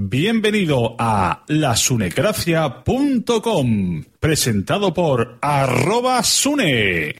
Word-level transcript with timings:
Bienvenido 0.00 0.94
a 0.96 1.42
lasunecracia.com, 1.48 4.04
presentado 4.20 4.94
por 4.94 5.38
arroba 5.42 6.22
sune. 6.22 7.16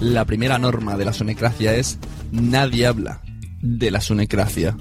La 0.00 0.24
primera 0.24 0.58
norma 0.58 0.96
de 0.96 1.04
la 1.04 1.12
sonecracia 1.12 1.74
es 1.74 1.98
nadie 2.32 2.86
habla 2.86 3.20
de 3.60 3.90
la 3.90 4.00
sonecracia. 4.00 4.74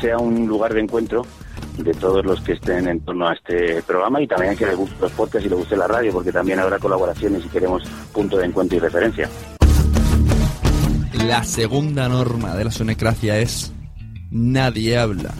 sea 0.00 0.16
un 0.16 0.46
lugar 0.46 0.72
de 0.72 0.80
encuentro 0.80 1.26
de 1.76 1.92
todos 1.92 2.24
los 2.24 2.40
que 2.40 2.52
estén 2.52 2.88
en 2.88 3.00
torno 3.00 3.28
a 3.28 3.34
este 3.34 3.82
programa 3.82 4.22
y 4.22 4.26
también 4.26 4.54
a 4.54 4.56
que 4.56 4.64
les 4.64 4.78
guste 4.78 4.96
los 5.02 5.12
podcasts 5.12 5.44
y 5.44 5.50
les 5.50 5.58
guste 5.58 5.76
la 5.76 5.86
radio, 5.86 6.14
porque 6.14 6.32
también 6.32 6.60
habrá 6.60 6.78
colaboraciones 6.78 7.44
y 7.44 7.48
queremos 7.48 7.82
punto 8.10 8.38
de 8.38 8.46
encuentro 8.46 8.78
y 8.78 8.80
referencia. 8.80 9.28
La 11.26 11.44
segunda 11.44 12.08
norma 12.08 12.56
de 12.56 12.64
la 12.64 12.70
sonecracia 12.70 13.38
es 13.38 13.70
nadie 14.30 14.96
habla 14.96 15.34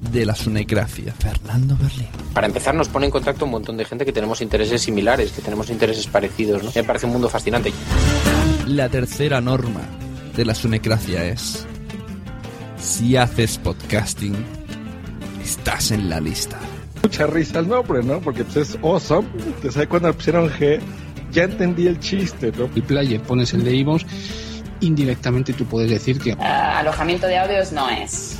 de 0.00 0.26
la 0.26 0.34
sonecracia. 0.34 1.14
Fernando 1.18 1.76
Berlín. 1.80 2.08
Para 2.34 2.46
empezar, 2.46 2.74
nos 2.74 2.88
pone 2.88 3.06
en 3.06 3.12
contacto 3.12 3.44
un 3.44 3.50
montón 3.52 3.76
de 3.76 3.84
gente 3.84 4.04
que 4.04 4.12
tenemos 4.12 4.40
intereses 4.40 4.80
similares, 4.82 5.32
que 5.32 5.42
tenemos 5.42 5.70
intereses 5.70 6.06
parecidos. 6.06 6.62
¿no? 6.62 6.70
Me 6.74 6.84
parece 6.84 7.06
un 7.06 7.12
mundo 7.12 7.28
fascinante. 7.28 7.72
La 8.66 8.88
tercera 8.88 9.40
norma 9.40 9.82
de 10.36 10.44
la 10.44 10.54
sonecracia 10.54 11.24
es 11.24 11.66
si 12.78 13.16
haces 13.16 13.58
podcasting, 13.58 14.34
estás 15.42 15.90
en 15.90 16.08
la 16.08 16.20
lista. 16.20 16.58
Mucha 17.02 17.26
risa 17.26 17.60
el 17.60 17.68
nombre, 17.68 18.02
¿no? 18.02 18.20
Porque 18.20 18.44
pues, 18.44 18.56
es 18.70 18.78
awesome. 18.82 19.28
Te 19.62 19.70
sabes 19.70 19.88
cuando 19.88 20.12
pusieron 20.14 20.50
G, 20.50 20.80
ya 21.32 21.44
entendí 21.44 21.86
el 21.86 21.98
chiste, 21.98 22.52
¿no? 22.56 22.68
el 22.74 22.82
player, 22.82 23.20
pones 23.22 23.52
el 23.54 23.64
de 23.64 23.74
Ivos, 23.74 24.06
indirectamente 24.80 25.52
tú 25.52 25.64
puedes 25.64 25.90
decir 25.90 26.18
que 26.18 26.30
Eh, 26.30 26.36
alojamiento 26.42 27.26
de 27.26 27.38
audios 27.38 27.72
no 27.72 27.88
es. 27.88 28.39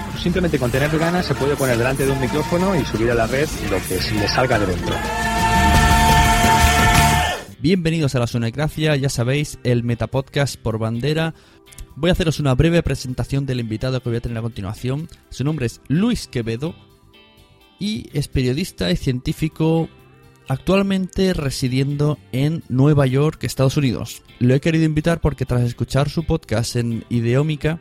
simplemente 0.21 0.59
con 0.59 0.69
tener 0.69 0.95
ganas 0.99 1.25
se 1.25 1.33
puede 1.33 1.55
poner 1.55 1.77
delante 1.77 2.05
de 2.05 2.11
un 2.11 2.21
micrófono 2.21 2.75
y 2.75 2.85
subir 2.85 3.09
a 3.09 3.15
la 3.15 3.25
red 3.25 3.49
lo 3.71 3.77
que 3.77 3.99
se 3.99 4.13
le 4.13 4.27
salga 4.27 4.59
de 4.59 4.67
dentro. 4.67 4.95
Bienvenidos 7.59 8.13
a 8.15 8.19
la 8.19 8.27
Sonecracia, 8.27 8.95
ya 8.95 9.09
sabéis, 9.09 9.57
el 9.63 9.83
Metapodcast 9.83 10.57
por 10.57 10.77
bandera. 10.77 11.33
Voy 11.95 12.09
a 12.09 12.13
haceros 12.13 12.39
una 12.39 12.53
breve 12.53 12.83
presentación 12.83 13.45
del 13.45 13.59
invitado 13.59 14.01
que 14.01 14.09
voy 14.09 14.17
a 14.17 14.21
tener 14.21 14.37
a 14.37 14.41
continuación. 14.41 15.09
Su 15.29 15.43
nombre 15.43 15.65
es 15.65 15.81
Luis 15.87 16.27
Quevedo 16.27 16.75
y 17.79 18.09
es 18.13 18.27
periodista 18.27 18.91
y 18.91 18.97
científico 18.97 19.89
actualmente 20.47 21.33
residiendo 21.33 22.19
en 22.31 22.63
Nueva 22.69 23.07
York, 23.07 23.43
Estados 23.43 23.77
Unidos. 23.77 24.21
Lo 24.39 24.53
he 24.53 24.59
querido 24.59 24.85
invitar 24.85 25.19
porque 25.19 25.45
tras 25.45 25.61
escuchar 25.63 26.09
su 26.09 26.25
podcast 26.25 26.75
en 26.75 27.05
Ideómica, 27.09 27.79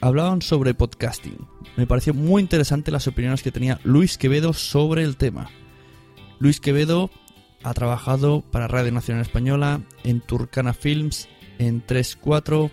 hablaban 0.00 0.42
sobre 0.42 0.74
podcasting. 0.74 1.46
Me 1.76 1.86
pareció 1.86 2.14
muy 2.14 2.42
interesante 2.42 2.90
las 2.90 3.06
opiniones 3.06 3.42
que 3.42 3.52
tenía 3.52 3.80
Luis 3.84 4.18
Quevedo 4.18 4.52
sobre 4.52 5.02
el 5.02 5.16
tema. 5.16 5.50
Luis 6.38 6.60
Quevedo 6.60 7.10
ha 7.62 7.74
trabajado 7.74 8.42
para 8.50 8.68
Radio 8.68 8.92
Nacional 8.92 9.22
Española, 9.22 9.82
en 10.04 10.20
Turcana 10.20 10.74
Films, 10.74 11.28
en 11.58 11.84
3.4, 11.84 12.70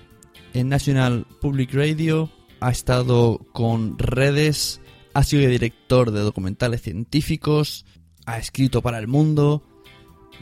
en 0.54 0.70
National 0.70 1.26
Public 1.42 1.74
Radio, 1.74 2.30
ha 2.60 2.72
estado 2.72 3.40
con 3.52 3.98
redes, 3.98 4.82
ha 5.14 5.24
sido 5.24 5.50
director 5.50 6.12
de 6.12 6.22
documentales 6.22 6.82
científicos, 6.82 7.86
ha 8.26 8.38
escrito 8.38 8.82
para 8.82 9.00
el 9.00 9.08
mundo. 9.08 9.64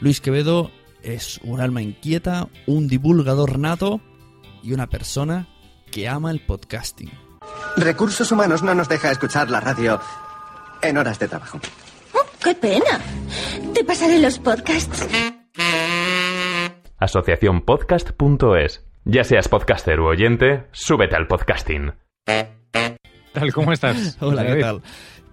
Luis 0.00 0.20
Quevedo 0.20 0.70
es 1.02 1.40
un 1.42 1.60
alma 1.60 1.82
inquieta, 1.82 2.48
un 2.66 2.88
divulgador 2.88 3.58
nato 3.58 4.00
y 4.62 4.72
una 4.72 4.88
persona 4.88 5.48
que 5.92 6.08
ama 6.08 6.32
el 6.32 6.40
podcasting. 6.40 7.12
Recursos 7.76 8.32
Humanos 8.32 8.62
no 8.62 8.74
nos 8.74 8.88
deja 8.88 9.12
escuchar 9.12 9.50
la 9.50 9.60
radio 9.60 10.00
en 10.80 10.96
horas 10.96 11.18
de 11.20 11.28
trabajo. 11.28 11.60
¡Qué 12.42 12.54
pena! 12.56 12.98
Te 13.72 13.84
pasaré 13.84 14.18
los 14.18 14.40
podcasts. 14.40 15.06
Asociaciónpodcast.es. 16.98 18.84
Ya 19.04 19.24
seas 19.24 19.48
podcaster 19.48 20.00
u 20.00 20.06
oyente, 20.06 20.66
súbete 20.72 21.14
al 21.14 21.26
podcasting. 21.28 21.92
Tal, 22.24 23.52
¿cómo 23.52 23.72
estás? 23.72 24.16
Hola, 24.20 24.46
¿qué 24.46 24.60
tal? 24.60 24.82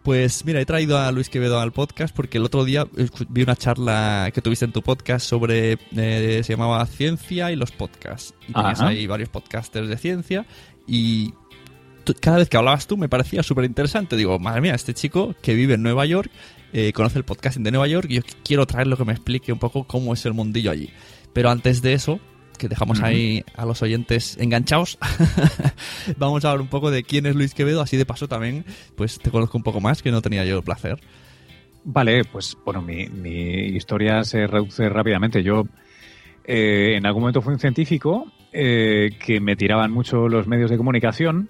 Pues 0.04 0.46
mira, 0.46 0.62
he 0.62 0.66
traído 0.66 0.98
a 0.98 1.12
Luis 1.12 1.30
Quevedo 1.30 1.60
al 1.60 1.72
podcast 1.72 2.16
porque 2.16 2.38
el 2.38 2.46
otro 2.46 2.63
día 2.63 2.88
vi 3.30 3.44
una 3.44 3.56
charla 3.56 4.31
que 4.34 4.42
tuviste 4.42 4.66
en 4.66 4.72
tu 4.72 4.81
podcast 4.81 5.25
sobre, 5.28 5.78
eh, 5.96 6.42
se 6.44 6.54
llamaba 6.54 6.86
Ciencia 6.86 7.51
y 7.51 7.56
los 7.56 7.72
podcasts. 7.72 8.34
Y 8.48 8.54
tenías 8.54 8.80
Ajá. 8.80 8.90
ahí 8.90 9.06
varios 9.07 9.30
podcasters 9.30 9.88
de 9.90 9.98
ciencia 9.98 10.46
y 10.88 11.34
tú- 12.06 12.16
cada 12.19 12.38
vez 12.38 12.50
que 12.50 12.57
hablabas 12.57 12.88
tú 12.88 12.98
me 12.98 13.10
parecía 13.10 13.44
súper 13.44 13.66
interesante. 13.66 14.16
Digo, 14.16 14.40
madre 14.40 14.62
mía, 14.62 14.74
este 14.74 14.94
chico 14.94 15.36
que 15.42 15.54
vive 15.54 15.74
en 15.75 15.84
Nueva 15.84 16.06
York, 16.06 16.31
eh, 16.72 16.94
conoce 16.94 17.18
el 17.19 17.25
podcasting 17.25 17.63
de 17.63 17.72
Nueva 17.72 17.88
York 17.88 18.07
y 18.10 18.16
yo 18.16 18.22
quiero 18.44 18.66
traerlo 18.66 18.96
que 18.98 19.04
me 19.06 19.12
explique 19.13 19.51
un 19.51 19.60
poco 19.60 19.84
cómo 19.84 20.13
es 20.13 20.25
el 20.25 20.34
mundillo 20.34 20.72
allí. 20.72 20.90
Pero 21.34 21.50
antes 21.51 21.81
de 21.81 21.94
eso, 21.94 22.19
que 22.60 22.68
dejamos 22.68 23.02
ahí 23.02 23.44
a 23.56 23.66
los 23.66 23.82
oyentes 23.82 24.38
enganchados, 24.38 25.00
vamos 26.18 26.46
a 26.46 26.52
hablar 26.52 26.62
un 26.62 26.68
poco 26.68 26.92
de 26.92 27.04
quién 27.04 27.26
es 27.26 27.36
Luis 27.36 27.56
Quevedo, 27.56 27.82
así 27.82 27.98
de 27.98 28.06
paso 28.06 28.28
también 28.28 28.66
pues 28.96 29.18
te 29.18 29.32
conozco 29.32 29.58
un 29.58 29.64
poco 29.64 29.82
más, 29.82 30.04
que 30.04 30.12
no 30.12 30.22
tenía 30.22 30.46
yo 30.46 30.58
el 30.58 30.64
placer. 30.64 31.00
Vale, 31.84 32.24
pues 32.26 32.56
bueno, 32.66 32.82
mi, 32.82 33.08
mi 33.08 33.76
historia 33.76 34.24
se 34.24 34.46
reduce 34.46 34.88
rápidamente. 34.90 35.42
Yo 35.42 35.64
eh, 36.44 36.96
en 36.98 37.06
algún 37.06 37.22
momento 37.22 37.42
fui 37.42 37.54
un 37.54 37.60
científico 37.60 38.32
eh, 38.52 39.12
que 39.24 39.40
me 39.40 39.56
tiraban 39.56 39.92
mucho 39.92 40.28
los 40.28 40.48
medios 40.48 40.70
de 40.70 40.78
comunicación. 40.78 41.50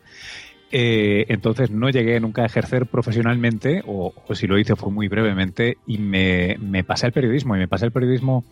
Eh, 0.72 1.26
entonces 1.30 1.72
no 1.72 1.90
llegué 1.90 2.20
nunca 2.20 2.44
a 2.44 2.46
ejercer 2.46 2.86
profesionalmente, 2.86 3.82
o, 3.86 4.14
o 4.28 4.36
si 4.36 4.48
lo 4.48 4.58
hice 4.58 4.76
fue 4.76 4.92
muy 4.92 5.08
brevemente, 5.08 5.78
y 5.88 5.98
me, 5.98 6.58
me 6.60 6.84
pasé 6.84 7.08
al 7.08 7.12
periodismo. 7.12 7.56
Y 7.56 7.60
me 7.60 7.68
pasé 7.68 7.86
al 7.86 7.92
periodismo 7.92 8.44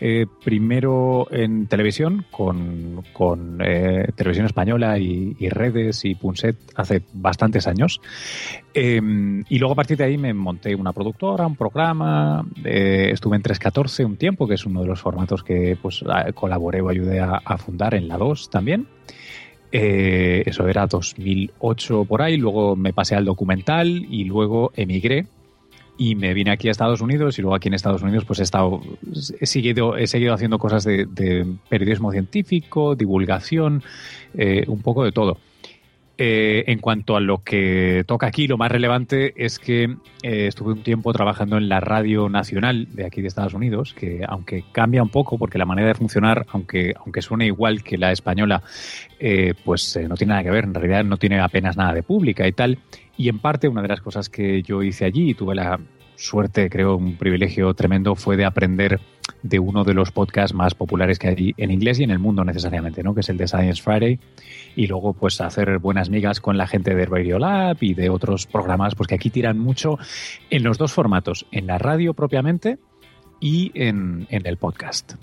eh, 0.00 0.26
primero 0.44 1.28
en 1.30 1.66
televisión, 1.68 2.26
con, 2.30 3.04
con 3.12 3.60
eh, 3.64 4.08
televisión 4.14 4.46
española 4.46 4.98
y, 4.98 5.36
y 5.38 5.48
redes 5.48 6.04
y 6.04 6.14
Punset 6.14 6.56
hace 6.74 7.02
bastantes 7.12 7.66
años. 7.66 8.00
Eh, 8.74 9.00
y 9.48 9.58
luego 9.58 9.72
a 9.72 9.76
partir 9.76 9.96
de 9.96 10.04
ahí 10.04 10.18
me 10.18 10.34
monté 10.34 10.74
una 10.74 10.92
productora, 10.92 11.46
un 11.46 11.56
programa, 11.56 12.44
eh, 12.64 13.10
estuve 13.12 13.36
en 13.36 13.42
314 13.42 14.04
un 14.04 14.16
tiempo, 14.16 14.48
que 14.48 14.54
es 14.54 14.66
uno 14.66 14.82
de 14.82 14.88
los 14.88 15.00
formatos 15.00 15.42
que 15.42 15.76
pues 15.80 16.02
colaboré 16.34 16.80
o 16.80 16.88
ayudé 16.88 17.20
a, 17.20 17.40
a 17.44 17.56
fundar 17.58 17.94
en 17.94 18.08
la 18.08 18.18
2 18.18 18.50
también. 18.50 18.88
Eh, 19.74 20.42
eso 20.44 20.68
era 20.68 20.86
2008 20.86 22.04
por 22.04 22.20
ahí, 22.20 22.36
luego 22.36 22.76
me 22.76 22.92
pasé 22.92 23.14
al 23.14 23.24
documental 23.24 23.88
y 23.88 24.24
luego 24.24 24.70
emigré 24.76 25.26
y 25.96 26.14
me 26.14 26.34
vine 26.34 26.50
aquí 26.50 26.68
a 26.68 26.70
Estados 26.70 27.00
Unidos 27.00 27.38
y 27.38 27.42
luego 27.42 27.54
aquí 27.54 27.68
en 27.68 27.74
Estados 27.74 28.02
Unidos 28.02 28.24
pues 28.26 28.40
he 28.40 28.42
estado 28.42 28.82
he 29.40 29.46
seguido 29.46 29.96
he 29.96 30.06
seguido 30.06 30.34
haciendo 30.34 30.58
cosas 30.58 30.84
de, 30.84 31.06
de 31.06 31.46
periodismo 31.68 32.12
científico 32.12 32.94
divulgación 32.96 33.82
eh, 34.34 34.64
un 34.68 34.82
poco 34.82 35.04
de 35.04 35.12
todo 35.12 35.38
Eh, 36.24 36.70
en 36.70 36.78
cuanto 36.78 37.16
a 37.16 37.20
lo 37.20 37.42
que 37.42 38.04
toca 38.06 38.28
aquí 38.28 38.46
lo 38.46 38.56
más 38.56 38.70
relevante 38.70 39.34
es 39.44 39.58
que 39.58 39.96
eh, 40.22 40.46
estuve 40.46 40.72
un 40.72 40.84
tiempo 40.84 41.12
trabajando 41.12 41.56
en 41.56 41.68
la 41.68 41.80
radio 41.80 42.28
nacional 42.28 42.86
de 42.92 43.06
aquí 43.06 43.22
de 43.22 43.26
Estados 43.26 43.54
Unidos 43.54 43.92
que 43.92 44.24
aunque 44.28 44.62
cambia 44.70 45.02
un 45.02 45.08
poco 45.08 45.36
porque 45.36 45.58
la 45.58 45.64
manera 45.64 45.88
de 45.88 45.94
funcionar 45.94 46.46
aunque 46.52 46.94
aunque 46.96 47.22
suene 47.22 47.46
igual 47.46 47.82
que 47.82 47.98
la 47.98 48.12
española 48.12 48.62
eh, 49.18 49.54
pues 49.64 49.98
no 50.08 50.14
tiene 50.14 50.30
nada 50.30 50.44
que 50.44 50.50
ver. 50.52 50.62
En 50.62 50.74
realidad 50.74 51.02
no 51.02 51.16
tiene 51.16 51.40
apenas 51.40 51.76
nada 51.76 51.92
de 51.92 52.04
pública 52.04 52.46
y 52.46 52.52
tal. 52.52 52.78
Y 53.16 53.28
en 53.28 53.40
parte 53.40 53.66
una 53.66 53.82
de 53.82 53.88
las 53.88 54.00
cosas 54.00 54.28
que 54.28 54.62
yo 54.62 54.80
hice 54.84 55.04
allí 55.04 55.30
y 55.30 55.34
tuve 55.34 55.56
la 55.56 55.80
suerte, 56.22 56.70
creo, 56.70 56.96
un 56.96 57.16
privilegio 57.16 57.74
tremendo 57.74 58.14
fue 58.14 58.36
de 58.36 58.44
aprender 58.44 59.00
de 59.42 59.58
uno 59.58 59.84
de 59.84 59.94
los 59.94 60.12
podcasts 60.12 60.54
más 60.54 60.74
populares 60.74 61.18
que 61.18 61.28
hay 61.28 61.54
en 61.56 61.70
inglés 61.70 61.98
y 61.98 62.04
en 62.04 62.10
el 62.10 62.18
mundo 62.18 62.44
necesariamente, 62.44 63.02
¿no? 63.02 63.14
Que 63.14 63.20
es 63.20 63.28
el 63.28 63.36
de 63.36 63.48
Science 63.48 63.82
Friday. 63.82 64.20
Y 64.76 64.86
luego, 64.86 65.14
pues, 65.14 65.40
hacer 65.40 65.78
buenas 65.78 66.10
migas 66.10 66.40
con 66.40 66.56
la 66.56 66.66
gente 66.66 66.94
de 66.94 67.06
Radio 67.06 67.38
Lab 67.38 67.78
y 67.80 67.94
de 67.94 68.08
otros 68.08 68.46
programas, 68.46 68.94
pues 68.94 69.08
que 69.08 69.16
aquí 69.16 69.30
tiran 69.30 69.58
mucho 69.58 69.98
en 70.50 70.62
los 70.62 70.78
dos 70.78 70.92
formatos, 70.92 71.46
en 71.50 71.66
la 71.66 71.78
radio 71.78 72.14
propiamente 72.14 72.78
y 73.42 73.72
en, 73.74 74.28
en 74.30 74.46
el 74.46 74.56
podcast. 74.56 75.14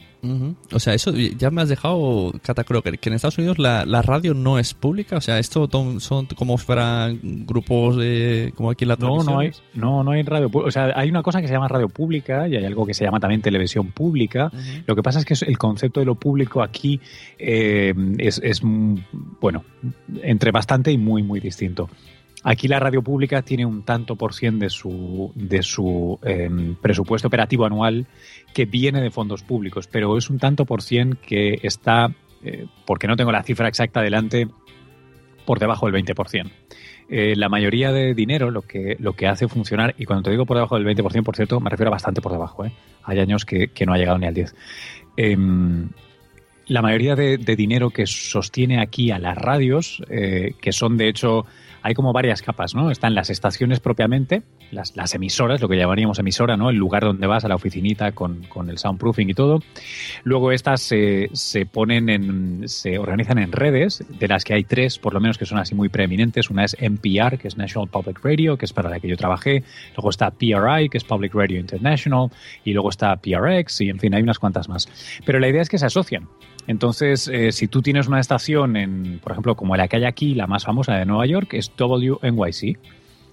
O 0.74 0.80
sea, 0.80 0.94
eso 0.94 1.14
ya 1.16 1.50
me 1.50 1.62
has 1.62 1.70
dejado, 1.70 2.34
Cata 2.44 2.66
Crocker, 2.66 3.00
que 3.00 3.08
en 3.08 3.16
Estados 3.16 3.38
Unidos 3.38 3.58
la, 3.58 3.86
la 3.86 4.02
radio 4.02 4.34
no 4.34 4.60
es 4.60 4.74
pública. 4.74 5.16
O 5.16 5.22
sea, 5.22 5.40
esto 5.40 5.70
ton- 5.70 6.02
son 6.02 6.26
como 6.26 6.58
fueran 6.58 7.18
grupos 7.48 7.96
de, 7.96 8.52
como 8.58 8.70
aquí 8.72 8.84
en 8.84 8.90
la 8.90 8.98
No, 8.98 9.24
no 9.24 9.40
hay, 9.40 9.52
no, 9.74 10.04
no 10.04 10.12
hay 10.12 10.24
radio 10.24 10.50
O 10.54 10.70
sea, 10.70 10.92
hay 10.94 11.10
una 11.10 11.24
cosa 11.24 11.40
que 11.40 11.48
se 11.48 11.54
llama 11.54 11.70
radio 11.70 11.88
pública 11.88 12.50
y 12.50 12.58
hay 12.58 12.66
algo 12.66 12.86
que 12.86 12.94
se 12.94 13.06
llama 13.06 13.22
también 13.22 13.42
televisión 13.42 13.88
pública. 13.94 14.52
Lo 14.86 14.94
que 14.98 15.02
pasa 15.02 15.20
es 15.20 15.26
que 15.26 15.36
el 15.50 15.58
concepto 15.58 16.02
de 16.02 16.06
lo 16.06 16.16
público 16.16 16.62
aquí 16.62 17.00
eh, 17.38 17.94
es, 18.18 18.42
es, 18.44 18.62
mm, 18.62 18.96
bueno, 19.40 19.64
entre 20.22 20.52
bastante 20.52 20.92
y 20.92 20.98
muy, 20.98 21.24
muy 21.24 21.40
distinto. 21.40 21.90
Aquí 22.44 22.68
la 22.68 22.80
radio 22.80 23.02
pública 23.02 23.42
tiene 23.42 23.66
un 23.66 23.84
tanto 23.84 24.16
por 24.16 24.34
cien 24.34 24.60
de 24.60 24.70
su, 24.70 25.32
de 25.36 25.62
su 25.62 26.18
em, 26.24 26.76
presupuesto 26.76 27.28
operativo 27.28 27.66
anual 27.66 28.08
que 28.54 28.66
viene 28.66 29.02
de 29.02 29.12
fondos 29.12 29.44
públicos, 29.44 29.88
pero 29.88 30.18
es 30.18 30.30
un 30.30 30.40
tanto 30.40 30.66
por 30.66 30.82
cien 30.82 31.18
que 31.22 31.60
está, 31.64 32.14
eh, 32.44 32.66
porque 32.86 33.08
no 33.08 33.18
tengo 33.18 33.32
la 33.32 33.44
cifra 33.44 33.68
exacta 33.68 34.02
delante, 34.02 34.48
por 35.46 35.60
debajo 35.60 35.90
del 35.90 36.04
20%. 36.04 36.50
Eh, 37.12 37.36
la 37.36 37.50
mayoría 37.50 37.92
de 37.92 38.14
dinero 38.14 38.52
lo 38.52 38.62
que, 38.62 38.96
lo 39.00 39.14
que 39.14 39.28
hace 39.28 39.48
funcionar, 39.48 39.96
y 39.98 40.06
cuando 40.06 40.24
te 40.24 40.30
digo 40.30 40.46
por 40.46 40.58
debajo 40.58 40.80
del 40.80 40.86
20%, 40.86 41.24
por 41.24 41.36
cierto, 41.36 41.60
me 41.60 41.70
refiero 41.70 41.90
a 41.90 41.94
bastante 41.96 42.22
por 42.22 42.32
debajo. 42.32 42.66
¿eh? 42.66 42.72
Hay 43.04 43.20
años 43.20 43.46
que, 43.46 43.70
que 43.70 43.86
no 43.86 43.94
ha 43.94 43.98
llegado 43.98 44.20
ni 44.20 44.28
al 44.28 44.36
10%. 44.36 44.54
Em, 45.18 45.90
la 46.68 46.84
mayoría 46.84 47.16
de, 47.16 47.38
dinero 47.38 47.90
que 47.90 48.06
sostiene 48.06 48.80
aquí 48.80 49.10
a 49.10 49.18
las 49.18 49.36
radios, 49.36 50.04
eh, 50.08 50.54
que 50.62 50.72
son 50.72 50.98
de 50.98 51.10
hecho, 51.10 51.48
hay 51.82 51.94
como 51.94 52.14
varias 52.14 52.42
capas, 52.42 52.76
¿no? 52.76 52.92
Están 52.92 53.16
las 53.16 53.30
estaciones 53.30 53.80
propiamente, 53.80 54.44
las, 54.72 55.14
emisoras, 55.14 55.62
lo 55.62 55.68
que 55.68 55.78
llamaríamos 55.78 56.20
emisora, 56.20 56.58
¿no? 56.58 56.70
El 56.70 56.78
lugar 56.78 57.04
donde 57.04 57.28
vas 57.28 57.46
a 57.46 57.48
la 57.48 57.56
oficinita 57.56 58.12
con, 58.12 58.44
con 58.44 58.70
el 58.70 58.78
soundproofing 58.78 59.30
y 59.30 59.34
todo. 59.34 59.60
Luego 60.24 60.52
estas 60.52 60.82
se, 60.82 61.30
se 61.34 61.66
ponen 61.66 62.10
en, 62.10 62.68
se 62.68 62.98
organizan 62.98 63.40
en 63.40 63.52
redes, 63.52 64.04
de 64.08 64.28
las 64.28 64.44
que 64.44 64.54
hay 64.54 64.64
tres, 64.64 65.00
por 65.00 65.14
lo 65.14 65.20
menos 65.20 65.38
que 65.38 65.46
son 65.46 65.58
así 65.58 65.76
muy 65.76 65.90
preeminentes. 65.90 66.50
Una 66.50 66.66
es 66.66 66.76
NPR, 66.80 67.38
que 67.38 67.48
es 67.48 67.58
National 67.58 67.90
Public 67.90 68.20
Radio, 68.24 68.58
que 68.58 68.66
es 68.66 68.74
para 68.74 68.90
la 68.90 69.00
que 69.00 69.08
yo 69.08 69.18
trabajé. 69.18 69.64
Luego 69.96 70.10
está 70.10 70.32
PRI, 70.32 70.90
que 70.90 70.98
es 70.98 71.04
Public 71.04 71.34
Radio 71.34 71.60
International. 71.60 72.30
Y 72.64 72.74
luego 72.74 72.90
está 72.90 73.16
PRX, 73.16 73.82
y 73.82 73.90
en 73.90 74.00
fin, 74.00 74.14
hay 74.14 74.22
unas 74.22 74.40
cuantas 74.40 74.70
más. 74.70 74.88
Pero 75.26 75.40
la 75.40 75.48
idea 75.48 75.62
es 75.62 75.70
que 75.70 75.78
se 75.78 75.86
asocian. 75.86 76.28
Entonces, 76.70 77.28
eh, 77.28 77.52
si 77.52 77.68
tú 77.68 77.82
tienes 77.82 78.08
una 78.08 78.20
estación, 78.20 78.78
en, 78.78 79.20
por 79.24 79.32
ejemplo, 79.32 79.56
como 79.56 79.76
la 79.76 79.88
que 79.88 79.96
hay 79.96 80.06
aquí, 80.06 80.36
la 80.36 80.46
más 80.46 80.66
famosa 80.66 80.94
de 80.94 81.04
Nueva 81.04 81.26
York, 81.26 81.56
es 81.56 81.72
WNYC. 81.76 82.78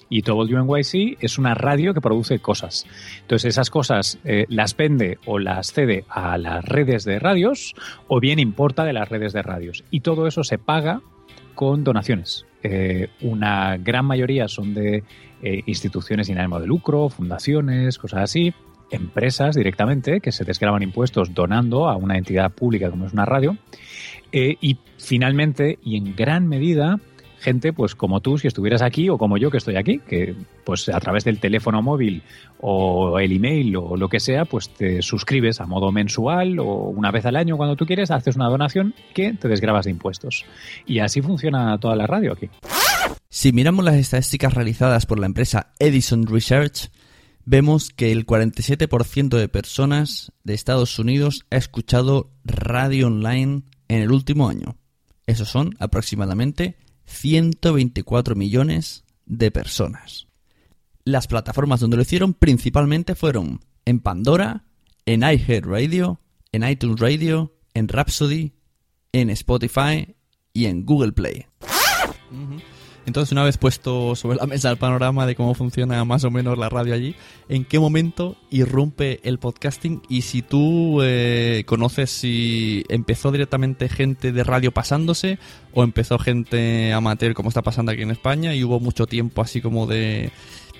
Y 0.08 0.22
WNYC 0.22 1.18
es 1.20 1.36
una 1.36 1.52
radio 1.52 1.92
que 1.92 2.00
produce 2.00 2.38
cosas. 2.38 2.86
Entonces, 3.20 3.50
esas 3.50 3.68
cosas 3.68 4.18
eh, 4.24 4.46
las 4.48 4.74
vende 4.74 5.18
o 5.26 5.38
las 5.38 5.74
cede 5.74 6.06
a 6.08 6.38
las 6.38 6.64
redes 6.64 7.04
de 7.04 7.18
radios 7.18 7.74
o 8.08 8.20
bien 8.20 8.38
importa 8.38 8.84
de 8.84 8.94
las 8.94 9.10
redes 9.10 9.34
de 9.34 9.42
radios. 9.42 9.84
Y 9.90 10.00
todo 10.00 10.26
eso 10.26 10.42
se 10.42 10.56
paga 10.56 11.02
con 11.54 11.84
donaciones. 11.84 12.46
Eh, 12.62 13.08
una 13.20 13.76
gran 13.76 14.06
mayoría 14.06 14.48
son 14.48 14.72
de 14.72 15.04
instituciones 15.66 16.28
sin 16.28 16.38
ánimo 16.38 16.58
de 16.58 16.66
lucro, 16.66 17.10
fundaciones, 17.10 17.98
cosas 17.98 18.22
así 18.22 18.54
empresas 18.90 19.54
directamente 19.54 20.20
que 20.20 20.32
se 20.32 20.44
desgraban 20.44 20.82
impuestos 20.82 21.34
donando 21.34 21.88
a 21.88 21.96
una 21.96 22.16
entidad 22.16 22.52
pública 22.52 22.90
como 22.90 23.06
es 23.06 23.12
una 23.12 23.24
radio. 23.24 23.56
Eh, 24.32 24.56
y 24.60 24.78
finalmente, 24.98 25.78
y 25.82 25.96
en 25.96 26.14
gran 26.16 26.46
medida, 26.48 26.98
gente 27.38 27.72
pues 27.72 27.94
como 27.94 28.20
tú 28.20 28.38
si 28.38 28.48
estuvieras 28.48 28.82
aquí 28.82 29.08
o 29.08 29.18
como 29.18 29.36
yo 29.38 29.50
que 29.50 29.58
estoy 29.58 29.76
aquí, 29.76 30.00
que 30.00 30.34
pues 30.64 30.88
a 30.88 30.98
través 31.00 31.24
del 31.24 31.38
teléfono 31.38 31.82
móvil 31.82 32.22
o 32.60 33.18
el 33.18 33.32
email 33.32 33.76
o 33.76 33.96
lo 33.96 34.08
que 34.08 34.20
sea, 34.20 34.44
pues 34.44 34.70
te 34.70 35.02
suscribes 35.02 35.60
a 35.60 35.66
modo 35.66 35.92
mensual 35.92 36.58
o 36.58 36.64
una 36.88 37.10
vez 37.10 37.24
al 37.26 37.36
año 37.36 37.56
cuando 37.56 37.76
tú 37.76 37.86
quieres, 37.86 38.10
haces 38.10 38.36
una 38.36 38.48
donación 38.48 38.94
que 39.14 39.32
te 39.34 39.48
desgrabas 39.48 39.84
de 39.84 39.92
impuestos. 39.92 40.44
Y 40.86 40.98
así 40.98 41.22
funciona 41.22 41.78
toda 41.78 41.96
la 41.96 42.06
radio 42.06 42.32
aquí. 42.32 42.48
Si 43.28 43.52
miramos 43.52 43.84
las 43.84 43.96
estadísticas 43.96 44.54
realizadas 44.54 45.06
por 45.06 45.18
la 45.18 45.26
empresa 45.26 45.72
Edison 45.78 46.26
Research, 46.26 46.90
vemos 47.46 47.90
que 47.90 48.12
el 48.12 48.26
47% 48.26 49.38
de 49.38 49.48
personas 49.48 50.32
de 50.44 50.52
Estados 50.52 50.98
Unidos 50.98 51.46
ha 51.50 51.56
escuchado 51.56 52.32
radio 52.44 53.06
online 53.06 53.62
en 53.88 54.02
el 54.02 54.12
último 54.12 54.48
año. 54.48 54.76
Esos 55.26 55.48
son 55.48 55.74
aproximadamente 55.78 56.76
124 57.06 58.34
millones 58.34 59.04
de 59.24 59.50
personas. 59.50 60.26
Las 61.04 61.28
plataformas 61.28 61.80
donde 61.80 61.96
lo 61.96 62.02
hicieron 62.02 62.34
principalmente 62.34 63.14
fueron 63.14 63.60
en 63.84 64.00
Pandora, 64.00 64.64
en 65.06 65.22
iHeartRadio, 65.22 66.20
en 66.50 66.68
iTunes 66.68 66.98
Radio, 66.98 67.54
en 67.74 67.86
Rhapsody, 67.86 68.54
en 69.12 69.30
Spotify 69.30 70.16
y 70.52 70.66
en 70.66 70.84
Google 70.84 71.12
Play. 71.12 71.46
Entonces, 73.06 73.30
una 73.30 73.44
vez 73.44 73.56
puesto 73.56 74.16
sobre 74.16 74.36
la 74.36 74.46
mesa 74.46 74.70
el 74.70 74.76
panorama 74.76 75.26
de 75.26 75.36
cómo 75.36 75.54
funciona 75.54 76.04
más 76.04 76.24
o 76.24 76.30
menos 76.30 76.58
la 76.58 76.68
radio 76.68 76.92
allí, 76.92 77.14
¿en 77.48 77.64
qué 77.64 77.78
momento 77.78 78.36
irrumpe 78.50 79.20
el 79.22 79.38
podcasting? 79.38 80.02
Y 80.08 80.22
si 80.22 80.42
tú 80.42 81.00
eh, 81.02 81.62
conoces 81.66 82.10
si 82.10 82.84
empezó 82.88 83.30
directamente 83.30 83.88
gente 83.88 84.32
de 84.32 84.44
radio 84.44 84.72
pasándose 84.72 85.38
o 85.72 85.84
empezó 85.84 86.18
gente 86.18 86.92
amateur 86.92 87.34
como 87.34 87.48
está 87.48 87.62
pasando 87.62 87.92
aquí 87.92 88.02
en 88.02 88.10
España 88.10 88.54
y 88.54 88.64
hubo 88.64 88.80
mucho 88.80 89.06
tiempo 89.06 89.40
así 89.40 89.60
como 89.60 89.86
de 89.86 90.32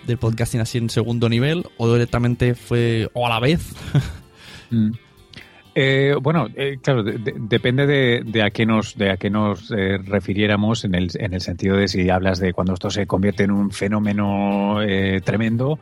del 0.07 0.19
podcasting 0.19 0.61
así 0.61 0.79
en 0.79 0.91
segundo 0.91 1.29
nivel 1.29 1.65
o 1.79 1.93
directamente 1.93 2.55
fue 2.55 3.09
o 3.13 3.27
a 3.27 3.31
la 3.31 3.41
vez. 3.41 3.75
Eh, 5.79 6.15
bueno, 6.23 6.49
eh, 6.57 6.79
claro, 6.83 7.03
de- 7.03 7.19
de- 7.19 7.35
depende 7.37 7.87
de, 7.87 8.23
de 8.25 8.43
a 8.43 8.49
qué 8.51 8.65
nos, 8.65 8.97
de 8.97 9.11
a 9.11 9.19
qué 9.19 9.29
nos 9.29 9.71
eh, 9.71 9.99
refiriéramos 9.99 10.87
en 10.87 10.95
el, 10.95 11.11
en 11.19 11.35
el 11.35 11.43
sentido 11.43 11.77
de 11.77 11.87
si 11.87 12.09
hablas 12.09 12.39
de 12.39 12.55
cuando 12.55 12.73
esto 12.73 12.89
se 12.89 13.07
convierte 13.07 13.43
en 13.45 13.51
un 13.51 13.71
fenómeno 13.71 14.81
eh, 14.83 15.21
tremendo 15.23 15.79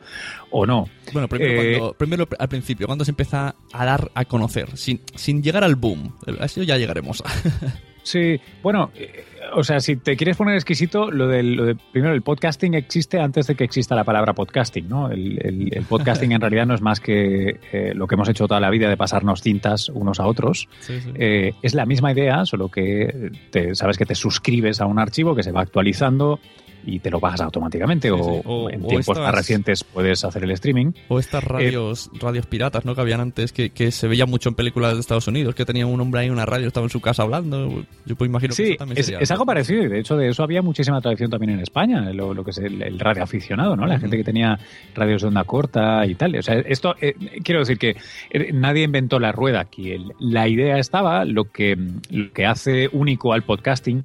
o 0.51 0.65
no. 0.65 0.89
Bueno, 1.13 1.29
primero, 1.29 1.55
cuando- 1.79 1.93
primero 1.97 2.27
al 2.37 2.49
principio, 2.49 2.87
cuando 2.87 3.05
se 3.05 3.11
empieza 3.11 3.55
a 3.71 3.85
dar 3.85 4.11
a 4.15 4.25
conocer, 4.25 4.75
sin, 4.75 4.99
sin 5.15 5.41
llegar 5.41 5.63
al 5.63 5.75
boom. 5.75 6.11
A 6.41 6.43
eso 6.45 6.61
ya 6.63 6.77
llegaremos. 6.77 7.23
Sí, 8.05 8.39
bueno, 8.61 8.91
eh, 8.95 9.23
o 9.55 9.63
sea, 9.63 9.79
si 9.79 9.95
te 9.95 10.15
quieres 10.15 10.37
poner 10.37 10.53
exquisito, 10.53 11.09
lo 11.09 11.27
del, 11.27 11.53
lo 11.55 11.65
de- 11.65 11.75
primero, 11.91 12.13
el 12.13 12.21
podcasting 12.21 12.75
existe 12.75 13.19
antes 13.19 13.47
de 13.47 13.55
que 13.55 13.63
exista 13.63 13.95
la 13.95 14.03
palabra 14.03 14.33
podcasting, 14.33 14.87
¿no? 14.87 15.09
El, 15.09 15.39
el- 15.43 15.75
el 15.75 15.85
podcasting 15.85 16.31
en 16.31 16.39
realidad 16.39 16.67
no 16.67 16.75
es 16.75 16.81
más 16.81 16.99
que 16.99 17.59
eh, 17.71 17.93
lo 17.95 18.05
que 18.05 18.13
hemos 18.13 18.29
hecho 18.29 18.47
toda 18.47 18.59
la 18.59 18.69
vida 18.69 18.89
de 18.89 18.95
pasarnos 18.95 19.41
cintas 19.41 19.89
unos 19.89 20.19
a 20.19 20.27
otros. 20.27 20.69
Sí, 20.81 20.99
sí. 21.01 21.09
Eh, 21.15 21.53
es 21.63 21.73
la 21.73 21.87
misma 21.87 22.11
idea, 22.11 22.45
solo 22.45 22.69
que 22.69 23.31
te, 23.49 23.73
sabes 23.73 23.97
que 23.97 24.05
te 24.05 24.13
suscribes 24.13 24.81
a 24.81 24.85
un 24.85 24.99
archivo 24.99 25.35
que 25.35 25.41
se 25.41 25.51
va 25.51 25.61
actualizando 25.61 26.39
y 26.85 26.99
te 26.99 27.09
lo 27.09 27.19
bajas 27.19 27.41
automáticamente 27.41 28.11
o, 28.11 28.17
sí. 28.17 28.41
O- 28.45 28.69
en 28.69 28.83
o 28.83 28.87
tiempos 28.87 29.09
estas- 29.09 29.23
más 29.23 29.35
recientes 29.35 29.83
puedes 29.83 30.23
hacer 30.23 30.43
el 30.43 30.51
streaming. 30.51 30.91
O 31.07 31.19
estas 31.19 31.43
radios, 31.43 32.09
radios 32.19 32.45
piratas, 32.45 32.85
¿no? 32.85 32.95
Que 32.95 33.01
habían 33.01 33.19
antes, 33.21 33.51
que, 33.51 33.69
que 33.71 33.91
se 33.91 34.07
veía 34.07 34.25
mucho 34.25 34.49
en 34.49 34.55
películas 34.55 34.93
de 34.93 34.99
Estados 34.99 35.27
Unidos, 35.27 35.55
que 35.55 35.65
tenía 35.65 35.85
un 35.87 35.99
hombre 36.01 36.21
ahí 36.21 36.27
en 36.27 36.33
una 36.33 36.45
radio, 36.45 36.67
estaba 36.67 36.85
en 36.85 36.89
su 36.89 37.01
casa 37.01 37.23
hablando. 37.23 37.83
Yo 38.05 38.15
pues 38.15 38.29
imagino 38.29 38.49
que 38.49 38.55
Sí, 38.55 38.69
eso 38.71 38.75
también 38.77 38.97
es, 38.99 39.05
sería. 39.05 39.19
es 39.19 39.31
algo 39.31 39.45
parecido 39.45 39.83
y 39.83 39.87
de 39.87 39.99
hecho 39.99 40.15
de 40.15 40.29
eso 40.29 40.43
había 40.43 40.61
muchísima 40.61 41.01
tradición 41.01 41.29
también 41.29 41.51
en 41.53 41.59
España, 41.61 42.01
lo, 42.13 42.33
lo 42.33 42.43
que 42.43 42.51
es 42.51 42.57
el, 42.59 42.81
el 42.81 42.99
radio 42.99 43.23
aficionado, 43.23 43.75
¿no? 43.75 43.85
La 43.85 43.99
gente 43.99 44.17
que 44.17 44.23
tenía 44.23 44.59
radios 44.93 45.21
de 45.21 45.27
onda 45.29 45.43
corta 45.43 46.05
y 46.05 46.15
tal. 46.15 46.35
O 46.35 46.41
sea, 46.41 46.55
esto, 46.59 46.95
eh, 47.01 47.15
quiero 47.43 47.59
decir 47.61 47.77
que 47.77 47.95
eh, 48.31 48.51
nadie 48.53 48.83
inventó 48.83 49.19
la 49.19 49.31
rueda 49.31 49.61
aquí. 49.61 49.91
El- 49.91 50.11
la 50.19 50.47
idea 50.47 50.77
estaba, 50.77 51.25
lo 51.25 51.45
que, 51.45 51.77
lo 52.09 52.31
que 52.31 52.45
hace 52.45 52.89
único 52.91 53.33
al 53.33 53.43
podcasting 53.43 54.03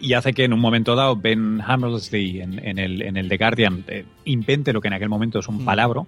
y 0.00 0.12
hace 0.12 0.32
que 0.32 0.44
en 0.44 0.52
un 0.52 0.60
momento 0.60 0.94
dado 0.94 1.16
Ben 1.16 1.60
Hammersley 1.66 2.40
en, 2.40 2.58
en 2.64 2.78
el, 2.78 3.02
en 3.02 3.16
el 3.16 3.28
The 3.28 3.36
Guardian 3.36 3.84
eh, 3.88 4.04
invente 4.24 4.72
lo 4.72 4.80
que 4.80 4.88
en 4.88 4.94
aquel 4.94 5.08
momento 5.08 5.38
es 5.38 5.48
un 5.48 5.64
palabro, 5.64 6.06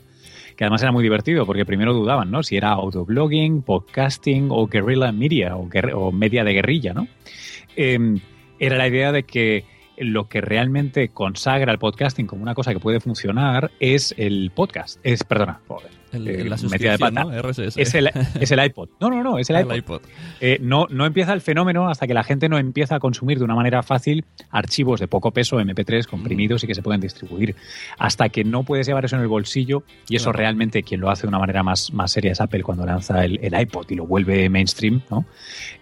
que 0.57 0.65
además 0.65 0.83
era 0.83 0.93
muy 0.93 1.03
divertido 1.03 1.47
porque 1.47 1.65
primero 1.65 1.95
dudaban, 1.95 2.31
¿no? 2.31 2.43
Si 2.43 2.57
era 2.57 2.71
autoblogging, 2.71 3.63
podcasting 3.63 4.49
o 4.51 4.67
guerrilla 4.67 5.13
media 5.13 5.57
o, 5.57 5.69
guerr- 5.69 5.93
o 5.95 6.13
media 6.13 6.45
de 6.45 6.53
guerrilla, 6.53 6.93
¿no? 6.93 7.09
Eh, 7.77 8.19
era 8.59 8.77
la 8.77 8.89
idea 8.89 9.13
de 9.13 9.23
que 9.23 9.65
lo 9.97 10.29
que 10.29 10.41
realmente 10.41 11.09
consagra 11.09 11.73
el 11.73 11.79
podcasting 11.79 12.27
como 12.27 12.43
una 12.43 12.55
cosa 12.55 12.73
que 12.73 12.81
puede 12.81 13.01
funcionar 13.01 13.71
es 13.81 14.15
el 14.19 14.51
podcast. 14.55 14.99
Es, 15.03 15.25
perdona, 15.25 15.61
joder, 15.69 15.91
El- 16.13 16.29
eh, 16.29 16.45
la 16.45 16.57
metida 16.71 16.93
de 16.93 16.99
pata. 16.99 17.25
¿no? 17.25 17.31
RSS. 17.43 17.77
Es 17.77 17.95
el, 17.95 18.11
es 18.41 18.51
el 18.51 18.65
iPod. 18.65 18.89
No, 19.01 19.11
no, 19.11 19.23
no, 19.23 19.39
es 19.39 19.49
el 19.51 19.57
iPod. 19.61 19.71
el 19.73 19.79
iPod. 19.79 20.01
Eh, 20.41 20.59
no, 20.61 20.87
no 20.91 21.07
empieza 21.07 21.33
el 21.33 21.41
fenómeno 21.41 21.89
hasta 21.89 22.07
que 22.07 22.15
la 22.15 22.25
gente 22.25 22.49
no 22.49 22.59
empieza 22.59 22.97
a 22.97 22.99
consumir 23.01 23.39
de 23.39 23.45
una 23.45 23.55
manera 23.55 23.83
fácil 23.83 24.25
archivos 24.51 25.01
de 25.01 25.09
poco 25.09 25.31
peso, 25.31 25.61
MP3, 25.61 26.07
comprimidos 26.07 26.65
y 26.65 26.67
que 26.67 26.75
se 26.75 26.83
pueden 26.83 27.01
distribuir. 27.01 27.55
Hasta 27.99 28.29
que 28.29 28.45
no 28.45 28.63
puedes 28.65 28.87
llevar 28.87 29.05
eso 29.05 29.17
en 29.17 29.23
el 29.23 29.29
bolsillo 29.29 29.85
y 30.09 30.17
eso 30.17 30.25
Claro. 30.31 30.39
realmente 30.39 30.83
quien 30.83 31.01
lo 31.01 31.11
hace 31.11 31.23
de 31.23 31.29
una 31.29 31.39
manera 31.39 31.63
más, 31.63 31.93
más 31.93 32.11
seria 32.13 32.33
es 32.33 32.41
Apple 32.41 32.63
cuando 32.63 32.85
lanza 32.87 33.25
el, 33.25 33.39
el 33.43 33.61
iPod 33.61 33.87
y 33.91 33.95
lo 33.95 34.07
vuelve 34.07 34.49
mainstream, 34.49 35.03
¿no? 35.11 35.25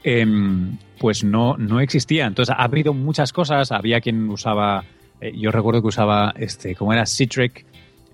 Em, 0.04 0.76
pues 0.98 1.24
no, 1.24 1.56
no 1.56 1.80
existía. 1.80 2.26
Entonces 2.26 2.54
ha 2.56 2.62
habido 2.64 2.92
muchas 2.94 3.32
cosas. 3.32 3.72
Había 3.72 4.00
quien 4.00 4.28
usaba, 4.28 4.84
eh, 5.20 5.32
yo 5.36 5.50
recuerdo 5.50 5.80
que 5.82 5.88
usaba, 5.88 6.34
este, 6.36 6.74
¿cómo 6.74 6.92
era? 6.92 7.06
Citric 7.06 7.64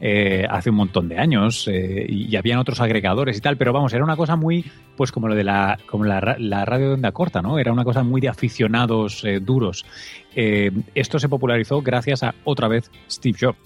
eh, 0.01 0.45
hace 0.51 0.71
un 0.71 0.77
montón 0.77 1.09
de 1.09 1.19
años 1.19 1.69
eh, 1.69 2.05
y, 2.09 2.35
habían 2.37 2.59
otros 2.59 2.81
agregadores 2.81 3.39
y 3.39 3.41
tal, 3.41 3.57
pero 3.57 3.73
vamos, 3.73 3.93
era 3.93 4.05
una 4.05 4.17
cosa 4.17 4.37
muy, 4.37 4.65
pues 4.97 5.13
como 5.13 5.29
lo 5.29 5.35
de 5.35 5.45
la, 5.45 5.79
como 5.87 6.05
la, 6.05 6.37
la 6.39 6.65
radio 6.65 6.89
de 6.89 6.95
onda 6.95 7.13
corta, 7.13 7.43
¿no? 7.43 7.59
Era 7.59 7.73
una 7.73 7.85
cosa 7.85 8.03
muy 8.03 8.21
de 8.21 8.29
aficionados 8.29 9.25
eh, 9.25 9.41
duros. 9.41 9.87
Esto 10.35 11.19
se 11.19 11.29
popularizó 11.29 11.81
gracias 11.81 12.25
a, 12.25 12.35
otra 12.45 12.67
vez, 12.69 12.91
Steve 13.09 13.39
Jobs. 13.41 13.59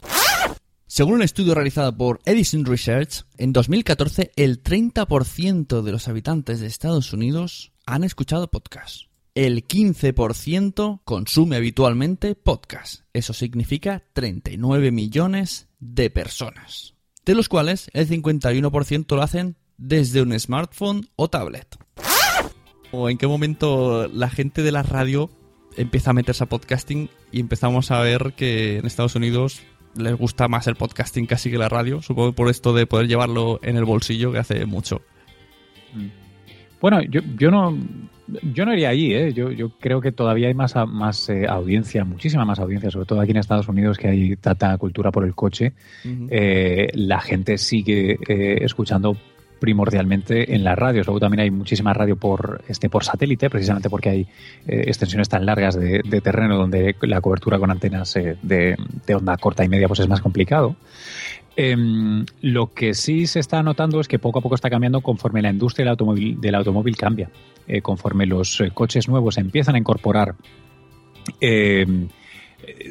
Según 0.86 1.14
un 1.14 1.22
estudio 1.22 1.54
realizado 1.54 1.96
por 1.96 2.20
Edison 2.24 2.64
Research, 2.64 3.24
en 3.36 3.52
2014 3.52 4.32
el 4.36 4.62
30% 4.62 5.82
de 5.82 5.92
los 5.92 6.08
habitantes 6.08 6.60
de 6.60 6.66
Estados 6.66 7.12
Unidos 7.12 7.72
han 7.86 8.04
escuchado 8.04 8.48
podcast. 8.48 9.07
El 9.34 9.66
15% 9.66 11.00
consume 11.04 11.56
habitualmente 11.56 12.34
podcast. 12.34 13.02
Eso 13.12 13.32
significa 13.32 14.02
39 14.12 14.90
millones 14.90 15.68
de 15.78 16.10
personas. 16.10 16.94
De 17.24 17.34
los 17.34 17.48
cuales 17.48 17.90
el 17.92 18.08
51% 18.08 19.14
lo 19.14 19.22
hacen 19.22 19.56
desde 19.76 20.22
un 20.22 20.38
smartphone 20.38 21.08
o 21.14 21.28
tablet. 21.28 21.76
¿O 22.90 23.08
en 23.08 23.18
qué 23.18 23.26
momento 23.26 24.08
la 24.08 24.30
gente 24.30 24.62
de 24.62 24.72
la 24.72 24.82
radio 24.82 25.30
empieza 25.76 26.10
a 26.10 26.14
meterse 26.14 26.44
a 26.44 26.48
podcasting 26.48 27.10
y 27.30 27.40
empezamos 27.40 27.90
a 27.90 28.00
ver 28.00 28.32
que 28.34 28.78
en 28.78 28.86
Estados 28.86 29.14
Unidos 29.14 29.62
les 29.94 30.16
gusta 30.16 30.48
más 30.48 30.66
el 30.66 30.74
podcasting 30.74 31.26
casi 31.26 31.50
que 31.50 31.58
la 31.58 31.68
radio? 31.68 32.02
Supongo 32.02 32.32
por 32.32 32.48
esto 32.48 32.72
de 32.72 32.86
poder 32.86 33.06
llevarlo 33.06 33.60
en 33.62 33.76
el 33.76 33.84
bolsillo 33.84 34.32
que 34.32 34.38
hace 34.38 34.66
mucho. 34.66 35.02
Bueno, 36.80 37.02
yo, 37.02 37.20
yo 37.36 37.50
no 37.50 37.76
yo 38.42 38.64
no 38.64 38.72
iría 38.72 38.90
ahí, 38.90 39.12
¿eh? 39.14 39.32
yo, 39.32 39.50
yo 39.50 39.70
creo 39.78 40.00
que 40.00 40.12
todavía 40.12 40.48
hay 40.48 40.54
más, 40.54 40.74
eh, 41.28 41.46
audiencia, 41.48 42.04
muchísima 42.04 42.44
más 42.44 42.58
audiencia, 42.58 42.90
sobre 42.90 43.06
todo 43.06 43.20
aquí 43.20 43.30
en 43.30 43.38
Estados 43.38 43.68
Unidos 43.68 43.98
que 43.98 44.08
hay 44.08 44.36
tanta 44.36 44.76
cultura 44.78 45.10
por 45.10 45.24
el 45.24 45.34
coche. 45.34 45.72
Eh, 46.30 46.88
la 46.94 47.20
gente 47.20 47.58
sigue 47.58 48.18
eh, 48.28 48.58
escuchando 48.62 49.16
primordialmente 49.58 50.54
en 50.54 50.64
las 50.64 50.78
radios. 50.78 51.06
Luego 51.06 51.20
también 51.20 51.40
hay 51.40 51.50
muchísima 51.50 51.92
radio 51.92 52.16
por 52.16 52.62
este 52.68 52.88
por 52.88 53.04
satélite, 53.04 53.50
precisamente 53.50 53.90
porque 53.90 54.08
hay 54.08 54.20
eh, 54.66 54.84
extensiones 54.86 55.28
tan 55.28 55.44
largas 55.44 55.74
de, 55.74 56.00
de 56.04 56.20
terreno 56.20 56.56
donde 56.56 56.96
la 57.02 57.20
cobertura 57.20 57.58
con 57.58 57.70
antenas 57.70 58.14
eh, 58.16 58.36
de, 58.42 58.76
de 59.06 59.14
onda 59.14 59.36
corta 59.36 59.64
y 59.64 59.68
media 59.68 59.88
pues 59.88 60.00
es 60.00 60.08
más 60.08 60.20
complicado. 60.20 60.76
Em, 61.60 62.24
lo 62.40 62.72
que 62.72 62.94
sí 62.94 63.26
se 63.26 63.40
está 63.40 63.64
notando 63.64 63.98
es 63.98 64.06
que 64.06 64.20
poco 64.20 64.38
a 64.38 64.42
poco 64.42 64.54
está 64.54 64.70
cambiando 64.70 65.00
conforme 65.00 65.42
la 65.42 65.50
industria 65.50 65.82
del 65.82 65.90
automóvil, 65.90 66.54
automóvil 66.54 66.96
cambia. 66.96 67.32
Eh, 67.66 67.82
conforme 67.82 68.26
los 68.26 68.60
eh, 68.60 68.70
coches 68.72 69.08
nuevos 69.08 69.38
empiezan 69.38 69.74
a 69.74 69.78
incorporar 69.78 70.36
em, 71.40 72.06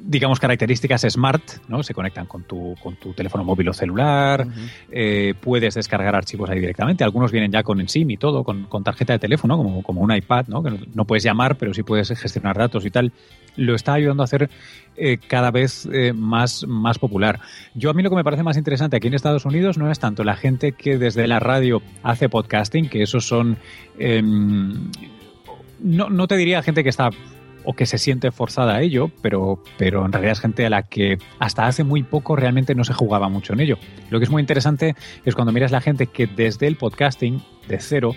digamos, 0.01 0.39
características 0.39 1.05
smart, 1.09 1.43
¿no? 1.67 1.83
Se 1.83 1.93
conectan 1.93 2.25
con 2.25 2.43
tu, 2.43 2.75
con 2.81 2.95
tu 2.95 3.13
teléfono 3.13 3.43
móvil 3.43 3.69
o 3.69 3.73
celular, 3.73 4.47
eh, 4.91 5.33
puedes 5.41 5.75
descargar 5.75 6.15
archivos 6.15 6.49
ahí 6.49 6.59
directamente. 6.59 7.03
Algunos 7.03 7.31
vienen 7.31 7.51
ya 7.51 7.63
con 7.63 7.85
SIM 7.87 8.11
y 8.11 8.17
todo, 8.17 8.43
con, 8.43 8.63
con 8.63 8.83
tarjeta 8.83 9.13
de 9.13 9.19
teléfono, 9.19 9.57
como, 9.57 9.83
como 9.83 10.01
un 10.01 10.15
iPad, 10.15 10.47
¿no? 10.47 10.63
Que 10.63 10.71
no, 10.93 11.05
puedes 11.05 11.23
llamar, 11.23 11.57
pero 11.57 11.73
sí 11.73 11.83
puedes 11.83 12.07
gestionar 12.17 12.57
datos 12.57 12.85
y 12.85 12.91
tal. 12.91 13.11
Lo 13.57 13.75
está 13.75 13.93
ayudando 13.93 14.23
a 14.23 14.25
hacer 14.25 14.49
eh, 14.95 15.17
cada 15.17 15.51
vez 15.51 15.87
eh, 15.91 16.13
más, 16.13 16.65
más 16.65 16.97
popular. 16.97 17.41
Yo 17.73 17.89
a 17.89 17.93
mí 17.93 18.03
lo 18.03 18.09
que 18.09 18.15
me 18.15 18.23
parece 18.23 18.43
más 18.43 18.57
interesante 18.57 18.97
aquí 18.97 19.07
en 19.07 19.15
Estados 19.15 19.45
Unidos 19.45 19.77
no 19.77 19.91
es 19.91 19.99
tanto 19.99 20.23
la 20.23 20.37
gente 20.37 20.71
que 20.71 20.97
desde 20.97 21.27
la 21.27 21.39
radio 21.39 21.81
hace 22.03 22.29
podcasting, 22.29 22.87
que 22.89 23.03
esos 23.03 23.27
son... 23.27 23.57
em, 23.99 24.91
no, 25.79 26.09
no 26.09 26.27
te 26.27 26.35
diría 26.37 26.63
gente 26.63 26.83
que 26.83 26.89
está 26.89 27.11
o 27.69 27.73
que 27.73 27.85
se 27.85 27.97
siente 27.97 28.31
forzada 28.31 28.75
a 28.75 28.81
ello, 28.81 29.11
pero, 29.21 29.61
pero 29.77 30.05
en 30.05 30.13
realidad 30.13 30.31
es 30.31 30.39
gente 30.39 30.65
a 30.65 30.69
la 30.69 30.83
que 30.83 31.17
hasta 31.37 31.67
hace 31.67 31.83
muy 31.83 32.01
poco 32.01 32.37
realmente 32.37 32.73
no 32.75 32.85
se 32.85 32.93
jugaba 32.93 33.27
mucho 33.27 33.51
en 33.51 33.59
ello. 33.59 33.77
Lo 34.09 34.19
que 34.19 34.23
es 34.23 34.31
muy 34.31 34.39
interesante 34.39 34.95
es 35.25 35.35
cuando 35.35 35.51
miras 35.51 35.73
la 35.73 35.81
gente 35.81 36.07
que 36.07 36.27
desde 36.27 36.65
el 36.67 36.77
podcasting, 36.77 37.43
de 37.67 37.79
cero, 37.81 38.15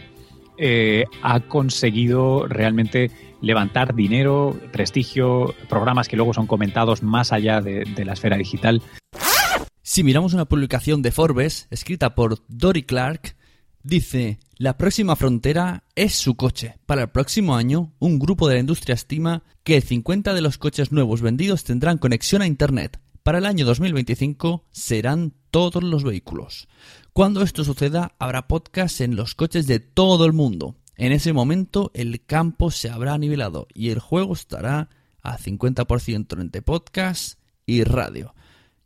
eh, 0.56 1.04
ha 1.22 1.40
conseguido 1.40 2.46
realmente 2.46 3.10
levantar 3.40 3.96
dinero, 3.96 4.56
prestigio, 4.70 5.52
programas 5.68 6.06
que 6.06 6.14
luego 6.14 6.32
son 6.32 6.46
comentados 6.46 7.02
más 7.02 7.32
allá 7.32 7.60
de, 7.60 7.82
de 7.84 8.04
la 8.04 8.12
esfera 8.12 8.36
digital. 8.36 8.80
Si 9.82 10.04
miramos 10.04 10.32
una 10.32 10.44
publicación 10.44 11.02
de 11.02 11.10
Forbes 11.10 11.66
escrita 11.72 12.14
por 12.14 12.38
Dory 12.46 12.84
Clark, 12.84 13.34
dice, 13.82 14.38
la 14.56 14.76
próxima 14.76 15.16
frontera 15.16 15.84
es 15.94 16.14
su 16.14 16.34
coche. 16.34 16.76
Para 16.86 17.02
el 17.02 17.08
próximo 17.10 17.56
año, 17.56 17.92
un 17.98 18.18
grupo 18.18 18.48
de 18.48 18.54
la 18.54 18.60
industria 18.60 18.94
estima 18.94 19.42
que 19.62 19.76
el 19.76 19.82
50 19.82 20.34
de 20.34 20.40
los 20.40 20.58
coches 20.58 20.92
nuevos 20.92 21.22
vendidos 21.22 21.64
tendrán 21.64 21.98
conexión 21.98 22.42
a 22.42 22.46
Internet. 22.46 23.00
Para 23.22 23.38
el 23.38 23.46
año 23.46 23.64
2025 23.66 24.64
serán 24.70 25.34
todos 25.50 25.82
los 25.82 26.04
vehículos. 26.04 26.68
Cuando 27.12 27.42
esto 27.42 27.64
suceda, 27.64 28.14
habrá 28.18 28.48
podcasts 28.48 29.00
en 29.00 29.16
los 29.16 29.34
coches 29.34 29.66
de 29.66 29.80
todo 29.80 30.24
el 30.24 30.32
mundo. 30.32 30.76
En 30.96 31.12
ese 31.12 31.32
momento, 31.32 31.90
el 31.94 32.24
campo 32.24 32.70
se 32.70 32.90
habrá 32.90 33.16
nivelado 33.18 33.66
y 33.74 33.90
el 33.90 33.98
juego 33.98 34.34
estará 34.34 34.90
a 35.22 35.38
50% 35.38 36.40
entre 36.40 36.62
podcast 36.62 37.38
y 37.66 37.84
radio, 37.84 38.34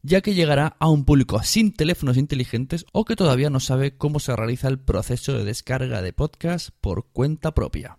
ya 0.05 0.21
que 0.21 0.35
llegará 0.35 0.77
a 0.79 0.89
un 0.91 1.07
público 1.07 1.43
sin 1.43 1.73
teléfonos 1.73 2.19
inteligentes 2.19 2.85
o 2.93 3.07
que 3.07 3.17
todavía 3.17 3.49
no 3.49 3.59
sabe 3.59 3.97
cómo 3.97 4.21
se 4.21 4.37
realiza 4.37 4.69
el 4.69 4.79
proceso 4.79 5.33
de 5.33 5.45
descarga 5.45 6.03
de 6.03 6.13
podcast 6.13 6.69
por 6.83 7.07
cuenta 7.07 7.55
propia. 7.55 7.97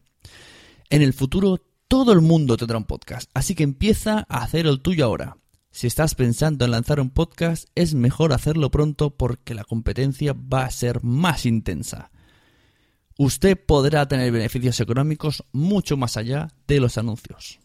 En 0.92 1.02
el 1.02 1.14
futuro 1.14 1.60
todo 1.88 2.14
el 2.14 2.22
mundo 2.22 2.58
tendrá 2.58 2.78
un 2.78 2.84
podcast, 2.86 3.30
así 3.34 3.56
que 3.56 3.64
empieza 3.64 4.26
a 4.30 4.44
hacer 4.44 4.68
el 4.68 4.82
tuyo 4.82 5.06
ahora. 5.06 5.38
Si 5.72 5.88
estás 5.88 6.14
pensando 6.14 6.64
en 6.64 6.72
lanzar 6.72 7.00
un 7.00 7.10
podcast, 7.10 7.70
es 7.74 7.96
mejor 7.96 8.34
hacerlo 8.34 8.70
pronto 8.70 9.18
porque 9.18 9.56
la 9.56 9.64
competencia 9.64 10.34
va 10.34 10.66
a 10.66 10.72
ser 10.72 11.04
más 11.04 11.46
intensa. 11.48 12.12
Usted 13.18 13.58
podrá 13.66 14.08
tener 14.08 14.32
beneficios 14.32 14.80
económicos 14.80 15.44
mucho 15.52 15.98
más 15.98 16.18
allá 16.18 16.50
de 16.68 16.80
los 16.80 17.00
anuncios. 17.00 17.60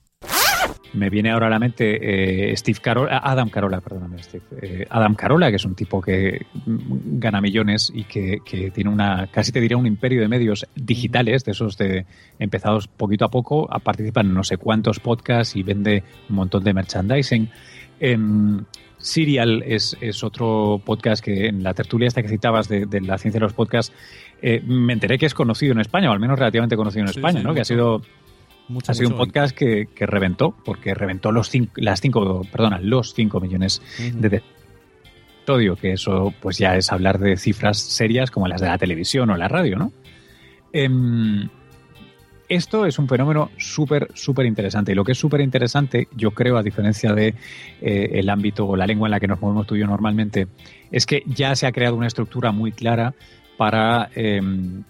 Me 0.93 1.09
viene 1.09 1.31
ahora 1.31 1.47
a 1.47 1.51
la 1.51 1.59
mente 1.59 2.51
eh, 2.53 2.57
Steve 2.57 2.81
Carola, 2.83 3.21
Adam 3.23 3.49
Carola, 3.49 3.81
perdóname, 3.81 4.23
Steve. 4.23 4.43
eh, 4.61 4.87
Adam 4.91 5.15
Carola, 5.15 5.51
que 5.51 5.57
es 5.57 5.65
un 5.65 5.75
tipo 5.75 6.01
que 6.01 6.47
gana 6.67 7.41
millones 7.41 7.93
y 7.95 8.05
que, 8.05 8.39
que 8.45 8.71
tiene 8.71 8.91
una, 8.91 9.29
casi 9.31 9.53
te 9.53 9.61
diría, 9.61 9.77
un 9.77 9.87
imperio 9.87 10.21
de 10.21 10.29
medios 10.29 10.67
digitales, 10.75 11.45
de 11.45 11.53
esos 11.53 11.79
de 11.79 12.07
empezados 12.39 12.89
poquito 12.89 13.25
a 13.25 13.29
poco, 13.29 13.73
a 13.73 13.79
participar 13.79 14.25
en 14.25 14.35
no 14.35 14.43
sé 14.43 14.57
cuántos 14.57 14.99
podcasts 14.99 15.55
y 15.55 15.63
vende 15.63 16.03
un 16.29 16.37
montón 16.37 16.65
de 16.65 16.75
merchandising. 16.75 17.49
Em, 18.01 18.65
Serial 18.99 19.63
es, 19.65 19.97
es 20.01 20.23
otro 20.23 20.81
podcast 20.85 21.25
que 21.25 21.47
en 21.47 21.63
la 21.63 21.73
tertulia 21.73 22.07
esta 22.09 22.21
que 22.21 22.29
citabas 22.29 22.69
de, 22.69 22.85
de 22.85 23.01
la 23.01 23.17
ciencia 23.17 23.39
de 23.39 23.45
los 23.45 23.55
podcasts, 23.55 23.95
eh, 24.43 24.61
me 24.67 24.93
enteré 24.93 25.17
que 25.17 25.25
es 25.27 25.33
conocido 25.35 25.73
en 25.73 25.81
España, 25.81 26.11
o 26.11 26.13
al 26.13 26.21
menos 26.21 26.39
relativamente 26.39 26.77
conocido 26.77 27.03
en 27.03 27.09
Sí, 27.09 27.19
España, 27.19 27.41
sí, 27.41 27.47
¿no? 27.47 27.55
Que 27.55 27.61
ha 27.63 27.65
sido 27.65 28.03
Mucho, 28.71 28.93
ha 28.93 28.95
sido 28.95 29.11
un 29.11 29.17
podcast 29.17 29.57
que, 29.57 29.89
que 29.95 30.07
reventó, 30.07 30.55
porque 30.65 30.95
reventó 30.95 31.33
los 31.33 31.51
cinco, 31.51 31.73
las 31.77 32.01
cinco, 32.01 32.43
perdona, 32.51 32.79
los 32.81 33.15
5 33.15 33.41
millones 33.41 33.83
de 34.15 34.43
episodio, 35.41 35.75
que 35.75 35.93
eso 35.93 36.33
pues 36.41 36.57
ya 36.57 36.77
es 36.77 36.93
hablar 36.93 37.19
de 37.19 37.37
cifras 37.37 37.79
serias 37.79 38.31
como 38.31 38.47
las 38.47 38.61
de 38.61 38.69
la 38.69 38.79
televisión 38.79 39.29
o 39.31 39.37
la 39.37 39.49
radio, 39.49 39.77
¿no? 39.77 39.93
Em, 40.73 41.49
esto 42.49 42.85
es 42.85 42.99
un 42.99 43.09
fenómeno 43.09 43.51
súper, 43.59 44.09
súper 44.15 44.47
interesante. 44.47 44.93
Y 44.93 44.95
lo 44.95 45.05
que 45.05 45.13
es 45.13 45.19
súper 45.19 45.41
interesante, 45.41 46.09
yo 46.17 46.33
creo, 46.33 46.57
a 46.57 46.63
diferencia 46.63 47.13
de 47.13 47.35
eh, 47.81 48.11
el 48.15 48.29
ámbito 48.29 48.67
o 48.67 48.77
la 48.77 48.87
lengua 48.87 49.07
en 49.07 49.13
la 49.13 49.21
que 49.21 49.29
nos 49.29 49.41
movemos 49.41 49.67
tú 49.67 49.77
y 49.77 49.81
yo 49.81 49.87
normalmente, 49.87 50.49
es 50.91 51.07
que 51.07 51.23
ya 51.27 51.55
se 51.55 51.67
ha 51.67 51.73
creado 51.73 51.97
una 51.97 52.09
estructura 52.09 52.51
muy 52.51 52.73
clara 52.73 53.15
para 53.61 54.09
eh, 54.15 54.41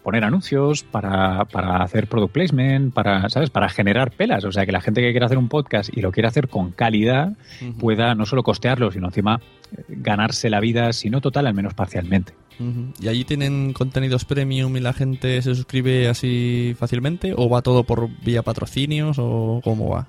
poner 0.05 0.23
anuncios, 0.23 0.85
para, 0.85 1.45
para 1.47 1.83
hacer 1.83 2.07
product 2.07 2.33
placement, 2.33 2.95
para, 2.95 3.29
¿sabes? 3.29 3.50
Para 3.50 3.69
generar 3.69 4.12
pelas. 4.12 4.45
O 4.45 4.53
sea, 4.53 4.65
que 4.65 4.71
la 4.71 4.81
gente 4.81 5.00
que 5.00 5.11
quiere 5.11 5.27
hacer 5.27 5.39
un 5.39 5.49
podcast 5.49 5.91
y 5.93 6.00
lo 6.00 6.12
quiere 6.12 6.29
hacer 6.29 6.47
con 6.47 6.71
calidad 6.71 7.33
pueda 7.81 8.15
no 8.15 8.27
solo 8.27 8.45
costearlo, 8.45 8.93
sino 8.93 9.09
encima 9.09 9.41
eh, 9.77 9.83
ganarse 9.89 10.49
la 10.50 10.61
vida, 10.61 10.93
si 10.93 11.11
no 11.11 11.21
total, 11.21 11.49
al 11.49 11.55
menos 11.55 11.75
parcialmente. 11.75 12.33
¿Y 13.00 13.09
allí 13.09 13.25
tienen 13.25 13.73
contenidos 13.73 14.25
premium 14.25 14.77
y 14.77 14.81
la 14.81 14.93
gente 14.93 15.43
se 15.43 15.53
suscribe 15.57 16.07
así 16.07 16.77
fácilmente? 16.79 17.35
¿O 17.37 17.49
va 17.49 17.62
todo 17.62 17.83
por 17.83 18.09
vía 18.25 18.43
patrocinios 18.43 19.17
o 19.19 19.61
cómo 19.65 19.89
va? 19.89 20.07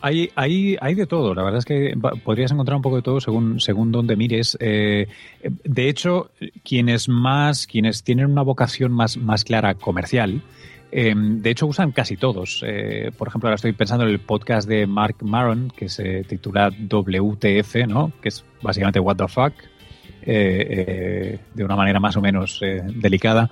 Hay, 0.00 0.30
hay, 0.36 0.76
hay 0.80 0.94
de 0.94 1.06
todo, 1.06 1.34
la 1.34 1.42
verdad 1.42 1.58
es 1.58 1.64
que 1.64 1.92
podrías 2.24 2.52
encontrar 2.52 2.76
un 2.76 2.82
poco 2.82 2.96
de 2.96 3.02
todo 3.02 3.20
según, 3.20 3.58
según 3.58 3.90
donde 3.90 4.14
mires. 4.14 4.56
Eh, 4.60 5.08
de 5.42 5.88
hecho, 5.88 6.30
quienes 6.68 7.08
más, 7.08 7.66
quienes 7.66 8.02
tienen 8.02 8.26
una 8.26 8.42
vocación 8.42 8.92
más, 8.92 9.16
más 9.16 9.44
clara 9.44 9.74
comercial, 9.74 10.42
eh, 10.92 11.14
de 11.16 11.50
hecho 11.50 11.66
usan 11.66 11.92
casi 11.92 12.16
todos. 12.16 12.62
Eh, 12.66 13.10
por 13.16 13.28
ejemplo, 13.28 13.48
ahora 13.48 13.54
estoy 13.54 13.72
pensando 13.72 14.04
en 14.04 14.10
el 14.10 14.20
podcast 14.20 14.68
de 14.68 14.86
Mark 14.86 15.16
Maron, 15.22 15.72
que 15.74 15.88
se 15.88 16.24
titula 16.24 16.70
WTF, 16.70 17.86
¿no? 17.88 18.12
que 18.20 18.28
es 18.28 18.44
básicamente 18.60 19.00
What 19.00 19.16
the 19.16 19.28
Fuck. 19.28 19.54
eh, 20.20 20.66
eh, 20.70 21.38
de 21.54 21.64
una 21.64 21.76
manera 21.76 22.00
más 22.00 22.16
o 22.16 22.20
menos 22.20 22.60
delicada. 22.60 23.50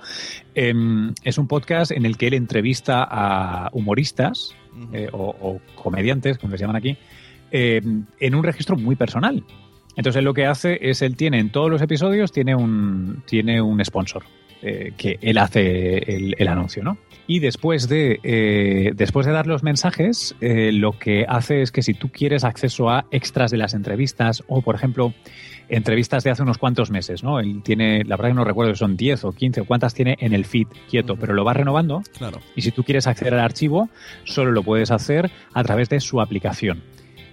Em, 0.53 1.13
es 1.23 1.39
un 1.39 1.47
podcast 1.47 1.91
en 1.91 2.05
el 2.05 2.17
que 2.17 2.27
él 2.27 2.35
entrevista 2.35 3.07
a 3.09 3.69
humoristas 3.73 4.53
o, 5.11 5.35
o 5.41 5.59
comediantes, 5.75 6.37
como 6.37 6.51
les 6.51 6.61
llaman 6.61 6.75
aquí, 6.75 6.97
eh, 7.51 7.81
en 8.19 8.35
un 8.35 8.43
registro 8.43 8.75
muy 8.75 8.95
personal. 8.95 9.43
Entonces 9.97 10.19
él 10.19 10.25
lo 10.25 10.33
que 10.33 10.45
hace 10.45 10.77
es, 10.81 11.01
él 11.01 11.17
tiene 11.17 11.39
en 11.39 11.51
todos 11.51 11.69
los 11.69 11.81
episodios, 11.81 12.31
tiene 12.31 12.55
un, 12.55 13.23
tiene 13.25 13.61
un 13.61 13.83
sponsor. 13.83 14.23
eh, 14.61 14.93
que 14.97 15.19
él 15.21 15.37
hace 15.37 15.97
el, 15.97 16.33
el 16.37 16.47
anuncio, 16.47 16.83
¿no? 16.83 16.97
Y 17.27 17.39
después 17.39 17.87
de, 17.89 18.19
eh, 18.23 18.91
después 18.95 19.25
de 19.27 19.31
dar 19.33 19.45
los 19.45 19.61
mensajes, 19.61 20.35
eh, 20.41 20.71
lo 20.71 20.97
que 20.97 21.25
hace 21.27 21.61
es 21.61 21.71
que 21.71 21.83
si 21.83 21.93
tú 21.93 22.09
quieres 22.09 22.43
acceso 22.43 22.89
a 22.89 23.05
extras 23.11 23.51
de 23.51 23.57
las 23.57 23.73
entrevistas 23.75 24.43
o, 24.47 24.61
por 24.63 24.73
ejemplo, 24.75 25.13
entrevistas 25.69 26.23
de 26.23 26.31
hace 26.31 26.41
unos 26.41 26.57
cuantos 26.57 26.89
meses, 26.89 27.21
¿no? 27.23 27.39
Él 27.39 27.61
tiene, 27.63 28.03
la 28.05 28.15
verdad 28.15 28.29
que 28.29 28.35
no 28.35 28.45
recuerdo 28.45 28.73
si 28.73 28.79
son 28.79 28.95
10 28.97 29.25
o 29.25 29.31
15 29.33 29.61
o 29.61 29.65
cuántas 29.65 29.93
tiene 29.93 30.15
en 30.21 30.33
el 30.33 30.45
feed 30.45 30.67
quieto, 30.89 31.17
pero 31.17 31.33
lo 31.33 31.43
va 31.45 31.53
renovando. 31.53 32.01
Claro. 32.17 32.39
Y 32.55 32.61
si 32.61 32.71
tú 32.71 32.83
quieres 32.83 33.05
acceder 33.05 33.33
al 33.35 33.41
archivo, 33.41 33.89
solo 34.23 34.51
lo 34.51 34.63
puedes 34.63 34.89
hacer 34.89 35.29
a 35.53 35.63
través 35.63 35.89
de 35.89 35.99
su 35.99 36.19
aplicación. 36.21 36.81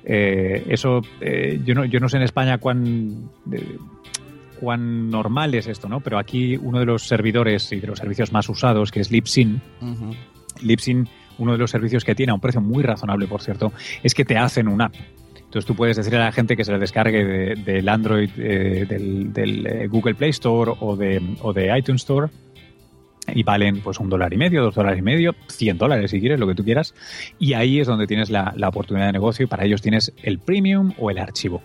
Eh, 0.06 0.64
eso, 0.68 1.00
eh, 1.20 1.60
yo, 1.64 1.74
no, 1.74 1.84
yo 1.86 1.98
no 2.00 2.08
sé 2.08 2.18
en 2.18 2.24
España 2.24 2.58
cuán, 2.58 3.30
eh, 3.50 3.78
cuán 4.60 5.08
normal 5.10 5.54
es 5.54 5.66
esto, 5.66 5.88
¿no? 5.88 6.00
Pero 6.00 6.18
aquí 6.18 6.56
uno 6.56 6.78
de 6.78 6.86
los 6.86 7.06
servidores 7.06 7.70
y 7.72 7.80
de 7.80 7.86
los 7.86 7.98
servicios 7.98 8.32
más 8.32 8.48
usados, 8.48 8.90
que 8.90 9.00
es 9.00 9.10
Libsyn. 9.10 9.60
Libsyn, 10.62 11.08
uno 11.38 11.52
de 11.52 11.58
los 11.58 11.70
servicios 11.70 12.04
que 12.04 12.14
tiene 12.14 12.30
a 12.32 12.34
un 12.34 12.40
precio 12.40 12.60
muy 12.60 12.82
razonable, 12.82 13.26
por 13.26 13.42
cierto, 13.42 13.72
es 14.02 14.14
que 14.14 14.24
te 14.24 14.36
hacen 14.36 14.68
una 14.68 14.86
app. 14.86 14.94
Entonces 15.36 15.66
tú 15.66 15.74
puedes 15.76 15.96
decirle 15.96 16.18
a 16.18 16.24
la 16.24 16.32
gente 16.32 16.56
que 16.56 16.64
se 16.64 16.72
le 16.72 16.78
descargue 16.78 17.24
de- 17.24 17.54
del 17.56 17.88
Android, 17.88 18.28
eh, 18.38 18.86
del, 18.88 19.32
del, 19.32 19.66
eh, 19.66 19.86
Google 19.86 20.14
Play 20.16 20.30
Store 20.30 20.72
o 20.80 20.96
de, 20.96 21.20
o 21.42 21.52
de 21.52 21.76
iTunes 21.78 22.02
Store 22.02 22.28
y 23.32 23.42
valen 23.42 23.80
pues 23.80 23.98
un 24.00 24.08
dólar 24.08 24.32
y 24.32 24.36
medio, 24.36 24.62
dos 24.62 24.74
dólares 24.74 24.98
y 24.98 25.02
medio, 25.02 25.34
100 25.48 25.78
dólares 25.78 26.10
si 26.10 26.20
quieres, 26.20 26.38
lo 26.40 26.46
que 26.46 26.54
tú 26.54 26.64
quieras. 26.64 26.94
Y 27.38 27.54
ahí 27.54 27.80
es 27.80 27.86
donde 27.86 28.06
tienes 28.06 28.30
la, 28.30 28.52
la 28.56 28.68
oportunidad 28.68 29.06
de 29.06 29.12
negocio 29.12 29.44
y 29.44 29.46
para 29.48 29.64
ellos 29.64 29.82
tienes 29.82 30.12
el 30.22 30.38
premium 30.38 30.92
o 30.98 31.10
el 31.10 31.18
archivo. 31.18 31.62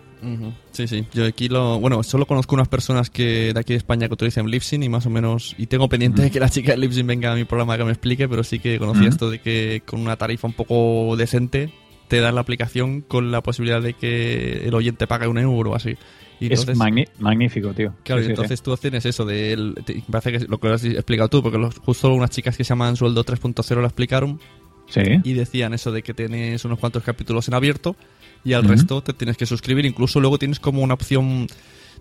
Sí, 0.72 0.86
sí. 0.88 1.06
Yo 1.14 1.26
aquí 1.26 1.48
lo. 1.48 1.80
Bueno, 1.80 2.04
solo 2.04 2.26
conozco 2.26 2.54
unas 2.54 2.68
personas 2.68 3.10
que 3.10 3.54
de 3.54 3.60
aquí 3.60 3.72
de 3.74 3.78
España 3.78 4.08
que 4.08 4.14
utilizan 4.16 4.48
Libsyn 4.48 4.84
y 4.84 4.90
más 4.90 5.06
o 5.06 5.10
menos. 5.10 5.56
Y 5.58 5.68
tengo 5.68 5.88
pendiente 5.88 6.22
de 6.22 6.30
que 6.30 6.42
la 6.42 6.50
chica 6.50 6.74
de 6.74 6.78
Libsyn 6.78 7.08
venga 7.08 7.32
a 7.32 7.36
mi 7.36 7.46
programa 7.46 7.78
que 7.78 7.86
me 7.86 7.92
explique, 7.92 8.28
pero 8.28 8.44
sí 8.44 8.60
que 8.60 8.78
conocía 8.80 9.04
Ujú. 9.04 9.10
esto 9.10 9.30
de 9.30 9.40
que 9.40 9.82
con 9.86 10.02
una 10.02 10.18
tarifa 10.18 10.46
un 10.48 10.54
poco 10.54 11.16
decente 11.16 11.72
te 12.10 12.20
dan 12.20 12.36
la 12.36 12.42
aplicación 12.42 13.00
con 13.02 13.32
la 13.32 13.42
posibilidad 13.42 13.82
de 13.82 13.94
que 13.94 14.68
el 14.68 14.74
oyente 14.74 15.08
pague 15.08 15.28
un 15.28 15.38
euro 15.38 15.72
o 15.72 15.76
así. 15.76 15.96
Y 16.42 16.46
entonces, 16.48 16.70
es 16.70 16.78
magnífico, 17.20 17.74
tío. 17.74 17.94
Claro, 18.04 18.22
Sí, 18.22 18.28
y 18.28 18.32
entonces 18.32 18.60
sí. 18.60 18.64
tú 18.66 18.76
tienes 18.78 19.06
eso 19.06 19.24
de. 19.26 19.54
el- 19.54 19.76
te- 19.86 20.02
parece 20.10 20.32
que 20.32 20.40
lo 20.48 20.58
que 20.58 20.68
has 20.70 20.84
explicado 20.84 21.30
tú, 21.30 21.42
porque 21.44 21.58
los- 21.58 21.78
justo 21.80 22.14
unas 22.14 22.30
chicas 22.30 22.56
que 22.58 22.64
se 22.64 22.70
llaman 22.70 22.96
Sueldo 22.96 23.24
3.0 23.24 23.82
lo 23.82 23.86
explicaron. 23.88 24.40
Sí. 24.88 25.02
Y 25.24 25.34
decían 25.34 25.74
eso 25.74 25.92
de 25.92 26.02
que 26.02 26.14
tienes 26.16 26.66
unos 26.66 26.80
cuantos 26.80 27.04
capítulos 27.04 27.48
en 27.48 27.54
abierto 27.54 27.96
y 28.44 28.54
al 28.54 28.64
resto 28.64 29.04
te 29.04 29.14
tienes 29.14 29.38
que 29.38 29.46
suscribir. 29.46 29.86
Incluso 29.86 30.20
luego 30.20 30.40
tienes 30.40 30.60
como 30.60 30.82
una 30.82 30.96
opción 30.96 31.46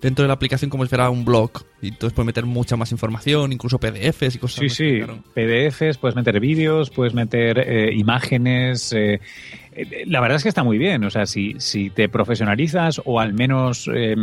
dentro 0.01 0.23
de 0.23 0.29
la 0.29 0.35
aplicación 0.35 0.71
como 0.71 0.85
si 0.85 0.89
fuera 0.89 1.11
un 1.11 1.25
blog. 1.25 1.51
Y 1.81 1.89
entonces 1.89 2.13
puedes 2.15 2.27
meter 2.27 2.45
mucha 2.47 2.77
más 2.77 2.91
información, 2.93 3.53
incluso 3.53 3.79
PDFs 3.79 4.35
y 4.35 4.39
cosas 4.39 4.59
Sí, 4.61 4.67
así, 4.67 5.01
sí. 5.03 5.21
PDFs, 5.35 5.99
puedes 5.99 6.17
meter 6.17 6.41
vídeos, 6.41 6.91
puedes 6.91 7.15
meter 7.15 7.59
eh, 7.59 7.93
imágenes. 7.95 8.93
eh, 8.93 9.21
eh, 9.73 10.05
la 10.07 10.21
verdad 10.21 10.37
es 10.37 10.43
que 10.43 10.49
está 10.49 10.65
muy 10.65 10.77
bien. 10.77 11.05
O 11.05 11.11
sea, 11.11 11.25
si, 11.27 11.55
si 11.59 11.91
te 11.91 12.09
profesionalizas 12.09 13.01
o 13.05 13.21
al 13.21 13.33
menos 13.33 13.89
eh, 13.95 14.17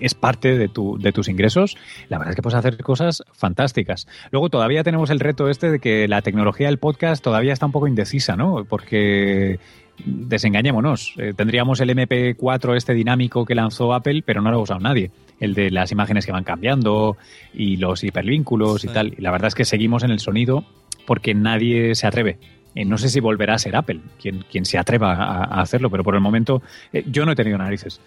es 0.00 0.14
parte 0.14 0.58
de, 0.58 0.68
tu, 0.68 0.98
de 0.98 1.12
tus 1.12 1.28
ingresos, 1.28 1.76
la 2.08 2.18
verdad 2.18 2.32
es 2.32 2.36
que 2.36 2.42
puedes 2.42 2.58
hacer 2.58 2.76
cosas 2.82 3.22
fantásticas. 3.32 4.06
Luego 4.30 4.50
todavía 4.50 4.84
tenemos 4.84 5.08
el 5.10 5.20
reto 5.20 5.48
este 5.48 5.70
de 5.70 5.78
que 5.80 6.08
la 6.08 6.20
tecnología 6.22 6.66
del 6.66 6.78
podcast 6.78 7.24
todavía 7.24 7.54
está 7.54 7.64
un 7.66 7.72
poco 7.72 7.88
indecisa, 7.88 8.36
¿no? 8.36 8.64
Porque 8.68 9.58
desengañémonos. 10.04 11.14
eh, 11.16 11.32
tendríamos 11.34 11.80
el 11.80 11.90
MP4 11.90 12.76
este 12.76 12.94
dinámico 12.94 13.44
que 13.44 13.54
lanzó 13.54 13.94
Apple, 13.94 14.22
pero 14.24 14.42
no 14.42 14.50
lo 14.50 14.58
ha 14.58 14.62
usado 14.62 14.80
nadie. 14.80 15.10
El 15.40 15.54
de 15.54 15.70
las 15.70 15.92
imágenes 15.92 16.24
que 16.24 16.32
van 16.32 16.44
cambiando 16.44 17.16
y 17.52 17.76
los 17.76 18.02
hipervínculos 18.04 18.84
y 18.84 18.88
tal. 18.88 19.14
Y 19.18 19.20
la 19.20 19.30
verdad 19.30 19.48
es 19.48 19.54
que 19.54 19.64
seguimos 19.64 20.02
en 20.02 20.10
el 20.10 20.20
sonido 20.20 20.64
porque 21.06 21.34
nadie 21.34 21.94
se 21.94 22.06
atreve. 22.06 22.38
Eh, 22.74 22.84
no 22.84 22.98
sé 22.98 23.08
si 23.08 23.20
volverá 23.20 23.54
a 23.54 23.58
ser 23.58 23.74
Apple 23.76 24.00
quien, 24.20 24.44
quien 24.50 24.64
se 24.64 24.78
atreva 24.78 25.14
a, 25.14 25.44
a 25.44 25.60
hacerlo, 25.62 25.90
pero 25.90 26.04
por 26.04 26.14
el 26.14 26.20
momento 26.20 26.62
eh, 26.92 27.04
yo 27.06 27.24
no 27.24 27.32
he 27.32 27.36
tenido 27.36 27.58
narices. 27.58 28.00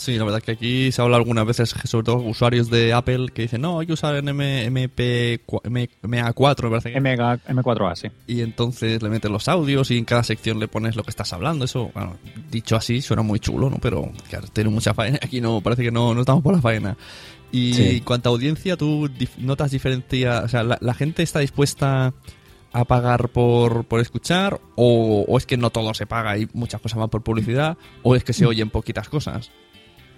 Sí, 0.00 0.16
la 0.16 0.24
verdad 0.24 0.40
que 0.42 0.52
aquí 0.52 0.90
se 0.92 1.02
habla 1.02 1.16
algunas 1.18 1.44
veces, 1.44 1.74
sobre 1.84 2.04
todo 2.04 2.16
usuarios 2.16 2.70
de 2.70 2.94
Apple, 2.94 3.28
que 3.34 3.42
dicen, 3.42 3.60
no, 3.60 3.80
hay 3.80 3.86
que 3.86 3.92
usar 3.92 4.16
en 4.16 4.28
M- 4.28 4.64
MP, 4.64 5.40
M- 5.64 5.90
MA4, 6.02 6.62
me 6.64 6.70
parece 6.70 6.92
que. 6.92 6.98
M4A, 6.98 7.94
sí. 7.96 8.08
Y 8.26 8.40
entonces 8.40 9.02
le 9.02 9.10
metes 9.10 9.30
los 9.30 9.46
audios 9.48 9.90
y 9.90 9.98
en 9.98 10.06
cada 10.06 10.22
sección 10.22 10.58
le 10.58 10.68
pones 10.68 10.96
lo 10.96 11.02
que 11.02 11.10
estás 11.10 11.32
hablando. 11.34 11.66
Eso, 11.66 11.90
bueno, 11.94 12.16
dicho 12.50 12.76
así, 12.76 13.02
suena 13.02 13.22
muy 13.22 13.40
chulo, 13.40 13.68
¿no? 13.68 13.76
Pero 13.76 14.10
claro, 14.30 14.48
tiene 14.52 14.70
mucha 14.70 14.94
faena. 14.94 15.18
Aquí 15.22 15.40
no, 15.42 15.60
parece 15.60 15.82
que 15.82 15.90
no, 15.92 16.14
no 16.14 16.20
estamos 16.20 16.42
por 16.42 16.54
la 16.54 16.62
faena. 16.62 16.96
Y 17.52 17.74
Sí. 17.74 17.88
en 17.98 18.04
cuanto 18.04 18.30
a 18.30 18.32
audiencia, 18.32 18.78
tú 18.78 19.10
notas 19.36 19.70
diferencia. 19.70 20.40
O 20.44 20.48
sea, 20.48 20.62
la, 20.62 20.78
la 20.80 20.94
gente 20.94 21.22
está 21.22 21.40
dispuesta 21.40 22.14
a 22.72 22.84
pagar 22.84 23.28
por, 23.30 23.84
por 23.84 24.00
escuchar, 24.00 24.60
o, 24.76 25.24
o 25.28 25.36
es 25.36 25.44
que 25.44 25.56
no 25.56 25.70
todo 25.70 25.92
se 25.92 26.06
paga 26.06 26.38
y 26.38 26.48
muchas 26.52 26.80
cosas 26.80 27.00
van 27.00 27.10
por 27.10 27.22
publicidad, 27.22 27.76
o 28.04 28.14
es 28.14 28.22
que 28.24 28.32
se 28.32 28.46
oyen 28.46 28.70
poquitas 28.70 29.08
cosas. 29.08 29.50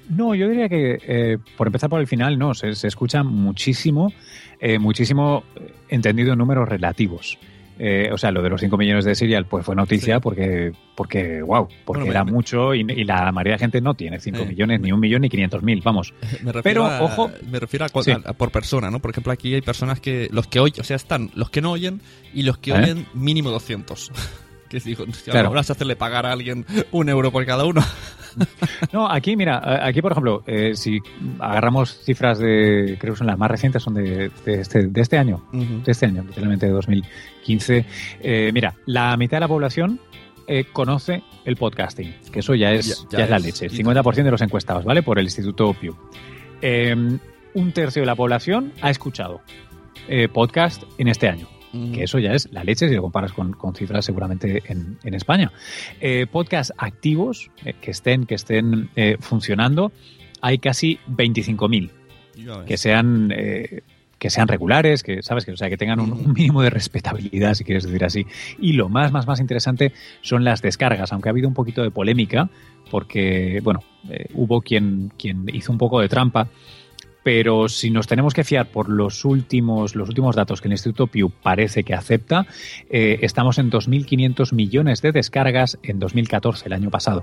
No, 0.09 0.35
yo 0.35 0.49
diría 0.49 0.69
que, 0.69 0.99
eh, 1.07 1.39
por 1.57 1.67
empezar 1.69 1.89
por 1.89 2.01
el 2.01 2.07
final, 2.07 2.39
no, 2.39 2.55
se, 2.55 2.75
se 2.75 2.89
escucha 2.89 3.23
muchísimo, 3.23 4.13
eh, 4.61 4.79
muchísimo 4.79 5.45
eh, 5.57 5.73
entendido 5.89 6.33
en 6.33 6.39
números 6.39 6.69
relativos. 6.69 7.39
Eh, 7.79 8.11
o 8.13 8.19
sea, 8.19 8.31
lo 8.31 8.43
de 8.43 8.51
los 8.51 8.61
5 8.61 8.77
millones 8.77 9.05
de 9.07 9.15
Serial 9.15 9.47
pues 9.47 9.65
fue 9.65 9.75
noticia 9.75 10.21
porque, 10.21 10.73
porque, 10.95 11.41
wow, 11.43 11.67
porque 11.85 12.01
Bueno, 12.03 12.13
era 12.13 12.23
me- 12.23 12.31
mucho 12.31 12.75
y, 12.75 12.81
y 12.83 13.05
la 13.05 13.33
mayoría 13.33 13.55
de 13.55 13.59
gente 13.61 13.81
no 13.81 13.95
tiene 13.95 14.21
5 14.21 14.41
Eh, 14.43 14.47
millones, 14.47 14.81
ni 14.81 14.93
un 14.93 15.01
millón, 15.01 15.23
ni 15.23 15.31
500 15.31 15.63
mil, 15.63 15.81
vamos. 15.83 16.13
Me 16.45 16.53
refiero 16.53 16.63
Pero, 16.63 16.87
a, 16.87 17.03
ojo, 17.03 17.31
me 17.51 17.59
refiero 17.59 17.87
a, 17.87 18.03
Sí. 18.03 18.11
a- 18.11 18.17
a 18.29 18.33
por 18.35 18.53
persona, 18.53 18.91
¿no? 18.91 19.01
Por 19.01 19.11
ejemplo, 19.11 19.33
aquí 19.33 19.55
hay 19.55 19.63
personas 19.63 20.01
que 20.01 20.29
los 20.31 20.47
que 20.47 20.61
oyen, 20.61 20.83
o 20.83 20.85
sea, 20.85 20.97
están 20.97 21.31
los 21.35 21.49
que 21.51 21.61
no 21.63 21.73
oyen 21.73 22.01
y 22.35 22.43
los 22.43 22.59
que 22.59 22.73
¿Eh? 22.73 22.75
oyen 22.75 23.07
mínimo 23.15 23.51
200. 23.51 24.13
que 24.73 24.81
digo, 24.81 25.05
Claro. 25.25 25.49
ahora 25.49 25.63
se 25.63 25.73
hacerle 25.73 25.95
pagar 25.97 26.27
a 26.27 26.33
alguien 26.33 26.65
un 26.91 27.09
euro 27.09 27.31
por 27.31 27.45
cada 27.47 27.65
uno. 27.65 27.83
No, 28.95 29.11
aquí, 29.11 29.37
mira, 29.37 29.87
aquí, 29.87 30.01
por 30.01 30.13
ejemplo, 30.13 30.43
eh, 30.47 30.73
si 30.75 31.01
agarramos 31.39 31.99
cifras 32.03 32.39
de, 32.39 32.97
creo 32.99 33.13
que 33.13 33.19
son 33.19 33.27
las 33.27 33.37
más 33.37 33.51
recientes, 33.51 33.83
son 33.83 33.93
de, 33.93 34.31
de 34.47 34.55
este, 34.61 34.87
de 34.87 35.01
este 35.03 35.19
año, 35.19 35.45
Ujú. 35.53 35.83
de 35.85 35.93
este 35.93 36.07
año, 36.07 36.23
literalmente 36.27 36.65
de 36.65 36.73
2015. 36.73 37.85
Eh, 38.23 38.51
mira, 38.55 38.75
la 38.87 39.15
mitad 39.19 39.37
de 39.37 39.41
la 39.41 39.49
población 39.49 40.01
eh, 40.47 40.65
conoce 40.73 41.23
el 41.45 41.57
podcasting, 41.57 42.15
que 42.33 42.39
eso 42.41 42.55
ya 42.55 42.73
es, 42.73 42.87
Ya- 43.03 43.09
ya 43.11 43.19
ya 43.19 43.25
es 43.25 43.31
la 43.31 43.39
leche. 43.39 43.67
El 43.67 43.75
y- 43.75 43.77
50% 43.85 44.25
de 44.25 44.31
los 44.31 44.41
encuestados, 44.41 44.83
¿vale? 44.87 45.03
Por 45.03 45.19
el 45.19 45.27
Instituto 45.27 45.75
Pew. 45.79 45.95
Eh, 46.63 46.97
un 47.55 47.73
tercio 47.73 48.01
de 48.01 48.07
la 48.07 48.15
población 48.17 48.73
ha 48.81 48.89
escuchado 48.89 49.43
eh, 50.09 50.29
podcast 50.29 50.85
en 50.97 51.09
este 51.09 51.29
año. 51.29 51.49
Mm. 51.73 51.93
Que 51.93 52.05
eso 52.05 52.19
ya 52.19 52.33
es 52.33 52.49
la 52.53 52.65
leche 52.65 52.89
si 52.89 52.95
lo 52.95 53.03
comparas 53.03 53.33
con, 53.33 53.53
con 53.53 53.75
cifras 53.75 54.05
seguramente 54.05 54.63
en, 54.67 54.99
en 55.03 55.15
España. 55.15 55.53
Eh, 56.01 56.27
podcast 56.31 56.71
activos 56.77 57.51
eh, 57.65 57.75
que 57.81 57.91
estén, 57.91 58.27
que 58.27 58.35
estén 58.35 58.91
eh, 58.97 59.17
funcionando, 59.21 59.93
hay 60.41 60.59
casi 60.59 60.99
25.000 61.09 61.91
Ya 62.37 62.59
ves. 62.59 62.67
que 62.67 62.77
sean 62.77 63.33
eh, 63.35 63.81
que 64.19 64.31
sean 64.31 64.47
regulares, 64.47 65.03
que 65.03 65.21
sabes 65.21 65.45
que 65.45 65.51
o 65.51 65.57
sea 65.57 65.69
que 65.69 65.77
tengan 65.77 65.99
un, 65.99 66.13
un 66.13 66.33
mínimo 66.33 66.63
de 66.63 66.71
respetabilidad, 66.71 67.55
si 67.55 67.65
quieres 67.65 67.83
decir 67.85 68.05
así. 68.05 68.27
Y 68.61 68.75
lo 68.75 68.89
más 68.89 69.11
más 69.11 69.27
más 69.27 69.41
interesante 69.41 69.93
son 70.21 70.45
las 70.45 70.63
descargas, 70.63 71.13
aunque 71.13 71.29
ha 71.29 71.33
habido 71.33 71.49
un 71.49 71.55
poquito 71.55 71.83
de 71.83 71.91
polémica 71.91 72.49
porque 72.91 73.61
bueno 73.65 73.81
eh, 74.11 74.27
hubo 74.35 74.61
quien 74.61 75.11
quien 75.19 75.47
hizo 75.53 75.73
un 75.73 75.79
poco 75.79 76.01
de 76.01 76.09
trampa. 76.09 76.49
Pero 77.25 77.69
si 77.69 77.91
nos 77.91 78.07
tenemos 78.09 78.35
que 78.35 78.43
fiar 78.45 78.71
por 78.71 78.89
los 78.89 79.25
últimos, 79.25 79.95
los 79.95 80.09
últimos 80.09 80.35
datos 80.35 80.61
que 80.61 80.69
el 80.69 80.73
Instituto 80.73 81.07
Pew 81.07 81.31
parece 81.31 81.85
que 81.85 81.95
acepta, 81.95 82.47
eh, 82.91 83.19
estamos 83.23 83.59
en 83.59 83.71
2.500 83.71 84.53
millones 84.53 85.03
de 85.03 85.13
descargas 85.13 85.79
en 85.85 85.99
2014, 86.01 86.67
el 86.67 86.73
año 86.73 86.91
pasado. 86.91 87.23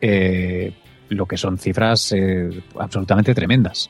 Eh, 0.00 0.72
lo 1.08 1.26
que 1.26 1.36
son 1.36 1.56
cifras 1.58 2.12
eh, 2.12 2.50
absolutamente 2.78 3.34
tremendas. 3.34 3.88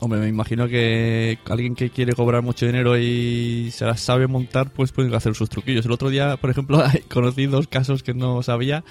Hombre, 0.00 0.18
me 0.18 0.28
imagino 0.28 0.66
que 0.66 1.38
alguien 1.48 1.76
que 1.76 1.90
quiere 1.90 2.12
cobrar 2.14 2.42
mucho 2.42 2.66
dinero 2.66 2.98
y 2.98 3.68
se 3.70 3.84
las 3.86 4.00
sabe 4.00 4.26
montar, 4.26 4.72
pues 4.72 4.90
puede 4.90 5.14
hacer 5.14 5.36
sus 5.36 5.48
truquillos. 5.48 5.86
El 5.86 5.92
otro 5.92 6.10
día, 6.10 6.36
por 6.38 6.50
ejemplo, 6.50 6.82
conocí 7.08 7.46
dos 7.46 7.68
casos 7.68 8.02
que 8.02 8.12
no 8.14 8.42
sabía. 8.42 8.82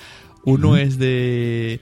Uno 0.45 0.77
es 0.77 0.97
de, 0.97 1.81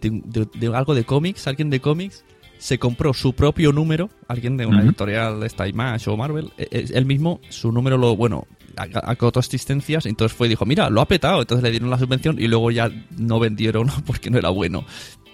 de, 0.00 0.10
de- 0.24 0.48
de 0.58 0.74
algo 0.74 0.94
de 0.94 1.04
cómics, 1.04 1.46
alguien 1.46 1.68
de 1.68 1.80
cómics 1.80 2.24
se 2.62 2.78
compró 2.78 3.12
su 3.12 3.32
propio 3.34 3.72
número, 3.72 4.08
alguien 4.28 4.56
de 4.56 4.66
una 4.66 4.82
editorial 4.82 5.40
de 5.40 5.48
esta 5.48 5.66
Image 5.66 6.08
o 6.08 6.16
Marvel, 6.16 6.52
e- 6.56 6.68
e- 6.70 6.86
él 6.96 7.04
mismo, 7.06 7.40
su 7.48 7.72
número 7.72 7.96
lo, 7.98 8.14
bueno, 8.14 8.46
ac- 8.76 9.00
acotó 9.02 9.40
asistencias, 9.40 10.06
entonces 10.06 10.36
fue 10.38 10.46
y 10.46 10.50
dijo, 10.50 10.64
mira, 10.64 10.88
lo 10.88 11.00
ha 11.00 11.08
petado, 11.08 11.40
entonces 11.40 11.64
le 11.64 11.72
dieron 11.72 11.90
la 11.90 11.98
subvención 11.98 12.38
y 12.40 12.46
luego 12.46 12.70
ya 12.70 12.88
no 13.18 13.40
vendieron 13.40 13.88
porque 14.06 14.30
no 14.30 14.38
era 14.38 14.50
bueno, 14.50 14.84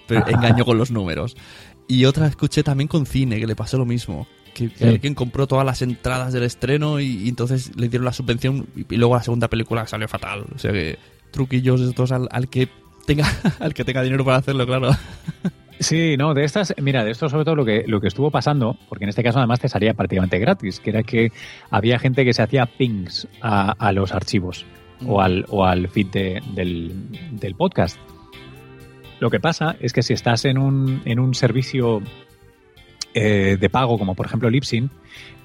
pero 0.07 0.27
engañó 0.27 0.65
con 0.65 0.79
los 0.79 0.89
números. 0.89 1.37
Y 1.87 2.05
otra 2.05 2.25
escuché 2.25 2.63
también 2.63 2.87
con 2.87 3.05
cine, 3.05 3.39
que 3.39 3.45
le 3.45 3.55
pasó 3.55 3.77
lo 3.77 3.85
mismo. 3.85 4.27
Que, 4.55 4.69
que 4.71 4.77
Sí. 4.77 4.83
alguien 4.85 5.13
compró 5.13 5.45
todas 5.45 5.63
las 5.65 5.83
entradas 5.83 6.33
del 6.33 6.41
estreno 6.43 6.99
y, 6.99 7.05
y 7.25 7.29
entonces 7.29 7.71
le 7.77 7.89
dieron 7.89 8.05
la 8.05 8.13
subvención 8.13 8.65
y, 8.75 8.91
y 8.95 8.97
luego 8.97 9.13
la 9.15 9.21
segunda 9.21 9.47
película 9.47 9.85
salió 9.85 10.07
fatal. 10.07 10.45
O 10.55 10.57
sea 10.57 10.71
que 10.71 10.97
truquillos 11.31 11.79
estos 11.81 12.11
al, 12.11 12.27
al 12.31 12.49
que 12.49 12.69
tenga 13.05 13.27
al 13.59 13.75
que 13.75 13.85
tenga 13.85 14.01
dinero 14.01 14.25
para 14.25 14.37
hacerlo, 14.37 14.65
claro. 14.65 14.89
Sí, 15.79 16.17
no, 16.17 16.33
de 16.33 16.43
estas, 16.43 16.73
mira, 16.81 17.05
de 17.05 17.11
esto 17.11 17.29
sobre 17.29 17.45
todo 17.45 17.55
lo 17.55 17.63
que, 17.63 17.85
lo 17.87 18.01
que 18.01 18.07
estuvo 18.09 18.29
pasando, 18.31 18.77
porque 18.89 19.05
en 19.05 19.09
este 19.09 19.23
caso 19.23 19.37
además 19.39 19.61
te 19.61 19.69
salía 19.69 19.93
prácticamente 19.93 20.37
gratis, 20.37 20.79
que 20.81 20.89
era 20.89 21.03
que 21.03 21.31
había 21.69 21.97
gente 21.99 22.25
que 22.25 22.33
se 22.33 22.41
hacía 22.41 22.65
pings 22.65 23.27
a, 23.41 23.71
a 23.71 23.91
los 23.93 24.11
archivos 24.13 24.65
o, 25.07 25.21
al, 25.21 25.45
o 25.47 25.63
al 25.65 25.87
feed 25.87 26.07
de- 26.07 26.41
del, 26.53 26.91
del 27.31 27.55
podcast. 27.55 27.97
Lo 29.21 29.29
que 29.29 29.39
pasa 29.39 29.77
es 29.79 29.93
que 29.93 30.03
si 30.03 30.11
estás 30.13 30.43
en 30.43 30.57
un, 30.57 31.01
en 31.05 31.17
un 31.19 31.33
servicio 31.33 32.01
eh, 33.13 33.57
de 33.59 33.69
pago, 33.69 33.97
como 33.97 34.15
por 34.15 34.25
ejemplo 34.25 34.49
Lipsin, 34.49 34.89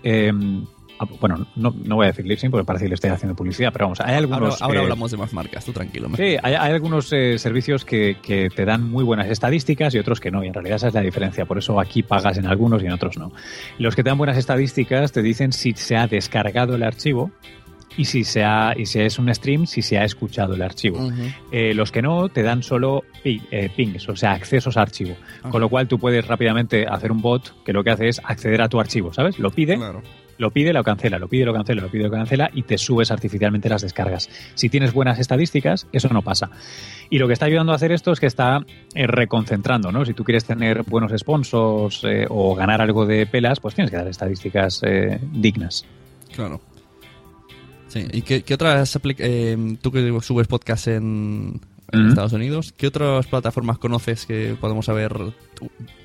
eh, 0.02 0.32
ah, 0.32 0.73
bueno, 1.20 1.46
no, 1.56 1.74
no 1.84 1.96
voy 1.96 2.04
a 2.04 2.08
decir 2.08 2.26
Lipsin 2.26 2.50
porque 2.50 2.64
parece 2.64 2.84
que 2.84 2.88
le 2.90 2.94
estoy 2.94 3.10
haciendo 3.10 3.34
publicidad, 3.34 3.72
pero 3.72 3.86
vamos, 3.86 4.00
hay 4.00 4.06
Ahora, 4.14 4.18
algunos... 4.18 4.62
ahora 4.62 4.78
eh, 4.80 4.82
hablamos 4.82 5.10
de 5.10 5.16
más 5.16 5.32
marcas, 5.32 5.64
tú 5.64 5.72
tranquilo. 5.72 6.08
me- 6.08 6.16
Sí, 6.16 6.36
hay, 6.42 6.54
hay 6.54 6.72
algunos 6.72 7.12
eh, 7.12 7.38
servicios 7.38 7.84
que, 7.84 8.16
que 8.22 8.48
te 8.48 8.64
dan 8.64 8.88
muy 8.90 9.04
buenas 9.04 9.28
estadísticas 9.28 9.94
y 9.94 9.98
otros 9.98 10.20
que 10.20 10.30
no, 10.30 10.44
y 10.44 10.48
en 10.48 10.54
realidad 10.54 10.76
esa 10.76 10.88
es 10.88 10.94
la 10.94 11.00
diferencia. 11.00 11.44
Por 11.46 11.58
eso 11.58 11.80
aquí 11.80 12.02
pagas 12.02 12.38
en 12.38 12.46
algunos 12.46 12.82
y 12.82 12.86
en 12.86 12.92
otros 12.92 13.18
no. 13.18 13.32
Los 13.78 13.96
que 13.96 14.02
te 14.02 14.10
dan 14.10 14.18
buenas 14.18 14.36
estadísticas 14.38 15.12
te 15.12 15.22
dicen 15.22 15.52
si 15.52 15.72
se 15.72 15.96
ha 15.96 16.06
descargado 16.06 16.74
el 16.76 16.82
archivo 16.82 17.30
y 17.96 18.06
si, 18.06 18.24
se 18.24 18.42
ha, 18.42 18.72
y 18.76 18.86
si 18.86 18.98
es 19.00 19.20
un 19.20 19.32
stream, 19.32 19.66
si 19.66 19.80
se 19.80 19.98
ha 19.98 20.04
escuchado 20.04 20.54
el 20.54 20.62
archivo. 20.62 21.08
Eh, 21.52 21.74
los 21.74 21.92
que 21.92 22.02
no 22.02 22.28
te 22.28 22.42
dan 22.42 22.62
solo 22.64 23.04
pi- 23.22 23.40
eh, 23.52 23.68
pings, 23.74 24.08
o 24.08 24.16
sea, 24.16 24.32
accesos 24.32 24.76
a 24.76 24.82
archivo. 24.82 25.14
Ah. 25.44 25.50
Con 25.50 25.60
lo 25.60 25.68
cual 25.68 25.86
tú 25.86 25.98
puedes 25.98 26.26
rápidamente 26.26 26.86
hacer 26.88 27.12
un 27.12 27.20
bot 27.22 27.54
que 27.64 27.72
lo 27.72 27.84
que 27.84 27.90
hace 27.90 28.08
es 28.08 28.20
acceder 28.24 28.62
a 28.62 28.68
tu 28.68 28.80
archivo, 28.80 29.12
¿sabes? 29.12 29.38
Lo 29.38 29.50
pide, 29.50 29.76
lo 30.38 30.50
pide, 30.50 30.72
lo 30.72 30.82
cancela, 30.82 31.18
lo 31.18 31.28
pide, 31.28 31.44
lo 31.44 31.52
cancela, 31.52 31.82
lo 31.82 31.90
pide, 31.90 32.04
lo 32.04 32.10
cancela 32.10 32.50
y 32.52 32.62
te 32.62 32.78
subes 32.78 33.10
artificialmente 33.10 33.68
las 33.68 33.82
descargas. 33.82 34.28
Si 34.54 34.68
tienes 34.68 34.92
buenas 34.92 35.18
estadísticas, 35.18 35.86
eso 35.92 36.08
no 36.08 36.22
pasa. 36.22 36.50
Y 37.10 37.18
lo 37.18 37.26
que 37.26 37.32
está 37.32 37.46
ayudando 37.46 37.72
a 37.72 37.76
hacer 37.76 37.92
esto 37.92 38.12
es 38.12 38.20
que 38.20 38.26
está 38.26 38.60
eh, 38.94 39.06
reconcentrando, 39.06 39.92
¿no? 39.92 40.04
Si 40.04 40.14
tú 40.14 40.24
quieres 40.24 40.44
tener 40.44 40.82
buenos 40.84 41.12
sponsors 41.16 42.02
eh, 42.04 42.26
o 42.28 42.54
ganar 42.54 42.80
algo 42.80 43.06
de 43.06 43.26
pelas, 43.26 43.60
pues 43.60 43.74
tienes 43.74 43.90
que 43.90 43.96
dar 43.96 44.08
estadísticas 44.08 44.80
eh, 44.84 45.18
dignas. 45.32 45.84
Claro. 46.34 46.60
Sí, 47.88 48.06
¿y 48.12 48.22
qué, 48.22 48.54
otras 48.54 48.98
tú 49.80 49.92
que 49.92 50.18
subes 50.20 50.48
podcast 50.48 50.88
en, 50.88 51.60
en. 51.92 52.08
Estados 52.08 52.32
Unidos, 52.32 52.74
qué 52.76 52.86
otras 52.86 53.26
plataformas 53.26 53.78
conoces 53.78 54.26
que 54.26 54.56
podemos 54.60 54.86
saber 54.86 55.12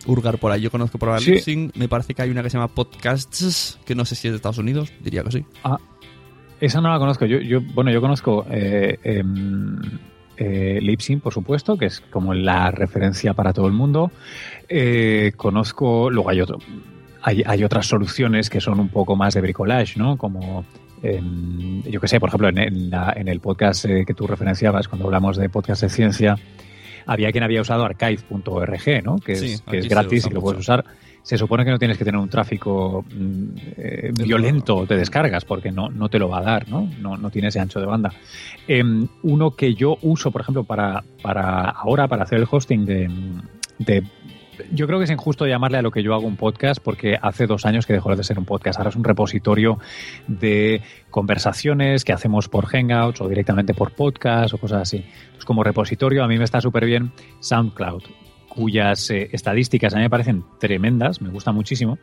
hurgar 0.06 0.38
por 0.38 0.52
ahí? 0.52 0.62
Yo 0.62 0.72
conozco 0.72 0.98
por 0.98 1.10
ahí 1.10 1.39
Sí. 1.39 1.72
Me 1.76 1.88
parece 1.88 2.13
que 2.13 2.22
hay 2.22 2.30
una 2.30 2.44
que 2.44 2.50
se 2.50 2.58
llama 2.58 2.68
Podcasts, 2.68 3.80
que 3.86 3.96
no 3.96 4.06
sé 4.06 4.15
si 4.15 4.28
es 4.28 4.34
de 4.34 4.36
Estados 4.38 4.58
Unidos, 4.58 4.92
diría 5.02 5.24
que 5.24 5.32
sí. 5.32 5.46
Ah, 5.63 5.78
esa 6.60 6.82
no 6.82 6.89
la 6.89 7.00
conozco. 7.00 7.26
Yo, 7.26 7.39
yo 7.39 7.62
bueno, 7.62 7.92
yo 7.92 8.02
conozco 8.02 8.46
eh, 8.50 8.98
em, 9.04 9.80
eh, 10.38 10.80
Libsyn, 10.82 11.20
por 11.22 11.34
supuesto, 11.34 11.78
que 11.78 11.86
es 11.86 12.02
como 12.02 12.34
la 12.34 12.72
referencia 12.72 13.34
para 13.34 13.54
todo 13.54 13.68
el 13.68 13.74
mundo. 13.74 14.12
Eh, 14.68 15.32
conozco, 15.36 16.10
luego 16.10 16.30
hay 16.30 16.42
otro, 16.42 16.60
hay, 17.22 17.44
hay 17.46 17.63
otras 17.63 17.88
soluciones 17.88 18.50
que 18.50 18.62
son 18.62 18.80
un 18.80 18.89
poco 18.89 19.15
más 19.15 19.34
de 19.34 19.42
bricolage, 19.42 19.98
¿no? 19.98 20.18
Como 20.18 20.65
em, 21.04 21.82
yo 21.84 22.00
que 22.02 22.08
sé, 22.08 22.20
por 22.20 22.30
ejemplo, 22.30 22.50
en, 22.50 22.58
en 22.58 22.90
la- 22.90 23.14
en 23.16 23.28
el 23.28 23.40
podcast 23.40 23.86
eh, 23.86 24.04
que 24.06 24.14
tú 24.14 24.28
referenciabas 24.28 24.88
cuando 24.88 25.06
hablamos 25.06 25.38
de 25.38 25.50
podcast 25.50 25.82
de 25.84 25.90
ciencia, 25.90 26.36
había 27.06 27.32
quien 27.32 27.44
había 27.44 27.62
usado 27.62 27.86
archive.org, 27.86 29.04
¿no? 29.04 29.18
Que 29.18 29.34
es, 29.34 29.62
que 29.62 29.78
gratis 29.90 30.26
y 30.26 30.30
lo 30.34 30.42
puedes 30.42 30.60
usar. 30.60 30.86
Se 31.22 31.38
supone 31.38 31.66
que 31.66 31.72
no 31.72 31.78
tienes 31.78 31.98
que 31.98 32.06
tener 32.06 32.20
un 32.20 32.30
tráfico 32.30 33.04
mm, 33.14 33.44
eh, 33.78 34.12
violento 34.26 34.86
de 34.86 34.96
descargas 34.98 35.44
porque 35.46 35.72
no, 35.72 35.90
no 35.90 36.10
te 36.10 36.18
lo 36.18 36.30
va 36.30 36.40
a 36.40 36.44
dar, 36.44 36.70
¿no? 36.70 36.90
No, 37.00 37.18
no 37.18 37.30
tiene 37.30 37.50
ese 37.50 37.60
ancho 37.60 37.80
de 37.80 37.86
banda. 37.86 38.12
Em, 38.68 39.08
uno 39.24 39.52
que 39.52 39.74
yo 39.76 39.98
uso, 40.02 40.32
por 40.32 40.42
ejemplo, 40.42 40.64
para, 40.64 41.04
para 41.22 41.70
ahora, 41.70 42.08
para 42.08 42.24
hacer 42.24 42.40
el 42.40 42.48
hosting 42.50 42.86
de, 42.86 43.10
de 43.80 44.04
yo 44.72 44.88
creo 44.88 45.00
que 45.00 45.06
es 45.06 45.12
injusto 45.12 45.48
llamarle 45.48 45.78
a 45.78 45.82
lo 45.82 45.91
que 45.91 46.04
yo 46.04 46.13
hago 46.13 46.28
un 46.28 46.36
podcast 46.36 46.82
porque 46.84 47.17
hace 47.22 47.48
dos 47.48 47.65
años 47.65 47.86
que 47.86 47.93
dejó 47.93 48.15
de 48.15 48.24
ser 48.24 48.39
un 48.39 48.45
podcast. 48.45 48.80
Ahora 48.80 48.89
es 48.89 48.95
un 48.95 49.04
repositorio 49.04 49.80
de 50.28 50.82
conversaciones 51.10 52.04
que 52.04 52.13
hacemos 52.13 52.50
por 52.50 52.65
Hangouts 52.65 53.22
o 53.22 53.28
directamente 53.28 53.74
por 53.74 53.91
podcast 53.91 54.54
o 54.54 54.58
cosas 54.58 54.82
así. 54.82 55.06
Como 55.45 55.63
repositorio, 55.63 56.24
a 56.24 56.28
mí 56.28 56.38
me 56.38 56.43
está 56.43 56.62
súper 56.62 56.86
bien 56.86 57.12
SoundCloud, 57.39 58.04
cuyas 58.50 59.10
eh, 59.10 59.30
estadísticas 59.32 59.93
a 59.93 59.98
mí 59.98 60.04
me 60.04 60.10
parecen 60.10 60.43
tremendas, 60.60 61.22
me 61.22 61.30
gusta 61.30 61.52
muchísimo. 61.52 61.98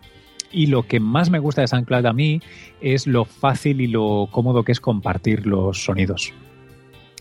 Y 0.51 0.67
lo 0.67 0.85
que 0.85 1.01
más 1.01 1.31
me 1.31 1.39
gusta 1.39 1.61
de 1.61 1.69
SoundCloud 1.69 2.07
a 2.07 2.13
mí 2.13 2.41
es 2.81 3.07
lo 3.07 3.25
fácil 3.25 3.81
y 3.81 3.87
lo 3.87 4.29
cómodo 4.31 4.65
que 4.65 4.73
es 4.73 4.81
compartir 4.81 5.47
los 5.47 5.85
sonidos. 5.85 6.33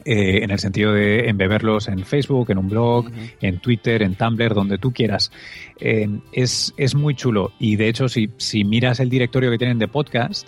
Eh, 0.08 0.44
en 0.44 0.52
el 0.52 0.60
sentido 0.60 0.94
de 0.94 1.30
embeberlos 1.30 1.88
en 1.88 2.06
Facebook, 2.06 2.52
en 2.52 2.60
un 2.60 2.70
blog, 2.70 3.10
en 3.42 3.58
Twitter, 3.58 4.04
en 4.04 4.14
Tumblr, 4.14 4.54
donde 4.54 4.78
tú 4.78 4.94
quieras. 4.94 5.32
Eh, 5.80 6.08
es, 6.32 6.76
es 6.78 6.94
muy 6.94 7.16
chulo. 7.16 7.54
Y 7.58 7.76
de 7.76 7.90
hecho, 7.90 8.08
si, 8.08 8.30
si 8.38 8.64
miras 8.64 9.00
el 9.00 9.10
directorio 9.10 9.50
que 9.50 9.58
tienen 9.58 9.80
de 9.80 9.88
podcast, 9.88 10.48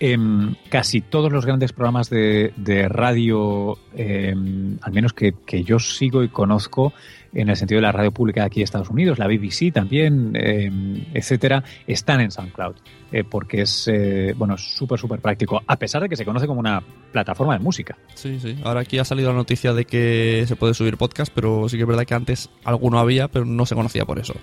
em, 0.00 0.54
casi 0.68 1.00
todos 1.00 1.32
los 1.32 1.46
grandes 1.46 1.72
programas 1.72 2.10
de, 2.10 2.52
radio, 2.88 3.78
em, 3.94 4.78
al 4.82 4.92
menos 4.92 5.12
que, 5.12 5.34
que 5.44 5.62
yo 5.64 5.78
sigo 5.78 6.22
y 6.22 6.28
conozco, 6.28 6.92
en 7.36 7.50
el 7.50 7.56
sentido 7.56 7.78
de 7.78 7.82
la 7.82 7.92
radio 7.92 8.12
pública 8.12 8.40
de 8.40 8.46
aquí 8.46 8.60
de 8.60 8.64
Estados 8.64 8.88
Unidos, 8.88 9.18
la 9.18 9.26
BBC 9.26 9.72
también, 9.72 10.32
eh, 10.34 10.70
etcétera, 11.12 11.62
están 11.86 12.20
en 12.20 12.30
SoundCloud. 12.30 12.76
Eh, 13.12 13.22
porque 13.22 13.62
es, 13.62 13.86
eh, 13.86 14.34
bueno, 14.36 14.58
súper, 14.58 14.98
súper 14.98 15.20
práctico, 15.20 15.62
a 15.64 15.76
pesar 15.76 16.02
de 16.02 16.08
que 16.08 16.16
se 16.16 16.24
conoce 16.24 16.46
como 16.48 16.58
una 16.58 16.82
plataforma 17.12 17.56
de 17.56 17.60
música. 17.60 17.96
Sí, 18.14 18.40
sí. 18.40 18.58
Ahora 18.64 18.80
aquí 18.80 18.98
ha 18.98 19.04
salido 19.04 19.30
la 19.30 19.36
noticia 19.36 19.72
de 19.72 19.84
que 19.84 20.44
se 20.48 20.56
puede 20.56 20.74
subir 20.74 20.96
podcast, 20.96 21.32
pero 21.32 21.68
sí 21.68 21.76
que 21.76 21.84
es 21.84 21.88
verdad 21.88 22.04
que 22.04 22.14
antes 22.14 22.50
alguno 22.64 22.98
había, 22.98 23.28
pero 23.28 23.44
no 23.44 23.64
se 23.64 23.76
conocía 23.76 24.04
por 24.04 24.18
eso. 24.18 24.34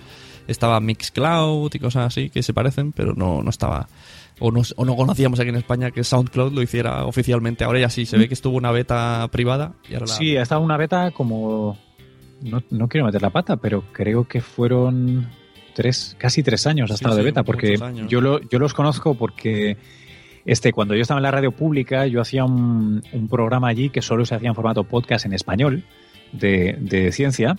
Estaba 0.48 0.80
Mixcloud 0.80 1.74
y 1.74 1.78
cosas 1.78 2.06
así 2.06 2.30
que 2.30 2.42
se 2.42 2.54
parecen, 2.54 2.92
pero 2.92 3.12
no, 3.12 3.42
no 3.42 3.50
estaba. 3.50 3.86
O 4.40 4.50
no, 4.50 4.62
o 4.76 4.84
no 4.84 4.96
conocíamos 4.96 5.38
aquí 5.38 5.48
en 5.50 5.54
España 5.56 5.90
que 5.92 6.02
SoundCloud 6.02 6.52
lo 6.52 6.60
hiciera 6.62 7.04
oficialmente. 7.06 7.62
Ahora 7.64 7.78
ya 7.80 7.88
sí, 7.88 8.04
se 8.04 8.18
ve 8.18 8.26
que 8.28 8.34
estuvo 8.34 8.56
una 8.56 8.72
beta 8.72 9.28
privada 9.30 9.74
y 9.88 9.94
ahora 9.94 10.06
la- 10.06 10.12
Sí, 10.14 10.36
ha 10.36 10.42
estado 10.42 10.60
una 10.60 10.76
beta 10.76 11.12
como. 11.12 11.78
No, 12.42 12.62
no 12.70 12.88
quiero 12.88 13.06
meter 13.06 13.22
la 13.22 13.30
pata, 13.30 13.56
pero 13.56 13.84
creo 13.92 14.24
que 14.24 14.40
fueron 14.40 15.28
tres, 15.74 16.16
casi 16.18 16.42
tres 16.42 16.66
años 16.66 16.90
ha 16.90 16.94
Sí, 16.96 17.04
estado 17.04 17.14
de 17.16 17.22
sí, 17.22 17.26
beta, 17.26 17.42
porque 17.44 17.76
yo, 18.08 18.20
lo, 18.20 18.40
yo 18.40 18.58
los 18.58 18.74
conozco 18.74 19.14
porque 19.14 19.76
este, 20.44 20.72
cuando 20.72 20.94
yo 20.94 21.02
estaba 21.02 21.18
en 21.18 21.22
la 21.22 21.30
radio 21.30 21.52
pública, 21.52 22.06
yo 22.06 22.20
hacía 22.20 22.44
un, 22.44 23.02
un 23.12 23.28
programa 23.28 23.68
allí 23.68 23.88
que 23.88 24.02
solo 24.02 24.26
se 24.26 24.34
hacía 24.34 24.48
en 24.48 24.54
formato 24.56 24.84
podcast 24.84 25.24
en 25.26 25.32
español 25.32 25.84
de, 26.32 26.76
de 26.80 27.12
ciencia. 27.12 27.56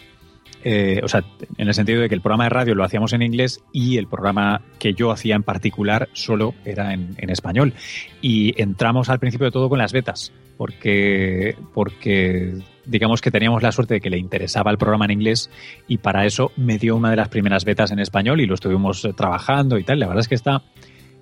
Eh, 0.68 1.00
o 1.04 1.08
sea, 1.08 1.24
en 1.60 1.68
el 1.68 1.76
sentido 1.76 2.02
de 2.02 2.10
que 2.10 2.16
el 2.16 2.22
programa 2.22 2.46
de 2.46 2.50
radio 2.50 2.74
lo 2.74 2.84
hacíamos 2.84 3.14
en 3.14 3.22
inglés 3.22 3.64
y 3.72 3.98
el 3.98 4.08
programa 4.08 4.64
que 4.80 4.96
yo 4.96 5.12
hacía 5.12 5.36
en 5.36 5.44
particular 5.44 6.10
solo 6.14 6.56
era 6.66 6.92
en, 6.92 7.16
español. 7.30 7.74
Y 8.20 8.60
entramos 8.60 9.10
al 9.10 9.20
principio 9.20 9.46
de 9.46 9.52
todo 9.52 9.70
con 9.70 9.78
las 9.78 9.94
betas, 9.94 10.34
porque, 10.58 11.56
porque 11.76 12.56
digamos 12.84 13.22
que 13.22 13.30
teníamos 13.30 13.62
la 13.62 13.72
suerte 13.72 13.94
de 13.94 14.02
que 14.02 14.10
le 14.10 14.18
interesaba 14.18 14.72
el 14.72 14.80
programa 14.80 15.06
en 15.06 15.12
inglés 15.12 15.52
y 15.88 16.00
para 16.00 16.26
eso 16.26 16.52
me 16.58 16.80
dio 16.80 16.96
una 16.96 17.12
de 17.12 17.18
las 17.18 17.30
primeras 17.30 17.64
betas 17.64 17.92
en 17.92 18.00
español 18.00 18.42
y 18.42 18.48
lo 18.48 18.56
estuvimos 18.56 19.06
eh, 19.06 19.14
trabajando 19.14 19.78
y 19.78 19.84
tal. 19.84 20.00
La 20.00 20.08
verdad 20.08 20.22
es 20.22 20.28
que 20.28 20.36
está 20.36 20.64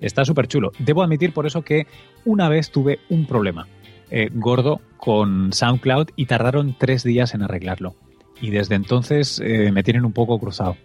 está 0.00 0.24
súper 0.24 0.48
chulo. 0.48 0.72
Debo 0.78 1.02
admitir 1.02 1.34
por 1.34 1.46
eso 1.46 1.60
que 1.60 1.86
una 2.24 2.48
vez 2.48 2.70
tuve 2.70 3.00
un 3.10 3.26
problema 3.26 3.68
eh, 4.10 4.30
gordo 4.32 4.80
con 4.96 5.52
SoundCloud 5.52 6.08
y 6.16 6.24
tardaron 6.24 6.76
tres 6.78 7.04
días 7.04 7.34
en 7.34 7.42
arreglarlo. 7.42 7.94
Y 8.44 8.50
desde 8.50 8.74
entonces 8.74 9.40
eh, 9.42 9.72
me 9.72 9.82
tienen 9.82 10.04
un 10.04 10.12
poco 10.12 10.38
cruzado. 10.38 10.76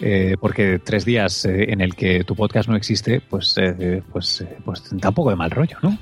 Eh, 0.00 0.36
porque 0.40 0.80
tres 0.80 1.04
días 1.04 1.44
eh, 1.44 1.72
en 1.72 1.80
el 1.80 1.94
que 1.94 2.24
tu 2.24 2.34
podcast 2.34 2.68
no 2.68 2.74
existe, 2.74 3.20
pues, 3.20 3.56
eh, 3.58 4.02
pues, 4.12 4.40
eh, 4.40 4.56
pues 4.64 4.82
da 4.90 5.10
un 5.10 5.14
poco 5.14 5.30
de 5.30 5.36
mal 5.36 5.52
rollo, 5.52 5.76
¿no? 5.82 5.96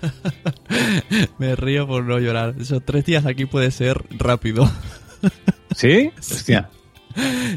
Me 1.38 1.56
río 1.56 1.88
por 1.88 2.04
no 2.04 2.20
llorar. 2.20 2.54
Esos 2.60 2.84
tres 2.84 3.04
días 3.04 3.26
aquí 3.26 3.44
puede 3.44 3.72
ser 3.72 4.04
rápido. 4.10 4.70
¿Sí? 5.74 6.12
Hostia. 6.16 6.70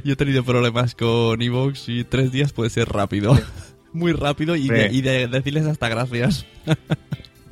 Yo 0.03 0.13
he 0.13 0.15
tenido 0.15 0.43
problemas 0.43 0.95
con 0.95 1.39
Evox 1.43 1.89
y 1.89 2.05
tres 2.05 2.31
días 2.31 2.53
puede 2.53 2.71
ser 2.71 2.89
rápido. 2.89 3.37
Muy 3.93 4.13
rápido 4.13 4.55
y, 4.55 4.67
de, 4.67 4.91
y 4.91 5.01
de 5.01 5.27
decirles 5.27 5.67
hasta 5.67 5.89
gracias. 5.89 6.47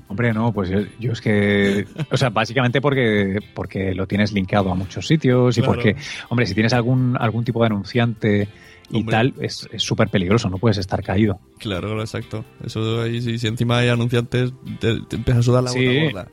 Hombre, 0.09 0.33
no, 0.33 0.53
pues 0.53 0.69
yo, 0.69 0.79
yo 0.99 1.11
es 1.11 1.19
que. 1.21 1.85
O 2.11 2.17
sea, 2.17 2.29
básicamente 2.29 2.79
porque, 2.79 3.39
porque 3.53 3.93
lo 3.93 4.07
tienes 4.07 4.31
linkado 4.31 4.71
a 4.71 4.75
muchos 4.75 5.05
sitios 5.05 5.57
y 5.57 5.61
Claro. 5.61 5.73
porque, 5.75 5.95
hombre, 6.29 6.45
si 6.45 6.53
tienes 6.53 6.73
algún, 6.73 7.17
algún 7.19 7.43
tipo 7.43 7.59
de 7.61 7.65
anunciante 7.67 8.47
y 8.89 8.97
Hombre. 8.99 9.11
tal, 9.11 9.33
es 9.41 9.67
súper 9.77 10.07
peligroso, 10.07 10.49
no 10.49 10.59
puedes 10.59 10.77
estar 10.77 11.03
caído. 11.03 11.39
Claro, 11.59 11.87
claro, 11.87 12.01
exacto. 12.01 12.45
Eso 12.65 13.01
ahí, 13.01 13.21
si, 13.21 13.37
si 13.37 13.47
encima 13.47 13.79
hay 13.79 13.89
anunciantes, 13.89 14.53
te, 14.79 15.01
te 15.09 15.17
empieza 15.17 15.41
a 15.41 15.43
sudar 15.43 15.63
la 15.63 15.71
Sí. 15.71 15.85
gota 15.85 16.03
gorda. 16.05 16.27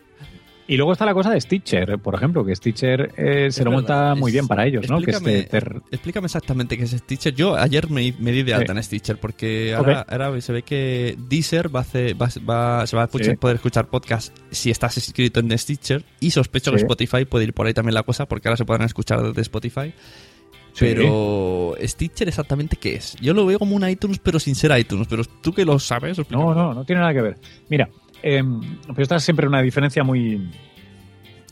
Y 0.66 0.76
luego 0.78 0.92
está 0.92 1.04
la 1.04 1.12
cosa 1.12 1.28
de 1.30 1.38
Stitcher, 1.40 1.98
por 1.98 2.14
ejemplo, 2.14 2.42
que 2.42 2.56
Stitcher 2.56 3.12
eh, 3.18 3.50
se 3.50 3.64
lo 3.64 3.70
monta 3.70 4.14
muy 4.14 4.32
bien 4.32 4.48
para 4.48 4.64
ellos, 4.66 4.88
¿no? 4.88 4.96
Que 4.98 5.10
es 5.10 5.16
explícame, 5.18 5.36
de- 5.36 5.42
ter- 5.44 5.82
explícame 5.90 6.24
exactamente 6.24 6.78
qué 6.78 6.84
es 6.84 6.90
Stitcher. 6.92 7.34
Yo 7.34 7.54
ayer 7.54 7.90
me, 7.90 8.14
me 8.18 8.32
di 8.32 8.42
de 8.42 8.54
alta 8.54 8.72
Sí. 8.72 8.78
en 8.78 8.82
Stitcher 8.82 9.18
porque 9.18 9.74
ahora, 9.74 10.06
se 10.40 10.52
ve 10.54 10.62
que 10.62 11.16
Deezer 11.28 11.74
va 11.74 11.80
a 11.80 11.82
hacer, 11.82 12.14
va, 12.20 12.28
va- 12.48 12.86
se 12.86 12.96
va 12.96 13.02
a 13.02 13.04
escuchar- 13.06 13.32
Sí. 13.32 13.36
poder 13.36 13.56
escuchar 13.56 13.88
podcast 13.88 14.34
si 14.50 14.70
estás 14.70 14.96
inscrito 14.96 15.40
en 15.40 15.56
Stitcher 15.58 16.02
y 16.20 16.30
sospecho 16.30 16.70
que. 16.70 16.78
Spotify 16.78 17.26
puede 17.26 17.44
ir 17.44 17.52
por 17.52 17.66
ahí 17.66 17.74
también 17.74 17.94
la 17.94 18.02
cosa 18.02 18.24
porque 18.26 18.48
ahora 18.48 18.56
se 18.56 18.64
podrán 18.64 18.86
escuchar 18.86 19.22
desde 19.22 19.42
Spotify. 19.42 19.92
Sí. 20.72 20.86
Pero 20.86 21.74
Stitcher 21.82 22.26
exactamente 22.26 22.76
qué 22.76 22.94
es? 22.96 23.16
Yo 23.20 23.32
lo 23.34 23.44
veo 23.46 23.58
como 23.58 23.76
un 23.76 23.88
iTunes 23.88 24.18
pero 24.18 24.40
sin 24.40 24.54
ser 24.54 24.76
iTunes, 24.78 25.06
pero 25.08 25.24
tú 25.42 25.52
que 25.52 25.64
lo 25.66 25.78
sabes, 25.78 26.18
explícame. 26.18 26.42
No, 26.46 26.54
no, 26.54 26.74
no 26.74 26.84
tiene 26.84 27.00
nada 27.00 27.12
que 27.12 27.20
ver. 27.22 27.36
Mira, 27.68 27.88
eh, 28.24 28.42
pero 28.88 29.02
esta 29.02 29.16
es 29.16 29.22
siempre 29.22 29.46
una 29.46 29.60
diferencia 29.62 30.02
muy. 30.02 30.50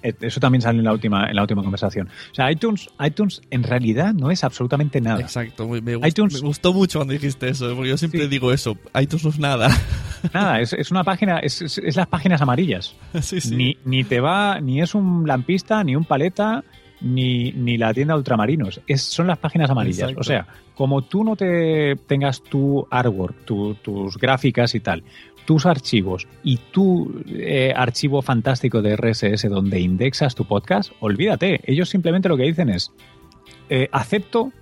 eh, 0.03 0.15
Eso 0.21 0.41
también 0.41 0.63
sale 0.63 0.79
en 0.79 0.85
la 0.85 0.93
última, 0.93 1.29
en 1.29 1.37
la 1.37 1.43
última 1.43 1.63
conversación. 1.63 2.09
O 2.31 2.35
sea, 2.35 2.51
iTunes, 2.51 2.89
iTunes 3.05 3.41
en 3.51 3.63
realidad 3.63 4.13
no 4.15 4.31
es 4.31 4.43
absolutamente 4.45 5.01
nada. 5.01 5.21
Exacto, 5.21 5.69
me, 5.69 5.81
me 5.81 5.97
gust- 5.97 6.09
iTunes- 6.09 6.35
me 6.35 6.41
gustó 6.49 6.73
mucho 6.73 6.99
cuando 6.99 7.13
dijiste 7.13 7.49
eso, 7.49 7.75
porque 7.77 7.91
yo 7.91 7.97
siempre 7.99 8.27
digo 8.29 8.53
eso, 8.53 8.77
iTunes 9.01 9.25
no 9.25 9.31
es 9.31 9.39
nada. 9.39 9.69
Nada, 10.33 10.61
es, 10.61 10.73
es 10.73 10.93
una 10.93 11.03
página, 11.03 11.39
es, 11.41 11.61
es- 11.63 11.79
es 11.79 11.97
las 11.97 12.07
páginas 12.07 12.41
amarillas. 12.41 12.95
Sí, 13.23 13.41
sí. 13.41 13.55
Ni, 13.57 13.77
ni 13.85 14.05
te 14.05 14.21
va, 14.21 14.61
ni 14.61 14.81
es 14.81 14.95
un 14.95 15.27
lampista, 15.27 15.83
ni 15.85 15.97
un 15.97 16.05
paleta, 16.05 16.63
ni, 17.03 17.53
ni 17.53 17.77
la 17.79 17.93
tienda 17.93 18.17
ultramarinos. 18.17 18.81
Es, 18.87 19.03
son 19.03 19.27
las 19.27 19.39
páginas 19.39 19.71
amarillas. 19.71 20.11
Exacto. 20.11 20.21
O 20.21 20.25
sea, 20.25 20.47
como 20.75 21.03
tú 21.03 21.25
no 21.25 21.37
te 21.37 21.97
tengas 22.07 22.43
tu 22.43 22.87
artwork, 22.91 23.45
tu- 23.45 23.75
tus 23.75 24.17
gráficas 24.19 24.75
y 24.75 24.81
tal, 24.81 25.03
tus 25.45 25.67
archivos 25.67 26.29
y 26.45 26.57
tu 26.71 27.23
eh, 27.29 27.73
archivo 27.75 28.23
fantástico 28.23 28.81
de 28.81 28.97
RSS 28.97 29.49
donde 29.49 29.81
indexas 29.81 30.35
tu 30.35 30.45
podcast, 30.45 30.93
olvídate. 31.01 31.61
Ellos 31.65 31.89
simplemente 31.89 32.29
lo 32.29 32.37
que 32.37 32.45
dicen 32.45 32.69
es 32.71 32.93
eh, 33.69 33.89
acepto 33.93 34.53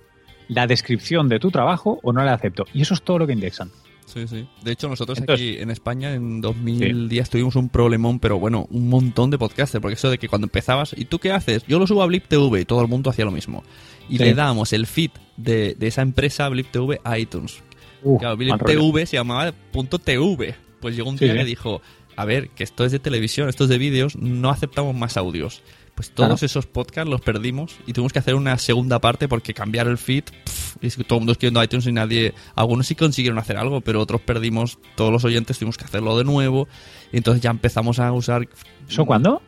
la 0.47 0.67
descripción 0.67 1.29
de 1.29 1.39
tu 1.39 1.51
trabajo 1.51 1.99
o 2.03 2.11
no 2.11 2.23
la 2.23 2.33
acepto. 2.33 2.65
Y 2.73 2.81
eso 2.81 2.93
es 2.93 3.03
todo 3.03 3.19
lo 3.19 3.27
que 3.27 3.33
indexan. 3.33 3.69
Sí, 4.13 4.27
sí. 4.27 4.47
De 4.63 4.71
hecho, 4.71 4.89
nosotros 4.89 5.17
Entonces- 5.19 5.47
aquí 5.51 5.61
en 5.61 5.69
España 5.71 6.13
en 6.13 6.41
2010 6.41 7.29
tuvimos 7.29 7.55
un 7.55 7.69
problemón, 7.69 8.19
pero 8.19 8.39
bueno, 8.39 8.67
un 8.69 8.89
montón 8.89 9.29
de 9.29 9.37
podcasters, 9.37 9.81
porque 9.81 9.93
eso 9.95 10.09
de 10.09 10.17
que 10.17 10.27
cuando 10.27 10.45
empezabas, 10.47 10.93
¿y 10.97 11.05
tú 11.05 11.19
qué 11.19 11.31
haces? 11.31 11.63
Yo 11.67 11.79
lo 11.79 11.87
subo 11.87 12.03
a 12.03 12.05
Blip 12.07 12.25
TV 12.27 12.61
y 12.61 12.65
todo 12.65 12.81
el 12.81 12.87
mundo 12.87 13.09
hacía 13.09 13.25
lo 13.25 13.31
mismo. 13.31 13.63
Y 14.09 14.17
Sí. 14.17 14.23
le 14.25 14.33
dábamos 14.33 14.73
el 14.73 14.85
feed 14.87 15.11
de, 15.37 15.75
de 15.75 15.87
esa 15.87 16.01
empresa, 16.01 16.49
Blip 16.49 16.67
TV, 16.71 16.99
a 17.03 17.17
iTunes. 17.17 17.63
Uh, 18.03 18.17
claro, 18.17 18.35
Blip. 18.35 18.55
TV 18.65 19.05
se 19.05 19.15
llamaba 19.17 19.51
punto 19.71 19.97
.tv. 19.99 20.55
Pues 20.81 20.95
llegó 20.95 21.09
un 21.09 21.17
Sí, 21.17 21.25
día 21.25 21.33
sí. 21.35 21.39
que 21.39 21.45
dijo, 21.45 21.81
a 22.15 22.25
ver, 22.25 22.49
que 22.49 22.63
esto 22.63 22.83
es 22.83 22.91
de 22.91 22.99
televisión, 22.99 23.47
esto 23.47 23.63
es 23.65 23.69
de 23.69 23.77
vídeos, 23.77 24.15
no 24.17 24.49
aceptamos 24.49 24.95
más 24.95 25.15
audios. 25.15 25.61
Pues 25.95 26.09
todos 26.11 26.29
Claro. 26.29 26.45
esos 26.45 26.65
podcasts 26.65 27.09
los 27.09 27.21
perdimos 27.21 27.75
y 27.85 27.93
tuvimos 27.93 28.13
que 28.13 28.19
hacer 28.19 28.33
una 28.35 28.57
segunda 28.57 28.99
parte 28.99 29.27
porque 29.27 29.53
cambiar 29.53 29.87
el 29.87 29.97
feed, 29.97 30.23
pff, 30.45 30.77
y 30.81 30.87
es 30.87 30.95
que 30.95 31.03
todo 31.03 31.17
el 31.17 31.21
mundo 31.21 31.33
escribiendo 31.33 31.61
iTunes 31.63 31.85
y 31.85 31.91
nadie, 31.91 32.33
algunos 32.55 32.87
sí 32.87 32.95
consiguieron 32.95 33.37
hacer 33.37 33.57
algo, 33.57 33.81
pero 33.81 33.99
otros 34.01 34.21
perdimos, 34.21 34.79
todos 34.95 35.11
los 35.11 35.23
oyentes 35.25 35.57
tuvimos 35.59 35.77
que 35.77 35.83
hacerlo 35.85 36.17
de 36.17 36.23
nuevo 36.23 36.67
y 37.11 37.17
entonces 37.17 37.43
ya 37.43 37.51
empezamos 37.51 37.99
a 37.99 38.11
usar... 38.13 38.47
¿Eso 38.89 39.05
cuándo? 39.05 39.41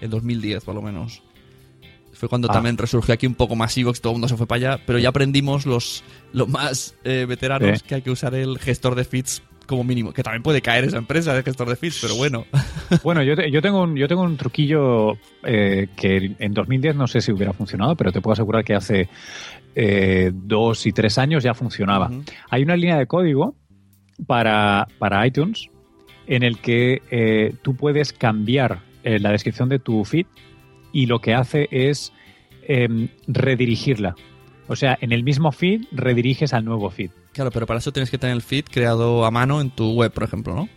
En 0.00 0.10
2010 0.10 0.64
por 0.64 0.74
lo 0.74 0.82
menos. 0.82 1.22
Fue 2.12 2.28
cuando 2.28 2.48
Ah. 2.50 2.52
también 2.54 2.76
resurgió 2.76 3.14
aquí 3.14 3.26
un 3.26 3.34
poco 3.34 3.54
más 3.56 3.76
Evox, 3.78 4.00
todo 4.00 4.12
el 4.12 4.14
mundo 4.16 4.28
se 4.28 4.36
fue 4.36 4.46
para 4.46 4.72
allá, 4.72 4.82
pero 4.86 4.98
ya 4.98 5.08
aprendimos 5.10 5.64
los, 5.64 6.02
los 6.32 6.48
más 6.48 6.94
eh, 7.04 7.24
veteranos 7.28 7.82
que 7.82 7.94
hay 7.94 8.02
que 8.02 8.10
usar 8.10 8.34
el 8.34 8.58
gestor 8.58 8.94
de 8.94 9.04
feeds 9.04 9.42
como 9.70 9.84
mínimo, 9.84 10.12
que 10.12 10.22
también 10.22 10.42
puede 10.42 10.60
caer 10.60 10.84
esa 10.84 10.98
empresa 10.98 11.32
de 11.32 11.42
gestor 11.42 11.68
de 11.68 11.76
feeds, 11.76 11.98
pero 12.02 12.16
bueno. 12.16 12.44
Bueno, 13.04 13.22
yo, 13.22 13.36
te- 13.36 13.48
yo, 13.52 13.62
tengo 13.62 13.82
un, 13.84 13.94
yo 13.96 14.08
tengo 14.08 14.22
un 14.22 14.36
truquillo 14.36 15.12
eh, 15.44 15.86
que 15.96 16.32
en 16.40 16.52
2010 16.52 16.96
no 16.96 17.06
sé 17.06 17.20
si 17.20 17.30
hubiera 17.30 17.52
funcionado, 17.52 17.94
pero 17.94 18.10
te 18.10 18.20
puedo 18.20 18.32
asegurar 18.32 18.64
que 18.64 18.74
hace 18.74 19.08
eh, 19.76 20.32
dos 20.34 20.84
y 20.86 20.92
tres 20.92 21.16
años 21.16 21.44
ya 21.44 21.54
funcionaba. 21.54 22.10
Hay 22.50 22.64
una 22.64 22.74
línea 22.76 22.98
de 22.98 23.06
código 23.06 23.54
para, 24.26 24.88
para 24.98 25.24
iTunes 25.24 25.68
en 26.26 26.42
el 26.42 26.58
que 26.58 27.00
eh, 27.12 27.54
tú 27.62 27.76
puedes 27.76 28.12
cambiar 28.12 28.80
la 29.04 29.30
descripción 29.30 29.68
de 29.68 29.78
tu 29.78 30.04
feed 30.04 30.26
y 30.92 31.06
lo 31.06 31.20
que 31.20 31.32
hace 31.34 31.68
es 31.70 32.12
em, 32.68 33.08
redirigirla. 33.28 34.14
O 34.68 34.74
sea, 34.76 34.98
en 35.00 35.12
el 35.12 35.22
mismo 35.22 35.52
feed 35.52 35.82
rediriges 35.92 36.52
al 36.54 36.64
nuevo 36.64 36.90
feed. 36.90 37.10
Claro, 37.32 37.50
pero 37.50 37.66
para 37.66 37.78
eso 37.78 37.92
tienes 37.92 38.10
que 38.10 38.18
tener 38.18 38.34
el 38.34 38.42
feed 38.42 38.64
creado 38.70 39.24
a 39.24 39.30
mano 39.30 39.60
en 39.60 39.70
tu 39.70 39.92
web, 39.92 40.12
por 40.12 40.24
ejemplo, 40.24 40.54
¿no? 40.54 40.68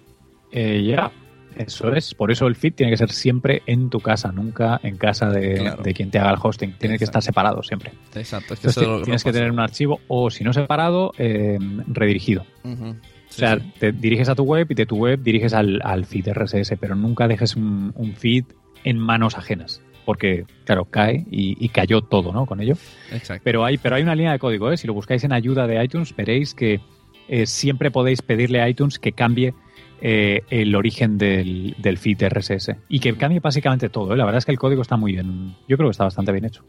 Eh, 0.51 0.83
ya, 0.85 1.11
eso 1.57 1.91
es. 1.93 2.13
Por 2.13 2.31
eso 2.31 2.45
el 2.47 2.55
feed 2.55 2.73
tiene 2.75 2.91
que 2.91 2.97
ser 2.97 3.11
siempre 3.11 3.63
en 3.65 3.89
tu 3.89 3.99
casa, 3.99 4.31
nunca 4.31 4.79
en 4.83 4.97
casa 4.97 5.29
de, 5.29 5.55
Claro. 5.55 5.81
de 5.83 5.93
quien 5.93 6.11
te 6.11 6.19
haga 6.19 6.31
el 6.31 6.37
hosting. 6.41 6.73
Tiene 6.77 6.97
que 6.99 7.03
estar 7.05 7.21
separado 7.23 7.63
siempre. 7.63 7.91
Exacto, 8.15 8.53
es 8.53 8.59
que 8.59 8.67
Entonces, 8.67 8.87
lo- 8.87 9.01
tienes 9.01 9.25
lo 9.25 9.31
que 9.31 9.37
tener 9.37 9.51
un 9.51 9.59
archivo 9.59 9.99
o, 10.07 10.29
si 10.29 10.43
no 10.43 10.53
separado, 10.53 11.11
eh, 11.17 11.57
redirigido. 11.87 12.45
O 12.63 12.95
Sí, 13.29 13.39
sea, 13.39 13.55
sí. 13.59 13.73
te 13.79 13.91
diriges 13.91 14.29
a 14.29 14.35
tu 14.35 14.43
web 14.43 14.67
y 14.69 14.75
de 14.75 14.85
tu 14.85 14.95
web 14.95 15.19
diriges 15.23 15.53
al, 15.55 15.81
al 15.83 16.05
feed 16.05 16.27
RSS, 16.33 16.77
pero 16.77 16.93
nunca 16.93 17.27
dejes 17.27 17.55
un, 17.55 17.91
un 17.95 18.13
feed 18.13 18.45
en 18.83 18.99
manos 18.99 19.35
ajenas. 19.39 19.81
Porque, 20.05 20.45
claro, 20.65 20.85
cae 20.85 21.25
y, 21.31 21.63
y 21.63 21.69
cayó 21.69 22.01
todo, 22.01 22.31
¿no? 22.31 22.45
Con 22.45 22.59
ello. 22.61 22.75
Exacto. 23.11 23.41
Pero 23.43 23.63
hay, 23.63 23.77
pero 23.77 23.95
hay 23.95 24.03
una 24.03 24.15
línea 24.15 24.33
de 24.33 24.39
código, 24.39 24.71
¿eh? 24.71 24.77
Si 24.77 24.87
lo 24.87 24.93
buscáis 24.93 25.23
en 25.23 25.31
ayuda 25.33 25.67
de 25.67 25.83
iTunes, 25.83 26.15
veréis 26.15 26.53
que 26.53 26.81
eh, 27.27 27.45
siempre 27.45 27.91
podéis 27.91 28.21
pedirle 28.21 28.61
a 28.61 28.67
iTunes 28.67 28.99
que 28.99 29.13
cambie 29.13 29.53
eh, 30.05 30.41
el 30.49 30.75
origen 30.75 31.17
del, 31.17 31.77
del 31.77 31.97
feed 31.97 32.27
RSS 32.27 32.75
y 32.89 32.99
que 32.99 33.15
cambie 33.15 33.39
básicamente 33.39 33.87
todo. 33.87 34.13
¿eh? 34.13 34.17
La 34.17 34.25
verdad 34.25 34.39
es 34.39 34.45
que 34.45 34.51
el 34.51 34.59
código 34.59 34.81
está 34.81 34.97
muy 34.97 35.13
bien, 35.13 35.55
yo 35.65 35.77
creo 35.77 35.87
que 35.87 35.91
está 35.91 36.03
bastante 36.03 36.33
bien 36.33 36.43
hecho. 36.43 36.65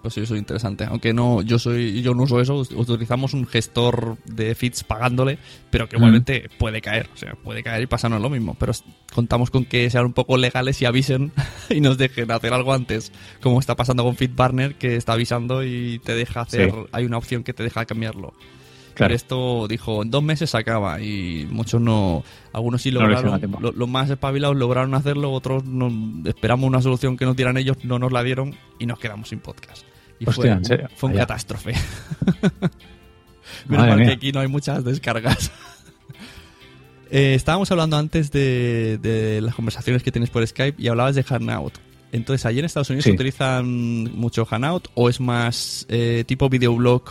Pues 0.00 0.14
sí, 0.14 0.22
eso 0.22 0.34
es 0.34 0.40
interesante. 0.40 0.84
Aunque 0.84 1.12
no, 1.12 1.42
yo 1.42 1.58
soy, 1.58 2.00
yo 2.00 2.14
no 2.14 2.22
uso 2.22 2.40
eso, 2.40 2.56
utilizamos 2.74 3.34
un 3.34 3.46
gestor 3.46 4.16
de 4.24 4.54
feeds 4.54 4.82
pagándole, 4.82 5.38
pero 5.70 5.88
que 5.88 5.96
igualmente 5.96 6.48
puede 6.58 6.80
caer. 6.80 7.08
O 7.12 7.16
sea, 7.16 7.34
puede 7.34 7.62
caer 7.62 7.82
y 7.82 7.86
pasarnos 7.86 8.20
lo 8.20 8.30
mismo. 8.30 8.56
Pero 8.58 8.72
contamos 9.12 9.50
con 9.50 9.66
que 9.66 9.88
sean 9.90 10.06
un 10.06 10.12
poco 10.12 10.38
legales 10.38 10.80
y 10.82 10.86
avisen 10.86 11.32
y 11.70 11.80
nos 11.80 11.98
dejen 11.98 12.30
hacer 12.30 12.52
algo 12.54 12.72
antes. 12.72 13.12
Como 13.40 13.60
está 13.60 13.76
pasando 13.76 14.02
con 14.02 14.16
FeedBurner, 14.16 14.76
que 14.76 14.96
está 14.96 15.12
avisando 15.12 15.62
y 15.62 16.00
te 16.00 16.14
deja 16.14 16.40
hacer. 16.40 16.70
Sí. 16.70 16.76
Hay 16.90 17.04
una 17.04 17.18
opción 17.18 17.44
que 17.44 17.52
te 17.52 17.62
deja 17.62 17.84
cambiarlo. 17.84 18.32
Claro. 19.00 19.14
Esto 19.14 19.66
dijo, 19.68 20.02
en 20.02 20.10
dos 20.10 20.22
meses 20.22 20.50
se 20.50 20.56
acaba 20.56 21.00
y 21.00 21.46
muchos 21.50 21.80
no, 21.80 22.22
algunos 22.52 22.82
sí 22.82 22.90
lograron, 22.90 23.40
lo- 23.60 23.72
los 23.72 23.88
más 23.88 24.08
espabilados 24.10 24.56
lograron 24.56 24.94
hacerlo, 24.94 25.32
otros 25.32 25.64
no, 25.64 25.90
esperamos 26.28 26.68
una 26.68 26.80
solución 26.82 27.16
que 27.16 27.24
nos 27.24 27.34
dieran 27.36 27.56
ellos, 27.56 27.78
no 27.84 27.98
nos 27.98 28.12
la 28.12 28.22
dieron 28.22 28.54
y 28.78 28.86
nos 28.86 28.98
quedamos 28.98 29.28
sin 29.30 29.40
podcast. 29.40 29.84
Y 30.18 30.28
Hostia, 30.28 30.42
fue, 30.42 30.50
¿en 30.50 30.64
serio? 30.64 30.88
fue 30.96 31.08
un 31.08 31.14
Vaya. 31.14 31.26
catástrofe. 31.26 31.74
Menos 33.68 33.86
mal 33.88 34.02
que 34.04 34.12
aquí 34.12 34.32
no 34.32 34.40
hay 34.40 34.48
muchas 34.48 34.84
descargas. 34.84 35.50
Eh, 37.12 37.34
estábamos 37.34 37.68
hablando 37.72 37.96
antes 37.96 38.30
de, 38.30 38.96
de 39.02 39.40
las 39.40 39.56
conversaciones 39.56 40.00
que 40.04 40.12
tienes 40.12 40.30
por 40.30 40.46
Skype 40.46 40.80
y 40.80 40.86
hablabas 40.86 41.16
de 41.16 41.24
Hangout. 41.24 41.74
Entonces, 42.12 42.46
¿allí 42.46 42.60
en 42.60 42.66
Estados 42.66 42.88
Unidos 42.90 43.02
Sí. 43.02 43.10
se 43.10 43.14
utilizan 43.16 44.04
mucho 44.16 44.44
Hangout 44.46 44.86
o 44.94 45.08
es 45.08 45.18
más 45.18 45.86
eh, 45.88 46.22
tipo 46.24 46.48
videoblog, 46.48 47.02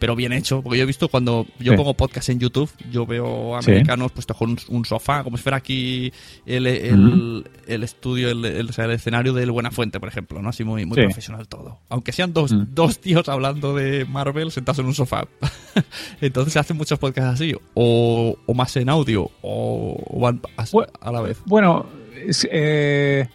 pero 0.00 0.16
bien 0.16 0.32
hecho? 0.32 0.60
Porque 0.62 0.78
yo 0.78 0.82
he 0.82 0.86
visto 0.86 1.06
cuando 1.08 1.46
yo 1.60 1.72
Sí. 1.72 1.76
pongo 1.76 1.94
podcast 1.94 2.28
en 2.30 2.40
YouTube, 2.40 2.68
yo 2.90 3.06
veo 3.06 3.56
Sí. 3.62 3.70
americanos 3.70 4.10
puestos 4.10 4.36
con 4.36 4.56
un, 4.68 4.84
sofá, 4.84 5.22
como 5.22 5.36
si 5.36 5.44
fuera 5.44 5.58
aquí 5.58 6.12
el, 6.44 6.66
el, 6.66 7.44
el 7.68 7.82
estudio, 7.84 8.30
el, 8.30 8.44
el- 8.44 8.68
o 8.68 8.72
sea, 8.72 8.86
el 8.86 8.90
escenario 8.92 9.32
del 9.32 9.52
Buenafuente, 9.52 10.00
por 10.00 10.08
ejemplo, 10.08 10.42
¿no? 10.42 10.48
Así 10.48 10.64
muy, 10.64 10.84
muy 10.86 10.96
Sí. 10.96 11.02
profesional 11.04 11.46
todo. 11.46 11.78
Aunque 11.88 12.10
sean 12.10 12.32
dos, 12.32 12.52
dos 12.74 12.98
tíos 13.00 13.28
hablando 13.28 13.76
de 13.76 14.04
Marvel 14.06 14.50
sentados 14.50 14.80
en 14.80 14.86
un 14.86 14.94
sofá. 14.94 15.28
Entonces 16.20 16.52
se 16.54 16.58
hacen 16.58 16.76
muchos 16.76 16.98
podcasts 16.98 17.34
así, 17.34 17.54
o, 17.74 18.36
o 18.46 18.54
más 18.54 18.74
en 18.76 18.88
audio, 18.88 19.30
o, 19.42 20.02
o 20.06 20.20
van 20.20 20.40
a, 20.56 20.64
a 21.00 21.12
la 21.12 21.20
vez. 21.20 21.38
Bueno, 21.46 21.86
es, 22.26 22.48
eh, 22.50 23.28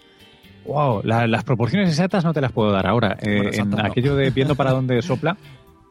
wow, 0.65 1.01
la- 1.03 1.27
las 1.27 1.43
proporciones 1.43 1.89
exactas 1.89 2.23
no 2.23 2.33
te 2.33 2.41
las 2.41 2.51
puedo 2.51 2.71
dar 2.71 2.87
ahora. 2.87 3.17
Eh, 3.21 3.41
Bueno, 3.43 3.51
en 3.63 3.69
no. 3.69 3.85
aquello 3.85 4.15
de 4.15 4.29
viendo 4.31 4.55
para 4.55 4.71
dónde 4.71 5.01
sopla 5.01 5.37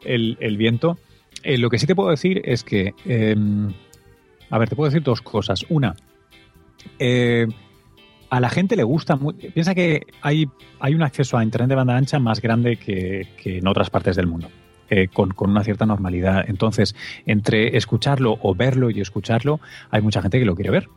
el, 0.05 0.37
el 0.39 0.57
viento, 0.57 0.97
eh, 1.43 1.57
lo 1.57 1.69
que 1.69 1.77
sí 1.79 1.85
te 1.87 1.95
puedo 1.95 2.09
decir 2.09 2.41
es 2.45 2.63
que, 2.63 2.93
eh, 3.05 3.35
a 4.49 4.57
ver, 4.57 4.69
te 4.69 4.75
puedo 4.75 4.89
decir 4.89 5.03
dos 5.03 5.21
cosas. 5.21 5.65
Una, 5.69 5.95
eh, 6.99 7.47
a 8.29 8.39
la 8.39 8.49
gente 8.49 8.75
le 8.75 8.83
gusta 8.83 9.15
mu- 9.15 9.33
Piensa 9.33 9.75
que 9.75 10.01
hay, 10.21 10.47
hay 10.79 10.95
un 10.95 11.03
acceso 11.03 11.37
a 11.37 11.43
Internet 11.43 11.69
de 11.69 11.75
banda 11.75 11.95
ancha 11.97 12.19
más 12.19 12.41
grande 12.41 12.77
que, 12.77 13.27
que 13.41 13.57
en 13.59 13.67
otras 13.67 13.89
partes 13.89 14.15
del 14.15 14.27
mundo. 14.27 14.49
eh, 14.87 15.07
con, 15.07 15.31
con 15.31 15.49
una 15.49 15.63
cierta 15.63 15.87
normalidad. 15.87 16.45
Entonces, 16.47 16.95
entre 17.25 17.75
escucharlo 17.75 18.37
o 18.43 18.53
verlo 18.53 18.91
y 18.91 19.01
escucharlo, 19.01 19.59
hay 19.89 20.01
mucha 20.03 20.21
gente 20.21 20.37
que 20.37 20.45
lo 20.45 20.53
quiere 20.55 20.69
ver. 20.69 20.87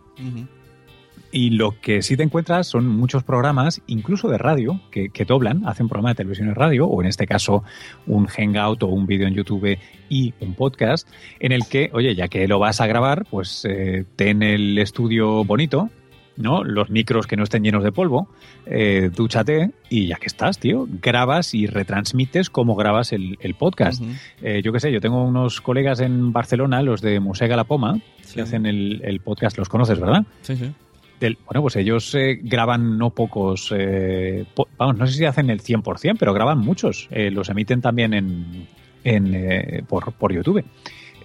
Y 1.31 1.51
lo 1.51 1.79
que 1.81 2.01
sí 2.01 2.17
te 2.17 2.23
encuentras 2.23 2.67
son 2.67 2.89
muchos 2.89 3.23
programas, 3.23 3.83
incluso 3.87 4.29
de 4.29 4.39
radio, 4.39 4.81
que, 4.91 5.11
que 5.11 5.25
doblan, 5.27 5.67
hacen 5.67 5.89
programa 5.89 6.11
de 6.11 6.15
televisión 6.17 6.49
y 6.49 6.53
radio, 6.53 6.87
o 6.87 7.03
en 7.03 7.09
este 7.09 7.27
caso 7.27 7.65
un 8.07 8.27
hangout 8.27 8.83
o 8.83 8.87
un 8.87 9.07
vídeo 9.07 9.29
en 9.29 9.35
YouTube 9.35 9.79
y 10.09 10.33
un 10.41 10.55
podcast, 10.55 11.07
en 11.39 11.53
el 11.53 11.67
que, 11.67 11.91
oye, 11.93 12.15
ya 12.15 12.29
que 12.29 12.49
lo 12.49 12.59
vas 12.59 12.81
a 12.81 12.87
grabar, 12.87 13.27
pues 13.31 13.67
eh, 13.69 14.05
ten 14.17 14.43
el 14.43 14.79
estudio 14.79 15.45
bonito, 15.45 15.91
¿no? 16.39 16.65
Los 16.65 16.89
micros 16.89 17.27
que 17.27 17.37
no 17.37 17.43
estén 17.43 17.63
llenos 17.63 17.85
de 17.85 17.93
polvo, 17.93 18.29
eh, 18.65 19.11
dúchate 19.15 19.73
y 19.91 20.07
ya 20.07 20.17
que 20.17 20.27
estás, 20.27 20.59
tío, 20.59 20.87
grabas 20.89 21.53
y 21.53 21.67
retransmites 21.67 22.49
como 22.49 22.75
grabas 22.75 23.13
el, 23.13 23.37
el 23.41 23.55
podcast. 23.55 24.03
Eh, 24.41 24.63
yo 24.63 24.73
qué 24.73 24.81
sé, 24.81 24.93
yo 24.93 25.01
tengo 25.01 25.23
unos 25.25 25.61
colegas 25.61 26.01
en 26.01 26.33
Barcelona, 26.33 26.81
los 26.81 27.03
de 27.03 27.21
Musega 27.21 27.57
La 27.57 27.65
Poma, 27.65 28.01
que 28.33 28.41
hacen 28.41 28.67
el, 28.67 29.03
el 29.05 29.21
podcast, 29.21 29.59
los 29.59 29.69
conoces, 29.69 30.01
¿verdad? 30.01 30.25
Sí, 30.43 30.57
sí. 30.57 30.73
Del- 31.21 31.39
bueno, 31.47 31.63
pues 31.63 31.77
ellos 31.77 32.15
eh, 32.15 32.39
graban 32.43 32.97
no 32.97 33.11
pocos, 33.11 33.73
eh, 33.77 34.45
vamos, 34.77 34.97
no 34.99 35.07
sé 35.07 35.15
si 35.15 35.25
hacen 35.25 35.51
el 35.51 35.61
100%, 35.61 36.17
pero 36.19 36.33
graban 36.33 36.59
muchos. 36.59 37.09
Eh, 37.11 37.31
los 37.31 37.49
emiten 37.49 37.81
también 37.81 38.15
en, 38.15 38.67
en, 39.05 39.35
eh, 39.35 39.83
por, 39.89 40.13
por 40.13 40.33
YouTube. 40.33 40.65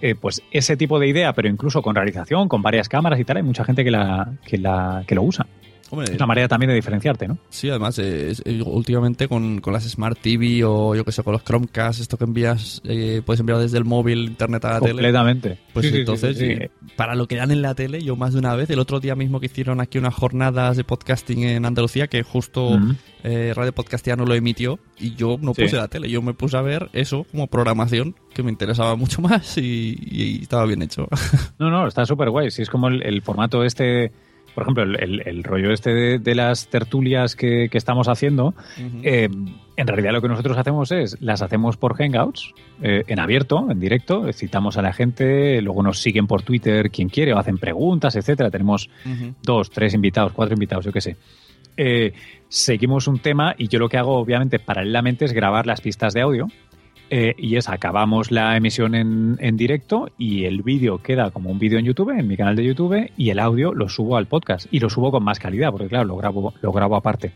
Eh, 0.00 0.14
pues 0.16 0.42
ese 0.50 0.76
tipo 0.76 0.98
de 0.98 1.06
idea, 1.08 1.32
pero 1.32 1.48
incluso 1.48 1.80
con 1.80 1.94
realización, 1.94 2.48
con 2.48 2.60
varias 2.60 2.88
cámaras 2.88 3.20
y 3.20 3.24
tal, 3.24 3.36
hay 3.38 3.42
mucha 3.44 3.64
gente 3.64 3.84
que, 3.84 3.90
la, 3.90 4.32
que, 4.44 4.58
la, 4.58 5.04
que 5.06 5.14
lo 5.14 5.22
usa. 5.22 5.46
Hombre, 5.90 6.10
es 6.10 6.16
una 6.16 6.26
manera 6.26 6.48
también 6.48 6.68
de 6.70 6.74
diferenciarte, 6.74 7.28
¿no? 7.28 7.38
Sí, 7.50 7.68
además, 7.68 7.98
eh, 7.98 8.30
es- 8.30 8.42
eh, 8.44 8.62
últimamente 8.64 9.28
con, 9.28 9.60
con 9.60 9.72
las 9.72 9.84
Smart 9.84 10.18
TV 10.20 10.64
o 10.64 10.94
yo 10.94 11.04
que 11.04 11.12
sé, 11.12 11.22
con 11.22 11.32
los 11.34 11.44
Chromecast, 11.44 12.00
esto 12.00 12.16
que 12.16 12.24
envías, 12.24 12.80
eh, 12.84 13.22
puedes 13.24 13.40
enviar 13.40 13.58
desde 13.58 13.78
el 13.78 13.84
móvil, 13.84 14.20
internet 14.24 14.64
a 14.64 14.70
la 14.72 14.80
tele. 14.80 14.92
Completamente. 14.94 15.58
Pues 15.72 15.84
Sí, 15.86 15.90
sí, 15.90 15.94
sí, 15.96 16.00
entonces, 16.00 16.38
sí, 16.38 16.46
sí. 16.46 16.52
eh, 16.52 16.70
para 16.96 17.14
lo 17.14 17.28
que 17.28 17.36
dan 17.36 17.50
en 17.50 17.62
la 17.62 17.74
tele, 17.74 18.00
yo 18.02 18.16
más 18.16 18.32
de 18.32 18.38
una 18.40 18.54
vez, 18.56 18.68
el 18.70 18.78
otro 18.78 18.98
día 18.98 19.14
mismo 19.14 19.40
que 19.40 19.46
hicieron 19.46 19.80
aquí 19.80 19.98
unas 19.98 20.14
jornadas 20.14 20.76
de 20.76 20.84
podcasting 20.84 21.44
en 21.44 21.64
Andalucía, 21.66 22.06
que 22.08 22.22
justo 22.22 22.70
Ujú. 22.70 22.94
eh, 23.22 23.52
Radio 23.54 23.72
Podcastiano 23.72 24.24
lo 24.24 24.34
emitió, 24.34 24.78
y 24.98 25.14
yo 25.14 25.36
no 25.40 25.54
Sí. 25.54 25.62
puse 25.62 25.76
la 25.76 25.88
tele, 25.88 26.08
yo 26.10 26.22
me 26.22 26.34
puse 26.34 26.56
a 26.56 26.62
ver 26.62 26.88
eso 26.92 27.24
como 27.30 27.46
programación, 27.46 28.14
que 28.32 28.42
me 28.42 28.50
interesaba 28.50 28.96
mucho 28.96 29.20
más 29.22 29.58
y, 29.58 29.96
y 30.00 30.42
estaba 30.42 30.64
bien 30.66 30.82
hecho. 30.82 31.08
No, 31.58 31.70
no, 31.70 31.86
está 31.86 32.04
súper 32.06 32.30
guay. 32.30 32.50
Si 32.50 32.62
es 32.62 32.70
como 32.70 32.88
el, 32.88 33.02
el 33.02 33.22
formato 33.22 33.64
este, 33.64 34.12
por 34.54 34.62
ejemplo, 34.62 34.82
el, 34.84 34.96
el- 35.02 35.22
el 35.26 35.44
rollo 35.44 35.72
este 35.72 35.90
de, 35.92 36.18
de 36.18 36.34
las 36.34 36.68
tertulias 36.68 37.34
que, 37.36 37.68
que 37.70 37.78
estamos 37.78 38.08
haciendo, 38.08 38.54
eh, 39.02 39.28
en 39.76 39.86
realidad 39.86 40.12
lo 40.12 40.22
que 40.22 40.28
nosotros 40.28 40.56
hacemos 40.56 40.92
es, 40.92 41.16
las 41.20 41.42
hacemos 41.42 41.76
por 41.76 41.96
Hangouts, 41.96 42.52
eh, 42.82 43.02
en 43.08 43.18
abierto, 43.18 43.66
en 43.70 43.80
directo, 43.80 44.32
citamos 44.32 44.76
a 44.78 44.82
la 44.82 44.92
gente, 44.92 45.60
luego 45.62 45.82
nos 45.82 45.98
siguen 46.00 46.26
por 46.26 46.42
Twitter 46.42 46.90
quien 46.90 47.08
quiere, 47.08 47.32
o 47.34 47.38
hacen 47.38 47.58
preguntas, 47.58 48.14
etcétera. 48.16 48.50
Tenemos 48.50 48.88
dos, 49.42 49.70
tres 49.70 49.92
invitados, 49.94 50.32
cuatro 50.32 50.54
invitados, 50.54 50.84
yo 50.84 50.92
qué 50.92 51.00
sé. 51.00 51.16
Eh, 51.76 52.12
seguimos 52.48 53.08
un 53.08 53.18
tema 53.18 53.54
y 53.58 53.66
yo 53.66 53.80
lo 53.80 53.88
que 53.88 53.98
hago, 53.98 54.16
obviamente, 54.16 54.60
paralelamente 54.60 55.24
es 55.24 55.32
grabar 55.32 55.66
las 55.66 55.80
pistas 55.80 56.14
de 56.14 56.20
audio. 56.20 56.46
Eh, 57.10 57.34
y 57.38 57.56
es, 57.56 57.68
acabamos 57.68 58.30
la 58.30 58.56
emisión 58.56 58.94
en, 58.94 59.36
en 59.40 59.56
directo 59.56 60.08
y 60.18 60.44
el 60.44 60.62
vídeo 60.62 61.02
queda 61.02 61.30
como 61.30 61.50
un 61.50 61.58
vídeo 61.58 61.78
en 61.78 61.84
YouTube, 61.84 62.10
en 62.10 62.26
mi 62.26 62.36
canal 62.36 62.56
de 62.56 62.64
YouTube, 62.64 63.10
y 63.16 63.30
el 63.30 63.38
audio 63.38 63.74
lo 63.74 63.88
subo 63.88 64.16
al 64.16 64.26
podcast. 64.26 64.66
Y 64.70 64.80
lo 64.80 64.88
subo 64.90 65.10
con 65.10 65.22
más 65.22 65.38
calidad, 65.38 65.70
porque 65.70 65.88
claro, 65.88 66.04
lo 66.04 66.16
grabo, 66.16 66.54
lo 66.60 66.72
grabo 66.72 66.96
aparte. 66.96 67.32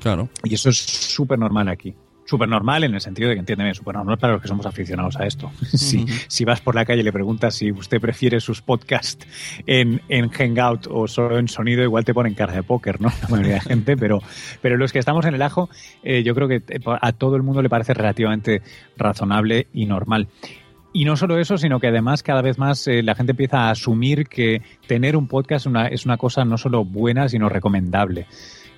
Claro. 0.00 0.28
Y 0.44 0.54
eso 0.54 0.70
es 0.70 0.78
súper 0.78 1.38
normal 1.38 1.68
aquí. 1.68 1.94
Súper 2.30 2.48
normal 2.48 2.84
en 2.84 2.94
el 2.94 3.00
sentido 3.00 3.28
de 3.28 3.34
que, 3.34 3.40
entiéndeme, 3.40 3.74
súper 3.74 3.96
normal 3.96 4.16
para 4.16 4.34
los 4.34 4.42
que 4.42 4.46
somos 4.46 4.64
aficionados 4.64 5.16
a 5.16 5.26
esto. 5.26 5.50
si, 5.72 6.06
si 6.28 6.44
vas 6.44 6.60
por 6.60 6.76
la 6.76 6.84
calle 6.84 7.00
y 7.00 7.02
le 7.02 7.12
preguntas 7.12 7.56
si 7.56 7.72
usted 7.72 8.00
prefiere 8.00 8.38
sus 8.38 8.62
podcasts 8.62 9.26
en, 9.66 10.00
en 10.08 10.28
Hangout 10.30 10.86
o 10.88 11.08
solo 11.08 11.40
en 11.40 11.48
sonido, 11.48 11.82
igual 11.82 12.04
te 12.04 12.14
ponen 12.14 12.34
cara 12.34 12.52
de 12.52 12.62
póker, 12.62 13.00
¿no? 13.00 13.08
La 13.22 13.28
mayoría 13.28 13.54
de 13.54 13.60
gente, 13.62 13.96
pero, 13.96 14.22
pero 14.62 14.76
los 14.76 14.92
que 14.92 15.00
estamos 15.00 15.24
en 15.24 15.34
el 15.34 15.42
ajo, 15.42 15.68
eh, 16.04 16.22
yo 16.22 16.36
creo 16.36 16.46
que 16.46 16.60
te- 16.60 16.78
a 16.86 17.12
todo 17.12 17.34
el 17.34 17.42
mundo 17.42 17.62
le 17.62 17.68
parece 17.68 17.94
relativamente 17.94 18.62
razonable 18.96 19.66
y 19.74 19.86
normal. 19.86 20.28
Y 20.92 21.04
no 21.04 21.16
solo 21.16 21.38
eso, 21.38 21.56
sino 21.58 21.80
que 21.80 21.88
además 21.88 22.22
cada 22.22 22.42
vez 22.42 22.58
más 22.58 22.86
eh, 22.86 23.02
la 23.02 23.14
gente 23.16 23.32
empieza 23.32 23.62
a 23.62 23.70
asumir 23.70 24.26
que 24.28 24.62
tener 24.86 25.16
un 25.16 25.26
podcast 25.26 25.66
una, 25.66 25.86
es 25.88 26.04
una 26.04 26.16
cosa 26.16 26.44
no 26.44 26.58
solo 26.58 26.84
buena, 26.84 27.28
sino 27.28 27.48
recomendable. 27.48 28.26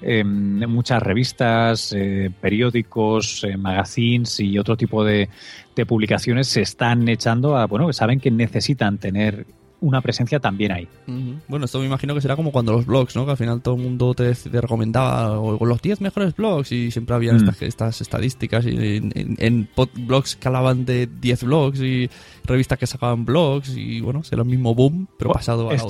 Eh, 0.03 0.25
muchas 0.25 1.03
revistas, 1.03 1.93
eh, 1.97 2.31
periódicos, 2.41 3.45
eh, 3.45 3.57
magazines 3.57 4.41
y 4.41 4.59
otro 4.59 4.77
tipo 4.77 5.05
de, 5.05 5.29
de 5.77 5.87
publicaciones 5.87 6.49
se 6.49 6.63
están 6.63 7.09
echando 7.09 7.57
a, 7.57 7.67
bueno, 7.67 7.93
saben 7.93 8.21
que 8.21 8.31
necesitan 8.31 8.99
tener 8.99 9.47
una 9.81 10.01
presencia 10.01 10.39
también 10.39 10.71
ahí. 10.71 10.87
Bueno, 11.49 11.65
esto 11.65 11.81
me 11.81 11.87
imagino 11.87 12.15
que 12.15 12.21
será 12.21 12.37
como 12.37 12.53
cuando 12.53 12.71
los 12.73 12.87
blogs, 12.87 13.17
¿no? 13.17 13.25
Que 13.25 13.33
al 13.33 13.37
final 13.37 13.61
todo 13.63 13.75
el 13.75 13.83
mundo 13.83 14.15
te, 14.15 14.33
te 14.33 14.61
recomendaba 14.61 15.41
o, 15.41 15.67
los 15.67 15.83
10 15.83 16.01
mejores 16.01 16.37
blogs 16.37 16.71
y 16.71 16.93
siempre 16.93 17.17
había 17.17 17.33
Mm. 17.33 17.37
estas, 17.39 17.63
estas 17.63 18.01
estadísticas 18.01 18.65
y 18.65 18.77
en, 18.97 19.13
en- 19.17 19.37
en 19.41 19.69
blogs 20.07 20.37
que 20.37 20.47
hablaban 20.47 20.85
de 20.85 21.09
10 21.09 21.43
blogs 21.43 21.81
y 21.81 22.09
revistas 22.45 22.79
que 22.79 22.87
sacaban 22.87 23.25
blogs 23.25 23.77
y 23.77 24.01
bueno, 24.01 24.23
será 24.23 24.43
el 24.43 24.49
mismo 24.49 24.73
boom, 24.73 25.09
pero 25.19 25.33
pasado 25.33 25.69
al 25.71 25.75
audio. 25.83 25.89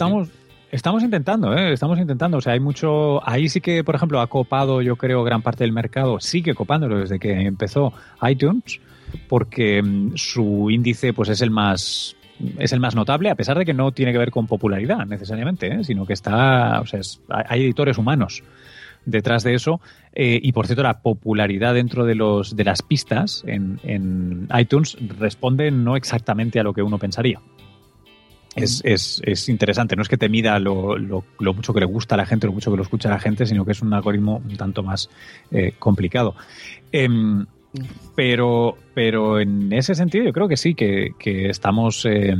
Estamos, 0.73 1.03
intentando, 1.03 1.55
¿eh? 1.57 1.73
estamos 1.75 1.99
intentando. 1.99 2.39
O 2.39 2.41
sea, 2.41 2.55
hay 2.55 2.61
mucho. 2.61 3.21
Ahí 3.29 3.49
sí 3.49 3.61
que, 3.61 3.85
por 3.85 3.95
ejemplo, 3.95 4.21
ha 4.21 4.27
copado, 4.27 4.81
yo 4.83 4.97
creo, 4.97 5.23
gran 5.23 5.43
parte 5.43 5.65
del 5.65 5.73
mercado. 5.73 6.19
Sigue 6.19 6.55
copándolo 6.55 6.99
desde 6.99 7.19
que 7.19 7.31
empezó 7.43 7.93
iTunes, 8.29 8.81
porque 9.29 9.83
mm, 9.83 10.13
su 10.17 10.71
índice, 10.71 11.13
pues, 11.13 11.29
es 11.29 11.43
el 11.43 11.51
más 11.51 12.17
es 12.59 12.73
el 12.73 12.81
más 12.81 12.97
notable, 12.97 13.31
a 13.31 13.37
pesar 13.37 13.57
de 13.57 13.65
que 13.65 13.75
no 13.75 13.93
tiene 13.93 14.11
que 14.11 14.19
ver 14.19 14.33
con 14.33 14.49
popularidad 14.49 15.07
necesariamente, 15.07 15.69
¿eh? 15.69 15.85
sino 15.85 16.07
que 16.07 16.13
está, 16.15 16.81
o 16.81 16.87
sea, 16.87 16.99
es- 16.99 17.21
hay 17.29 17.63
editores 17.63 17.99
humanos 17.99 18.43
detrás 19.05 19.45
de 19.45 19.55
eso. 19.55 19.81
Eh, 20.15 20.41
y 20.43 20.51
por 20.53 20.67
cierto, 20.67 20.83
la 20.83 21.03
popularidad 21.03 21.75
dentro 21.75 22.05
de 22.05 22.15
los 22.17 22.57
de 22.57 22.65
las 22.65 22.83
pistas 22.83 23.45
en, 23.47 23.79
en 23.85 24.49
iTunes 24.59 24.97
responde 25.19 25.71
no 25.71 25.95
exactamente 25.95 26.59
a 26.59 26.65
lo 26.65 26.73
que 26.73 26.83
uno 26.83 26.99
pensaría. 26.99 27.41
Es, 28.57 28.83
es, 28.85 29.23
es, 29.25 29.49
interesante. 29.49 29.97
No 29.97 30.03
es 30.03 30.09
que 30.09 30.17
te 30.17 30.29
mida 30.29 30.59
lo, 30.59 30.99
lo, 30.99 31.25
mucho 31.55 31.73
que 31.73 31.81
le 31.81 31.87
gusta 31.87 32.15
a 32.15 32.19
la 32.19 32.27
gente, 32.27 32.47
lo 32.47 32.53
mucho 32.53 32.71
que 32.71 32.77
lo 32.77 32.83
escucha 32.83 33.09
a 33.09 33.13
la 33.13 33.19
gente, 33.19 33.47
sino 33.47 33.65
que 33.65 33.73
es 33.73 33.83
un 33.83 33.93
algoritmo 33.93 34.43
un 34.45 34.57
tanto 34.57 34.83
más 34.83 35.09
eh, 35.51 35.75
complicado. 35.79 36.35
Eh, 36.91 37.09
pero, 38.15 38.77
pero 38.95 39.41
en 39.41 39.73
ese 39.73 39.95
sentido 39.95 40.25
yo 40.25 40.33
creo 40.33 40.49
que 40.49 40.57
sí, 40.57 40.75
que, 40.75 41.13
que 41.19 41.49
estamos... 41.49 42.05
Eh, 42.07 42.37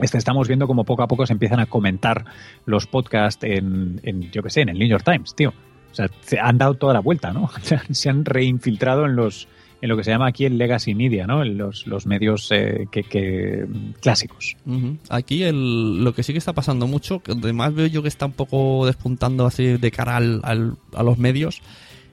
estamos 0.00 0.48
viendo 0.48 0.66
como 0.66 0.82
poco 0.82 1.04
a 1.04 1.06
poco 1.06 1.24
se 1.24 1.34
empiezan 1.34 1.60
a 1.60 1.66
comentar 1.66 2.24
los 2.66 2.88
podcasts 2.88 3.44
en, 3.44 4.00
en 4.02 4.28
yo 4.32 4.42
que 4.42 4.50
sé, 4.50 4.62
en 4.62 4.70
el 4.70 4.78
New 4.78 4.88
York 4.88 5.04
Times, 5.04 5.36
tío. 5.36 5.50
O 5.92 5.94
sea, 5.94 6.08
se 6.22 6.40
han 6.40 6.58
dado 6.58 6.74
toda 6.74 6.92
la 6.94 6.98
vuelta, 6.98 7.32
¿no? 7.32 7.48
se 7.90 8.10
han 8.10 8.24
reinfiltrado 8.24 9.06
en 9.06 9.14
los, 9.14 9.46
en 9.84 9.90
lo 9.90 9.98
que 9.98 10.04
se 10.04 10.10
llama 10.10 10.28
aquí 10.28 10.46
el 10.46 10.56
legacy 10.56 10.94
media, 10.94 11.26
¿no? 11.26 11.42
En 11.42 11.58
los, 11.58 11.86
los 11.86 12.06
medios 12.06 12.50
eh, 12.52 12.88
que, 12.90 13.02
que, 13.02 13.66
clásicos. 14.00 14.56
Uh 14.64 14.72
-huh. 14.72 14.98
Aquí 15.10 15.42
el, 15.42 16.02
lo 16.02 16.14
que 16.14 16.22
sí 16.22 16.32
que 16.32 16.38
está 16.38 16.54
pasando 16.54 16.86
mucho, 16.86 17.20
que 17.20 17.32
además 17.32 17.74
veo 17.74 17.86
yo 17.86 18.00
que 18.00 18.08
está 18.08 18.24
un 18.24 18.32
poco 18.32 18.86
despuntando 18.86 19.44
así 19.44 19.76
de 19.76 19.90
cara 19.90 20.16
al, 20.16 20.40
al, 20.42 20.78
a 20.94 21.02
los 21.02 21.18
medios, 21.18 21.60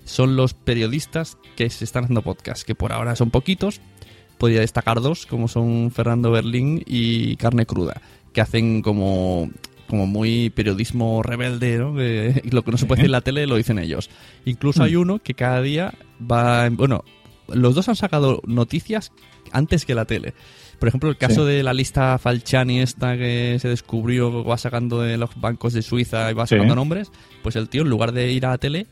son 0.04 0.36
los 0.36 0.54
periodistas 0.54 1.38
que 1.56 1.70
se 1.70 1.86
están 1.86 2.04
haciendo 2.04 2.24
podcast, 2.24 2.64
que 2.64 2.76
por 2.76 2.92
ahora 2.92 3.16
son 3.16 3.32
poquitos. 3.32 3.80
Podría 4.38 4.60
destacar 4.60 5.00
dos, 5.00 5.26
como 5.26 5.48
son 5.48 5.92
Fernando 5.92 6.30
Berlín 6.30 6.84
y 6.86 7.38
Carne 7.38 7.66
Cruda, 7.66 8.02
que 8.34 8.42
hacen 8.42 8.82
como 8.82 9.50
como 9.88 10.08
muy 10.08 10.50
periodismo 10.50 11.24
rebelde, 11.24 11.78
¿no? 11.78 11.94
Lo 12.52 12.64
que 12.64 12.72
no 12.72 12.78
se 12.78 12.86
puede 12.86 13.00
decir 13.00 13.06
en 13.06 13.12
la 13.14 13.22
tele 13.22 13.48
lo 13.48 13.56
dicen 13.56 13.80
ellos. 13.80 14.10
Incluso 14.44 14.84
hay 14.84 14.98
uno 14.98 15.20
que 15.20 15.36
cada 15.36 15.62
día 15.62 15.94
va, 16.20 16.70
bueno, 16.70 17.04
los 17.54 17.76
dos 17.76 17.90
han 17.90 17.96
sacado 17.96 18.42
noticias 18.46 19.12
antes 19.52 19.86
que 19.86 19.96
la 19.96 20.06
tele. 20.06 20.34
Por 20.80 20.88
ejemplo, 20.88 21.10
el 21.10 21.18
caso 21.18 21.46
sí. 21.46 21.52
de 21.52 21.64
la 21.64 21.74
lista 21.74 22.18
Falciani 22.18 22.80
esta 22.80 23.16
que 23.16 23.58
se 23.62 23.68
descubrió, 23.70 24.44
va 24.44 24.58
sacando 24.58 25.02
de 25.02 25.18
los 25.18 25.40
bancos 25.40 25.74
de 25.74 25.84
Suiza 25.84 26.32
y 26.32 26.34
va 26.34 26.48
sacando 26.48 26.74
sí. 26.74 26.76
nombres, 26.76 27.12
pues 27.44 27.56
el 27.56 27.70
tío 27.70 27.84
en 27.84 27.90
lugar 27.90 28.14
de 28.14 28.32
ir 28.32 28.48
a 28.48 28.50
la 28.50 28.58
tele, 28.58 28.88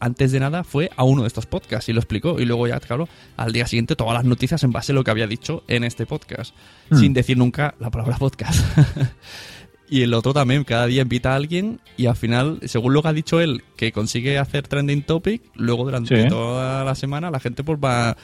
antes 0.00 0.32
de 0.32 0.40
nada 0.40 0.64
fue 0.64 0.90
a 0.96 1.04
uno 1.04 1.22
de 1.22 1.28
estos 1.28 1.44
podcasts 1.46 1.88
y 1.88 1.92
lo 1.92 2.00
explicó. 2.00 2.40
Y 2.40 2.46
luego 2.46 2.66
ya, 2.66 2.80
claro, 2.80 3.08
al 3.36 3.52
día 3.52 3.66
siguiente 3.66 3.96
todas 3.96 4.14
las 4.14 4.24
noticias 4.24 4.62
en 4.64 4.72
base 4.72 4.92
a 4.92 4.94
lo 4.94 5.04
que 5.04 5.10
había 5.10 5.26
dicho 5.26 5.64
en 5.68 5.84
este 5.84 6.06
podcast, 6.06 6.54
mm. 6.90 6.96
sin 6.96 7.12
decir 7.12 7.36
nunca 7.36 7.74
la 7.78 7.90
palabra 7.90 8.16
podcast. 8.16 8.60
Y 9.88 10.02
el 10.02 10.14
otro 10.14 10.32
también, 10.32 10.64
cada 10.64 10.86
día 10.86 11.02
invita 11.02 11.32
a 11.32 11.36
alguien 11.36 11.80
y 11.96 12.06
al 12.06 12.16
final, 12.16 12.58
según 12.64 12.94
lo 12.94 13.02
que 13.02 13.08
ha 13.08 13.12
dicho 13.12 13.40
él, 13.40 13.62
que 13.76 13.92
consigue 13.92 14.38
hacer 14.38 14.66
trending 14.66 15.02
topic, 15.02 15.42
luego 15.54 15.84
durante 15.84 16.22
sí. 16.22 16.28
toda 16.28 16.84
la 16.84 16.94
semana 16.94 17.30
la 17.30 17.38
gente 17.38 17.62
pues 17.62 17.78
va 17.78 18.16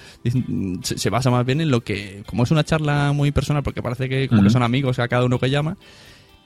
se, 0.83 1.11
basa 1.11 1.31
más 1.31 1.45
bien 1.45 1.61
en 1.61 1.71
lo 1.71 1.83
que, 1.83 2.23
como 2.27 2.45
es 2.45 2.51
una 2.51 2.65
charla 2.65 3.13
muy 3.13 3.31
personal, 3.31 3.63
porque 3.63 3.83
parece 3.83 4.09
que 4.09 4.27
como 4.29 4.41
uh 4.41 4.45
-huh. 4.45 4.47
que 4.47 4.53
son 4.53 4.63
amigos 4.63 4.99
a 4.99 5.09
cada 5.09 5.25
uno 5.25 5.39
que 5.39 5.51
llama, 5.51 5.77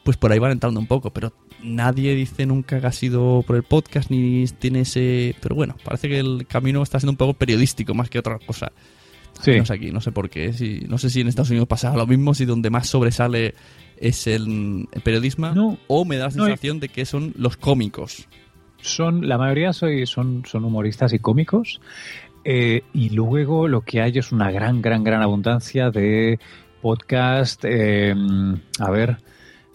pues 0.03 0.17
por 0.17 0.33
ahí 0.33 0.39
van 0.39 0.53
entrando 0.53 0.81
un 0.81 0.87
poco, 0.87 1.11
pero 1.11 1.33
nadie 1.62 2.15
dice 2.15 2.45
nunca 2.45 2.81
que 2.81 2.87
ha 2.87 2.93
sido 2.93 3.43
por 3.47 3.57
el 3.57 3.62
podcast 3.62 4.11
ni 4.11 4.45
tiene 4.59 4.81
ese... 4.81 5.35
Pero 5.41 5.55
bueno, 5.55 5.77
parece 5.83 6.09
que 6.09 6.19
el 6.19 6.47
camino 6.47 6.83
está 6.83 7.01
siendo 7.01 7.12
un 7.12 7.17
poco 7.17 7.35
periodístico 7.35 7.95
más 7.95 8.11
que 8.11 8.19
otra 8.19 8.39
cosa. 8.39 8.73
Sí. 9.41 9.53
Aquí, 9.69 9.91
no 9.91 10.01
sé 10.01 10.12
por 10.12 10.29
qué. 10.29 10.53
Si, 10.53 10.85
no 10.89 10.99
sé 10.99 11.09
si 11.11 11.23
en 11.23 11.29
Estados 11.29 11.51
Unidos 11.51 11.67
pasa 11.69 11.97
lo 11.97 12.07
mismo, 12.07 12.35
si 12.35 12.45
donde 12.45 12.71
más 12.71 12.87
sobresale 12.87 13.55
es 13.99 14.26
el, 14.26 14.88
el 14.92 15.01
periodismo 15.03 15.49
no, 15.49 15.78
o 15.86 16.05
me 16.05 16.16
da 16.16 16.26
la 16.26 16.30
sensación 16.30 16.76
no, 16.76 16.80
de 16.80 16.88
que 16.88 17.05
son 17.05 17.32
los 17.36 17.57
cómicos. 17.57 18.28
Son, 18.80 19.26
la 19.28 19.38
mayoría 19.38 19.72
soy, 19.72 20.07
son, 20.07 20.45
son 20.47 20.64
humoristas 20.64 21.12
y 21.12 21.18
cómicos. 21.18 21.80
Eh, 22.45 22.82
y 22.92 23.11
luego 23.11 23.68
lo 23.68 23.80
que 23.80 24.03
hay 24.03 24.18
es 24.18 24.30
una 24.30 24.51
gran, 24.51 24.82
gran, 24.82 25.03
gran 25.03 25.22
abundancia 25.22 25.90
de 25.90 26.38
podcast. 26.82 27.64
Eh, 27.64 28.14
a 28.78 28.90
ver, 28.90 29.18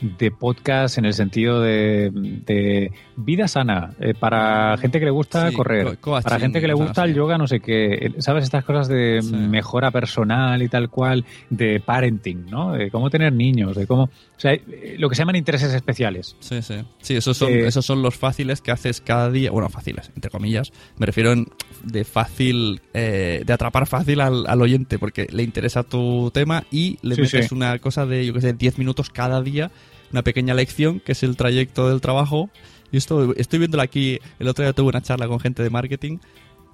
de 0.01 0.31
podcast 0.31 0.97
en 0.97 1.05
el 1.05 1.13
sentido 1.13 1.61
de, 1.61 2.09
de 2.13 2.91
vida 3.15 3.47
sana, 3.47 3.93
eh, 3.99 4.13
para 4.13 4.77
gente 4.77 4.99
que 4.99 5.05
le 5.05 5.11
gusta 5.11 5.49
sí, 5.49 5.55
correr, 5.55 5.97
para 5.97 6.39
gente 6.39 6.61
que 6.61 6.67
le 6.67 6.73
gusta 6.73 7.03
el 7.03 7.13
yoga, 7.13 7.37
no 7.37 7.47
sé 7.47 7.59
qué, 7.59 8.13
¿sabes? 8.19 8.45
Estas 8.45 8.63
cosas 8.63 8.87
de 8.87 9.19
sí. 9.21 9.35
mejora 9.35 9.91
personal 9.91 10.61
y 10.61 10.69
tal 10.69 10.89
cual, 10.89 11.25
de 11.49 11.81
parenting, 11.81 12.45
¿no? 12.49 12.73
De 12.73 12.89
cómo 12.89 13.09
tener 13.09 13.33
niños, 13.33 13.75
de 13.75 13.87
cómo... 13.87 14.03
O 14.03 14.41
sea, 14.41 14.57
lo 14.97 15.09
que 15.09 15.15
se 15.15 15.21
llaman 15.21 15.35
intereses 15.35 15.73
especiales. 15.73 16.37
Sí, 16.39 16.61
sí. 16.61 16.75
Sí, 17.01 17.17
esos 17.17 17.35
son, 17.35 17.51
eh, 17.51 17.67
esos 17.67 17.85
son 17.85 18.01
los 18.01 18.15
fáciles 18.15 18.61
que 18.61 18.71
haces 18.71 19.01
cada 19.01 19.29
día, 19.29 19.51
bueno, 19.51 19.67
fáciles, 19.67 20.11
entre 20.15 20.31
comillas, 20.31 20.71
me 20.97 21.05
refiero 21.05 21.33
en, 21.33 21.47
de 21.83 22.05
fácil, 22.05 22.81
eh, 22.93 23.43
de 23.45 23.53
atrapar 23.53 23.85
fácil 23.85 24.21
al, 24.21 24.47
al, 24.47 24.61
oyente, 24.61 24.97
porque 24.97 25.27
le 25.29 25.43
interesa 25.43 25.83
tu 25.83 26.31
tema 26.33 26.63
y 26.71 26.97
le 27.01 27.15
sí, 27.15 27.21
metes 27.21 27.51
una 27.51 27.77
cosa 27.79 28.05
de, 28.05 28.25
yo 28.25 28.33
qué 28.33 28.41
sé, 28.41 28.53
10 28.53 28.77
minutos 28.77 29.09
cada 29.09 29.41
día 29.41 29.71
una 30.11 30.23
pequeña 30.23 30.53
lección 30.53 30.99
que 30.99 31.13
es 31.13 31.23
el 31.23 31.35
trayecto 31.35 31.89
del 31.89 32.01
trabajo. 32.01 32.49
Y 32.91 32.97
esto 32.97 33.33
estoy 33.35 33.59
viéndolo 33.59 33.83
aquí. 33.83 34.19
El 34.39 34.47
otro 34.47 34.63
día 34.63 34.73
tuve 34.73 34.89
una 34.89 35.01
charla 35.01 35.27
con 35.27 35.39
gente 35.39 35.61
de 35.61 35.69
marketing 35.69 36.17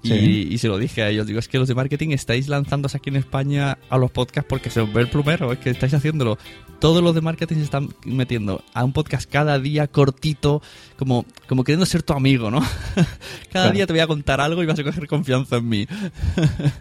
y, 0.02 0.08
sí. 0.08 0.48
y, 0.50 0.58
se 0.58 0.68
lo 0.68 0.78
dije 0.78 1.02
a 1.02 1.08
ellos. 1.08 1.26
Digo, 1.26 1.38
es 1.38 1.48
que 1.48 1.58
los 1.58 1.68
de 1.68 1.74
marketing 1.74 2.10
estáis 2.10 2.48
lanzándose 2.48 2.96
aquí 2.96 3.10
en 3.10 3.16
España 3.16 3.78
a 3.88 3.98
los 3.98 4.10
podcasts 4.10 4.48
porque 4.48 4.70
se 4.70 4.80
os 4.80 4.92
ve 4.92 5.02
el 5.02 5.08
plumero. 5.08 5.52
Es 5.52 5.58
que 5.58 5.70
estáis 5.70 5.94
haciéndolo. 5.94 6.38
Todos 6.78 7.02
los 7.02 7.14
de 7.14 7.20
marketing 7.20 7.56
se 7.56 7.62
están 7.62 7.88
metiendo 8.04 8.62
a 8.72 8.84
un 8.84 8.92
podcast 8.92 9.30
cada 9.30 9.58
día 9.58 9.88
cortito, 9.88 10.62
como, 10.96 11.24
como 11.48 11.64
queriendo 11.64 11.86
ser 11.86 12.02
tu 12.02 12.12
amigo, 12.12 12.50
¿no? 12.50 12.60
cada 12.94 13.06
claro. 13.50 13.72
día 13.72 13.86
te 13.86 13.92
voy 13.92 14.00
a 14.00 14.06
contar 14.06 14.40
algo 14.40 14.62
y 14.62 14.66
vas 14.66 14.78
a 14.78 14.84
coger 14.84 15.06
confianza 15.06 15.56
en 15.56 15.68
mí. 15.68 15.86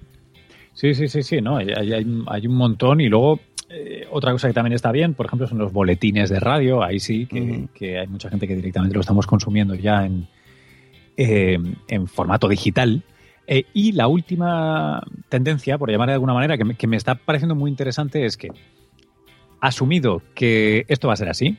sí, 0.74 0.94
sí, 0.94 1.08
sí, 1.08 1.24
sí, 1.24 1.42
no. 1.42 1.58
Hay, 1.58 1.70
hay, 1.70 2.06
hay 2.28 2.48
un 2.48 2.56
montón 2.56 3.02
y 3.02 3.10
luego 3.10 3.40
eh, 3.70 4.08
otra 4.12 4.32
cosa 4.32 4.48
que 4.48 4.54
también 4.54 4.74
está 4.74 4.92
bien, 4.92 5.14
por 5.14 5.26
ejemplo, 5.26 5.48
son 5.48 5.58
los 5.58 5.74
boletines 5.74 6.30
de 6.30 6.40
radio. 6.40 6.84
Ahí 6.84 7.00
sí 7.00 7.26
que, 7.26 7.42
uh 7.42 7.46
-huh. 7.46 7.70
que 7.74 8.00
hay 8.00 8.08
mucha 8.08 8.30
gente 8.30 8.48
que 8.48 8.56
directamente 8.56 8.94
lo 8.94 9.02
estamos 9.02 9.26
consumiendo 9.26 9.76
ya 9.76 10.06
en, 10.06 10.28
eh, 11.18 11.58
en 11.88 12.08
formato 12.08 12.48
digital. 12.48 13.04
Eh, 13.48 13.66
y 13.74 13.92
la 13.92 14.08
última 14.08 15.02
tendencia, 15.30 15.78
por 15.78 15.92
llamar 15.92 16.10
de 16.10 16.14
alguna 16.14 16.34
manera, 16.34 16.58
que 16.58 16.66
me, 16.66 16.76
que 16.76 16.88
me, 16.88 16.98
está 16.98 17.16
pareciendo 17.16 17.56
muy 17.56 17.70
interesante 17.70 18.26
es 18.26 18.38
que, 18.38 18.50
asumido 19.62 20.22
que 20.34 20.86
esto 20.88 21.08
va 21.08 21.14
a 21.14 21.18
ser 21.18 21.30
así, 21.30 21.58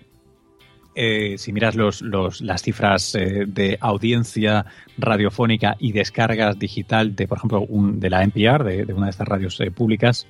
eh, 0.95 1.37
si 1.39 1.53
miras 1.53 1.77
los, 1.77 2.03
los, 2.03 2.41
las 2.41 2.63
cifras 2.63 3.15
eh, 3.15 3.45
de 3.47 3.77
audiencia 3.81 4.65
radiofónica 4.97 5.77
y 5.79 5.93
descargas 5.93 6.59
digital 6.59 7.15
de, 7.15 7.29
por 7.29 7.39
ejemplo, 7.39 7.61
un, 7.61 8.01
de 8.01 8.11
la 8.11 8.23
NPR, 8.23 8.65
de, 8.65 8.85
de, 8.87 8.95
una 8.95 9.07
de 9.07 9.11
estas 9.11 9.29
radios 9.29 9.61
públicas, 9.75 10.27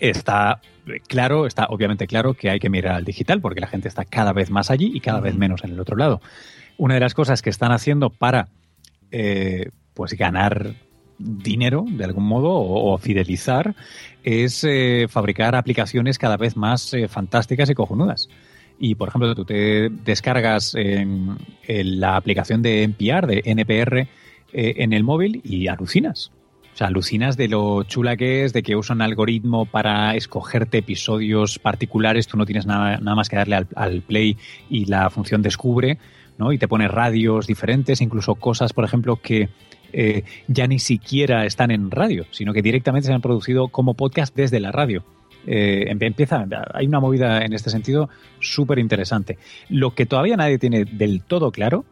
está 0.00 0.60
claro, 1.08 1.46
está 1.46 1.66
obviamente 1.66 2.06
claro 2.06 2.34
que 2.34 2.50
hay 2.50 2.58
que 2.58 2.70
mirar 2.70 2.94
al 2.94 3.04
digital 3.04 3.40
porque 3.40 3.60
la 3.60 3.66
gente 3.66 3.88
está 3.88 4.04
cada 4.04 4.32
vez 4.32 4.50
más 4.50 4.70
allí 4.70 4.90
y 4.94 5.00
cada 5.00 5.18
uh 5.18 5.20
-huh. 5.20 5.24
vez 5.24 5.36
menos 5.36 5.64
en 5.64 5.70
el 5.70 5.80
otro 5.80 5.96
lado. 5.96 6.20
Una 6.78 6.94
de 6.94 7.00
las 7.00 7.14
cosas 7.14 7.42
que 7.42 7.50
están 7.50 7.72
haciendo 7.72 8.10
para 8.10 8.48
eh, 9.10 9.70
pues 9.94 10.12
ganar 10.14 10.74
dinero 11.18 11.84
de 11.88 12.04
algún 12.04 12.24
modo 12.24 12.50
o, 12.50 12.92
o 12.92 12.98
fidelizar 12.98 13.74
es 14.22 14.64
eh, 14.64 15.06
fabricar 15.08 15.54
aplicaciones 15.54 16.18
cada 16.18 16.36
vez 16.36 16.56
más 16.56 16.92
eh, 16.92 17.08
fantásticas 17.08 17.70
y 17.70 17.74
cojonudas. 17.74 18.28
Y 18.78 18.94
por 18.96 19.08
ejemplo, 19.08 19.34
tú 19.34 19.44
te 19.44 19.88
descargas 19.88 20.74
en, 20.74 21.36
en 21.66 22.00
la 22.00 22.16
aplicación 22.16 22.60
de 22.60 22.82
NPR, 22.82 23.26
de 23.26 23.42
NPR, 23.44 23.98
eh, 23.98 24.08
en 24.52 24.92
el 24.92 25.02
móvil 25.04 25.40
y 25.44 25.68
alucinas. 25.68 26.30
O 26.76 26.78
sea, 26.78 26.88
alucinas 26.88 27.38
de 27.38 27.48
lo 27.48 27.84
chula 27.84 28.18
que 28.18 28.44
es, 28.44 28.52
de 28.52 28.62
que 28.62 28.76
usa 28.76 28.94
un 28.94 29.00
algoritmo 29.00 29.64
para 29.64 30.14
escogerte 30.14 30.76
episodios 30.76 31.58
particulares, 31.58 32.26
tú 32.26 32.36
no 32.36 32.44
tienes 32.44 32.66
nada, 32.66 32.98
nada 32.98 33.14
más 33.14 33.30
que 33.30 33.36
darle 33.36 33.56
al, 33.56 33.66
al, 33.74 34.02
play 34.02 34.36
y 34.68 34.84
la 34.84 35.08
función 35.08 35.40
descubre, 35.40 35.96
¿no? 36.36 36.52
Y 36.52 36.58
te 36.58 36.68
pone 36.68 36.86
radios 36.86 37.46
diferentes, 37.46 38.02
incluso 38.02 38.34
cosas, 38.34 38.74
por 38.74 38.84
ejemplo, 38.84 39.16
que 39.16 39.48
eh, 39.94 40.24
ya 40.48 40.66
ni 40.66 40.78
siquiera 40.78 41.46
están 41.46 41.70
en 41.70 41.90
radio, 41.90 42.26
sino 42.30 42.52
que 42.52 42.60
directamente 42.60 43.06
se 43.06 43.14
han 43.14 43.22
producido 43.22 43.68
como 43.68 43.94
podcast 43.94 44.36
desde 44.36 44.60
la 44.60 44.70
radio. 44.70 45.02
Eh, 45.46 45.86
empieza, 45.88 46.44
hay 46.74 46.86
una 46.86 47.00
movida 47.00 47.42
en 47.42 47.54
este 47.54 47.70
sentido 47.70 48.10
súper 48.38 48.78
interesante. 48.78 49.38
Lo 49.70 49.94
que 49.94 50.04
todavía 50.04 50.36
nadie 50.36 50.58
tiene 50.58 50.84
del 50.84 51.22
todo 51.22 51.50
claro 51.52 51.86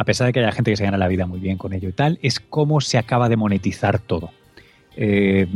a 0.00 0.04
pesar 0.04 0.26
de 0.26 0.32
que 0.32 0.40
haya 0.40 0.50
gente 0.50 0.70
que 0.70 0.78
se 0.78 0.84
gana 0.84 0.96
la 0.96 1.08
vida 1.08 1.26
muy 1.26 1.40
bien 1.40 1.58
con 1.58 1.74
ello 1.74 1.90
y 1.90 1.92
tal, 1.92 2.18
es 2.22 2.40
cómo 2.40 2.80
se 2.80 2.96
acaba 2.96 3.28
de 3.28 3.36
monetizar 3.36 3.98
todo. 3.98 4.30
Eh, 4.96 5.46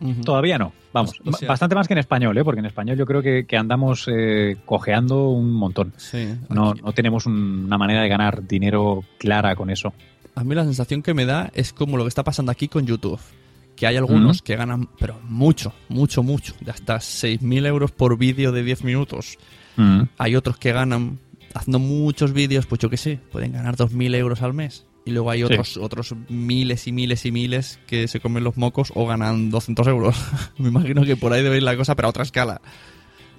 uh 0.00 0.06
-huh. 0.06 0.24
Todavía 0.26 0.58
no, 0.58 0.74
vamos, 0.92 1.18
o 1.24 1.32
sea, 1.32 1.48
bastante 1.48 1.74
más 1.74 1.88
que 1.88 1.94
en 1.94 2.00
español, 2.00 2.36
¿eh? 2.36 2.44
porque 2.44 2.58
en 2.58 2.66
español 2.66 2.98
yo 2.98 3.06
creo 3.06 3.22
que, 3.22 3.46
que 3.46 3.56
andamos 3.56 4.06
eh, 4.12 4.58
cojeando 4.66 5.30
un 5.30 5.54
montón. 5.54 5.94
Sí, 5.96 6.34
no, 6.50 6.74
no, 6.74 6.92
tenemos 6.92 7.24
un, 7.24 7.64
una 7.64 7.78
manera 7.78 8.02
de 8.02 8.10
ganar 8.10 8.46
dinero 8.46 9.02
clara 9.16 9.56
con 9.56 9.70
eso. 9.70 9.94
A 10.34 10.44
mí 10.44 10.54
la 10.54 10.64
sensación 10.64 11.02
que 11.02 11.14
me 11.14 11.24
da 11.24 11.50
es 11.54 11.72
como 11.72 11.96
lo 11.96 12.04
que 12.04 12.08
está 12.08 12.24
pasando 12.24 12.52
aquí 12.52 12.68
con 12.68 12.84
YouTube. 12.84 13.20
Que 13.74 13.86
hay 13.86 13.96
algunos 13.96 14.36
uh 14.36 14.40
-huh. 14.40 14.44
que 14.44 14.56
ganan, 14.56 14.90
pero 14.98 15.18
mucho, 15.30 15.72
mucho, 15.88 16.22
mucho, 16.22 16.52
de 16.60 16.72
hasta 16.72 16.96
6.000 16.96 17.66
euros 17.66 17.90
por 17.90 18.18
vídeo 18.18 18.52
de 18.52 18.62
10 18.62 18.84
minutos. 18.84 19.38
Uh 19.78 19.80
-huh. 19.80 20.08
Hay 20.18 20.36
otros 20.36 20.58
que 20.58 20.72
ganan 20.72 21.18
haciendo 21.54 21.78
muchos 21.78 22.32
vídeos, 22.32 22.66
pues 22.66 22.80
yo 22.80 22.90
qué 22.90 22.96
sé, 22.96 23.20
pueden 23.32 23.52
ganar 23.52 23.76
2.000 23.76 24.14
euros 24.16 24.42
al 24.42 24.52
mes. 24.52 24.84
Y 25.06 25.10
luego 25.10 25.30
hay 25.30 25.42
otros, 25.42 25.74
sí. 25.74 25.80
otros 25.80 26.14
miles 26.28 26.86
y 26.86 26.92
miles 26.92 27.26
y 27.26 27.30
miles 27.30 27.78
que 27.86 28.08
se 28.08 28.20
comen 28.20 28.42
los 28.42 28.56
mocos 28.56 28.90
o 28.94 29.06
ganan 29.06 29.50
200 29.50 29.86
euros. 29.86 30.16
Me 30.58 30.68
imagino 30.68 31.04
que 31.04 31.16
por 31.16 31.32
ahí 31.32 31.42
debe 31.42 31.58
ir 31.58 31.62
la 31.62 31.76
cosa, 31.76 31.94
pero 31.94 32.08
a 32.08 32.10
otra 32.10 32.22
escala. 32.22 32.62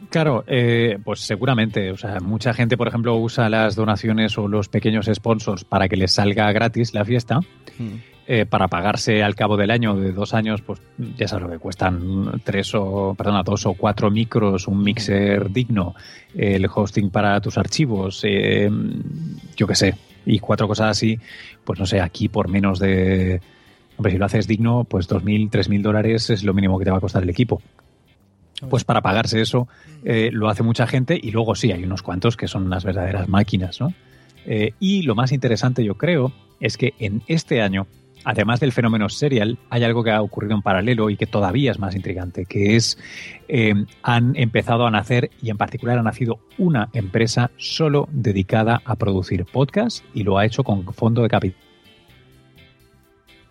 Claro, 0.09 0.43
eh, 0.47 0.97
pues 1.03 1.21
seguramente. 1.21 1.91
O 1.91 1.97
sea, 1.97 2.19
mucha 2.19 2.53
gente, 2.53 2.77
por 2.77 2.87
ejemplo, 2.87 3.15
usa 3.15 3.49
las 3.49 3.75
donaciones 3.75 4.37
o 4.37 4.47
los 4.47 4.69
pequeños 4.69 5.09
sponsors 5.13 5.63
para 5.63 5.89
que 5.89 5.97
les 5.97 6.13
salga 6.13 6.51
gratis 6.51 6.93
la 6.93 7.05
fiesta. 7.05 7.39
Hmm. 7.77 7.97
Eh, 8.27 8.47
para 8.47 8.67
pagarse 8.67 9.21
al 9.21 9.35
cabo 9.35 9.55
del 9.55 9.69
año 9.69 9.95
de 9.95 10.11
dos 10.11 10.33
años, 10.33 10.63
pues 10.63 10.81
ya 11.15 11.27
sabes 11.27 11.43
lo 11.43 11.51
que 11.51 11.59
cuestan 11.59 12.41
tres 12.43 12.73
o, 12.73 13.13
perdona, 13.15 13.43
dos 13.43 13.67
o 13.67 13.75
cuatro 13.75 14.09
micros, 14.09 14.67
un 14.67 14.81
mixer 14.81 15.51
digno, 15.51 15.93
el 16.33 16.65
hosting 16.73 17.11
para 17.11 17.39
tus 17.39 17.59
archivos, 17.59 18.21
eh, 18.23 18.67
yo 19.55 19.67
qué 19.67 19.75
sé, 19.75 19.93
y 20.25 20.39
cuatro 20.39 20.67
cosas 20.67 20.89
así, 20.89 21.19
pues 21.63 21.79
no 21.79 21.85
sé, 21.85 22.01
aquí 22.01 22.27
por 22.27 22.47
menos 22.47 22.79
de, 22.79 23.41
hombre, 23.95 24.13
si 24.13 24.17
lo 24.17 24.25
haces 24.25 24.47
digno, 24.47 24.85
pues 24.85 25.07
dos 25.07 25.23
mil, 25.23 25.47
tres 25.51 25.69
mil 25.69 25.83
dólares 25.83 26.31
es 26.31 26.43
lo 26.43 26.55
mínimo 26.55 26.79
que 26.79 26.85
te 26.85 26.91
va 26.91 26.97
a 26.97 27.01
costar 27.01 27.21
el 27.21 27.29
equipo. 27.29 27.61
Pues 28.69 28.83
para 28.85 29.01
pagarse 29.01 29.41
eso 29.41 29.67
eh, 30.03 30.29
lo 30.31 30.49
hace 30.49 30.63
mucha 30.63 30.87
gente 30.87 31.19
y 31.21 31.31
luego 31.31 31.55
sí, 31.55 31.71
hay 31.71 31.83
unos 31.83 32.01
cuantos 32.01 32.37
que 32.37 32.47
son 32.47 32.65
unas 32.65 32.85
verdaderas 32.85 33.27
máquinas, 33.27 33.81
¿no? 33.81 33.93
Eh, 34.45 34.73
y 34.79 35.01
lo 35.01 35.15
más 35.15 35.31
interesante 35.31 35.83
yo 35.83 35.95
creo 35.95 36.31
es 36.59 36.77
que 36.77 36.93
en 36.99 37.21
este 37.27 37.61
año 37.61 37.87
además 38.25 38.59
del 38.59 38.73
fenómeno 38.73 39.07
serial, 39.07 39.57
hay 39.69 39.83
algo 39.83 40.03
que 40.03 40.11
ha 40.11 40.21
ocurrido 40.21 40.55
en 40.55 40.61
paralelo 40.61 41.09
y 41.09 41.15
que 41.15 41.27
todavía 41.27 41.71
es 41.71 41.79
más 41.79 41.95
intrigante, 41.95 42.45
que 42.45 42.75
es 42.75 42.97
eh, 43.47 43.73
han 44.01 44.35
empezado 44.35 44.85
a 44.85 44.91
nacer 44.91 45.29
y 45.41 45.51
en 45.51 45.57
particular 45.57 45.99
ha 45.99 46.03
nacido 46.03 46.39
una 46.57 46.89
empresa 46.93 47.51
solo 47.55 48.09
dedicada 48.11 48.81
a 48.83 48.95
producir 48.95 49.45
podcast 49.45 50.03
y 50.13 50.23
lo 50.23 50.37
ha 50.37 50.45
hecho 50.45 50.63
con 50.63 50.83
fondo 50.93 51.21
de 51.21 51.29
capital. 51.29 51.61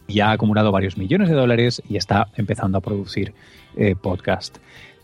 Ya 0.07 0.29
ha 0.29 0.33
acumulado 0.33 0.71
varios 0.71 0.99
millones 0.99 1.31
de 1.31 1.35
dólares 1.35 1.81
y 1.89 1.97
está 1.97 2.29
empezando 2.37 2.77
a 2.77 2.83
producir 2.83 3.33
eh, 3.77 3.95
podcast. 3.97 4.59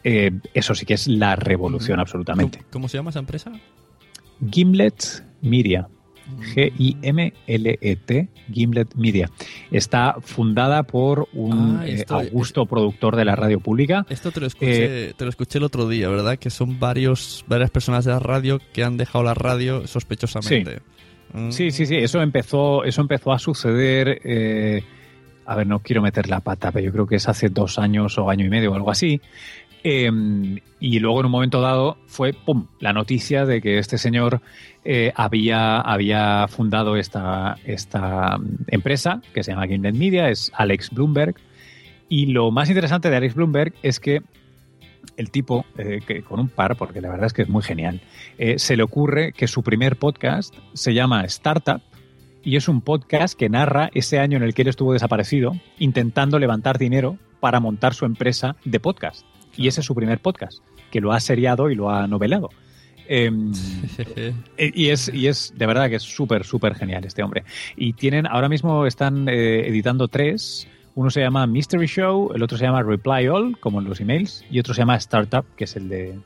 Eh, 0.05 0.30
eso 0.55 0.74
sí 0.74 0.86
que 0.86 0.94
es 0.94 1.07
la 1.09 1.36
revolución, 1.36 2.01
absolutamente. 2.01 2.59
¿Cómo, 2.59 2.70
¿Cómo 2.72 2.88
se 2.88 2.96
llama 2.98 3.11
esa 3.11 3.18
empresa? 3.18 3.53
Gimlet 4.51 5.24
Media. 5.42 5.88
G-I-M-L-E-T, 7.01 8.28
Gimlet 8.53 8.94
Media. 8.94 9.30
Está 9.70 10.16
fundada 10.20 10.82
por 10.84 11.28
un 11.32 11.78
Ah, 11.80 11.86
eh, 11.88 12.05
augusto 12.09 12.66
productor 12.66 13.16
de 13.16 13.24
la 13.24 13.36
radio 13.36 13.61
pública. 13.61 14.07
Esto 14.09 14.30
te 14.30 14.40
lo 14.40 14.46
escuché, 14.46 15.09
Eh, 15.09 15.14
te 15.16 15.24
lo 15.24 15.30
escuché 15.30 15.59
el 15.59 15.64
otro 15.64 15.88
día, 15.88 16.09
¿verdad? 16.09 16.38
Que 16.38 16.51
son 16.51 16.78
varios, 16.78 17.44
varias 17.48 17.70
personas 17.70 18.05
de 18.05 18.12
la 18.12 18.18
radio 18.20 18.61
que 18.72 18.84
han 18.84 18.96
dejado 18.96 19.24
la 19.24 19.34
radio 19.34 19.86
sospechosamente. 19.86 20.80
Mm. 21.32 21.51
Sí, 21.51 21.70
sí, 21.70 21.86
sí, 21.86 21.96
eso 21.96 22.20
empezó, 22.22 22.84
eso 22.84 23.01
empezó 23.03 23.32
a 23.32 23.38
suceder. 23.38 24.20
eh, 24.24 24.82
a 25.46 25.57
ver, 25.57 25.66
no 25.66 25.80
quiero 25.80 26.01
meter 26.01 26.28
la 26.28 26.40
pata, 26.40 26.70
pero 26.70 26.84
yo 26.86 26.92
creo 26.92 27.07
que 27.09 27.16
es 27.16 27.28
hace 27.28 27.48
dos 27.48 27.78
años 27.80 28.16
o 28.18 28.30
año 28.30 28.46
y 28.46 28.48
medio 28.51 28.70
o 28.70 28.74
algo 28.76 28.90
así. 28.92 29.20
Eh, 29.83 30.11
y 30.81 30.99
luego 30.99 31.20
en 31.20 31.26
un 31.26 31.33
momento 31.33 31.61
dado 31.61 31.99
fue 32.07 32.33
¡pum! 32.33 32.66
la 32.81 32.93
noticia 32.93 33.45
de 33.45 33.61
que 33.61 33.78
este 33.78 33.99
señor 33.99 34.41
eh, 34.85 35.12
había, 35.14 35.78
había 35.78 36.49
fundado 36.49 36.97
esta, 36.97 37.57
esta 37.64 38.39
empresa 38.66 39.20
que 39.35 39.43
se 39.45 39.53
llama 39.53 39.66
Gimlet 39.66 39.95
Media, 39.95 40.31
es 40.31 40.51
Alex 40.55 40.91
Bloomberg. 40.91 41.35
Y 42.09 42.26
lo 42.26 42.51
más 42.51 42.68
interesante 42.70 43.11
de 43.11 43.16
Alex 43.16 43.35
Bloomberg 43.35 43.74
es 43.83 44.01
que 44.01 44.22
el 45.16 45.31
tipo, 45.31 45.66
eh, 45.76 46.01
que 46.07 46.22
con 46.22 46.41
un 46.41 46.49
par, 46.49 46.76
porque 46.76 47.01
la 47.01 47.11
verdad 47.11 47.26
es 47.26 47.33
que 47.35 47.43
es 47.43 47.49
muy 47.49 47.62
genial, 47.62 48.01
eh, 48.39 48.59
se 48.59 48.76
le 48.76 48.83
ocurre 48.83 49.33
que 49.33 49.47
su 49.47 49.62
primer 49.62 49.97
podcast 49.97 50.55
se 50.72 50.95
llama 50.95 51.24
Startup 51.24 51.83
y 52.43 52.57
es 52.57 52.68
un 52.68 52.81
podcast 52.81 53.39
que 53.39 53.51
narra 53.51 53.91
ese 53.93 54.18
año 54.18 54.39
en 54.39 54.45
el 54.45 54.55
que 54.55 54.62
él 54.62 54.68
estuvo 54.68 54.95
desaparecido, 54.95 55.53
intentando 55.78 56.39
levantar 56.39 56.78
dinero 56.78 57.18
para 57.39 57.61
montar 57.61 57.93
su 57.93 58.07
empresa 58.07 58.57
de 58.64 58.81
podcast. 58.81 59.30
Y 59.57 59.68
ese 59.68 59.80
es 59.80 59.86
su 59.86 59.94
primer 59.94 60.20
podcast, 60.20 60.62
que 60.90 61.01
lo 61.01 61.12
ha 61.12 61.20
seriado 61.20 61.70
y 61.70 61.74
lo 61.74 61.90
ha 61.90 62.07
novelado. 62.07 62.51
Em, 63.09 63.53
eh, 63.98 64.32
y, 64.74 64.88
es, 64.88 65.11
y 65.12 65.26
es 65.26 65.53
de 65.57 65.66
verdad 65.66 65.88
que 65.88 65.96
es 65.96 66.03
súper, 66.03 66.44
súper 66.44 66.74
genial 66.74 67.05
este 67.05 67.22
hombre. 67.22 67.44
Y 67.76 67.94
tienen, 67.94 68.26
ahora 68.26 68.48
mismo 68.48 68.86
están 68.86 69.28
eh, 69.28 69.66
editando 69.66 70.09
tres. 70.09 70.68
Uno 70.94 71.11
se 71.11 71.20
llama 71.20 71.46
Mystery 71.46 71.86
Show, 71.86 72.32
el 72.34 72.42
otro 72.42 72.59
se 72.59 72.64
llama 72.64 72.82
Reply 72.82 73.28
All, 73.28 73.59
como 73.59 73.80
en 73.80 73.88
los 73.88 74.01
emails, 74.01 74.44
y 74.51 74.59
otro 74.59 74.74
se 74.74 74.82
llama 74.82 74.96
Startup, 74.96 75.44
que 75.57 75.64
es 75.64 75.76
el 75.76 75.88
de 75.88 76.18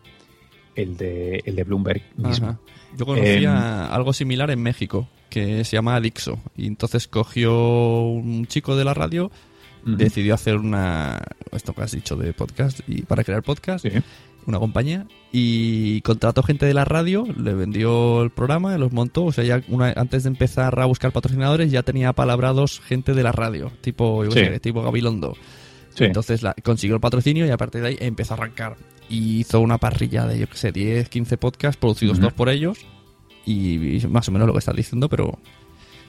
el 0.75 0.97
de, 0.97 1.43
el 1.45 1.57
de 1.57 1.64
Bloomberg 1.64 2.03
mismo. 2.16 2.49
Ajá. 2.49 2.59
Yo 2.97 3.07
conocía 3.07 3.87
Em, 3.87 3.93
algo 3.93 4.12
similar 4.12 4.51
en 4.51 4.62
México, 4.62 5.09
que 5.29 5.64
se 5.64 5.77
llama 5.77 5.97
Adixo. 5.97 6.39
Y 6.57 6.66
entonces 6.66 7.09
cogió 7.09 8.03
un 8.03 8.47
chico 8.47 8.77
de 8.77 8.85
la 8.85 8.95
radio, 8.95 9.31
Decidió 9.87 10.35
hacer 10.35 10.57
una. 10.57 11.20
Esto 11.53 11.72
que 11.72 11.82
has 11.82 11.93
dicho 11.93 12.16
de 12.16 12.32
podcast, 12.32 12.80
y 12.87 13.03
para 13.03 13.22
crear 13.24 13.43
podcast, 13.43 13.85
una 14.47 14.59
compañía, 14.59 15.07
y 15.32 16.01
contrató 16.03 16.43
gente 16.43 16.66
de 16.66 16.74
la 16.74 16.85
radio, 16.85 17.26
le 17.39 17.55
vendió 17.55 18.22
el 18.22 18.30
programa, 18.30 18.76
los 18.78 18.93
montó. 18.93 19.24
O 19.24 19.32
sea, 19.32 19.45
ya 19.45 19.62
una, 19.68 19.93
antes 19.97 20.24
de 20.24 20.28
empezar 20.30 20.78
a 20.80 20.85
buscar 20.87 21.12
patrocinadores, 21.12 21.70
ya 21.70 21.82
tenía 21.82 22.12
palabrados 22.12 22.80
gente 22.80 23.14
de 23.14 23.22
la 23.22 23.32
radio, 23.32 23.70
tipo, 23.80 24.24
yo 24.24 24.30
qué 24.30 24.41
Sí. 24.47 24.53
sé, 24.53 24.61
tipo 24.61 24.82
Gabilondo. 24.82 25.35
Sí. 25.95 26.05
Entonces 26.05 26.43
la- 26.43 26.55
consiguió 26.64 26.97
el 26.97 27.01
patrocinio 27.01 27.47
y 27.47 27.51
a 27.51 27.57
partir 27.57 27.80
de 27.82 27.89
ahí 27.89 27.97
empezó 28.01 28.35
a 28.35 28.37
arrancar. 28.39 28.76
Y 29.09 29.41
hizo 29.41 29.61
una 29.61 29.78
parrilla 29.78 30.26
de, 30.26 30.39
yo 30.41 30.49
qué 30.49 30.57
sé, 30.57 30.72
10, 30.72 31.09
15 31.09 31.37
podcasts 31.37 31.76
producidos 31.78 32.18
todos 32.18 32.32
por 32.32 32.49
ellos. 32.49 32.78
Y, 33.47 33.99
y 33.99 34.07
más 34.09 34.28
o 34.28 34.32
menos 34.32 34.47
lo 34.47 34.53
que 34.55 34.59
estás 34.59 34.74
diciendo, 34.74 35.09
pero 35.09 35.39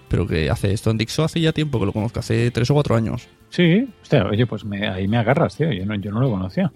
pero 0.08 0.26
que 0.28 0.50
hace 0.50 0.72
esto 0.74 0.92
en 0.92 0.98
Dixo 0.98 1.24
hace 1.24 1.40
ya 1.42 1.52
tiempo 1.52 1.80
que 1.80 1.86
lo 1.86 1.94
conozco, 1.94 2.20
hace 2.20 2.52
3 2.52 2.70
o 2.70 2.74
4 2.74 2.96
años. 2.96 3.28
Sí, 3.50 3.88
hostia, 4.02 4.26
oye, 4.26 4.46
pues 4.46 4.66
me- 4.66 4.88
ahí 4.88 5.08
me 5.08 5.18
agarras, 5.18 5.56
tío. 5.58 5.72
Yo 5.72 5.86
no, 5.86 5.96
yo 5.96 6.12
no 6.12 6.20
lo 6.20 6.30
conocía. 6.30 6.72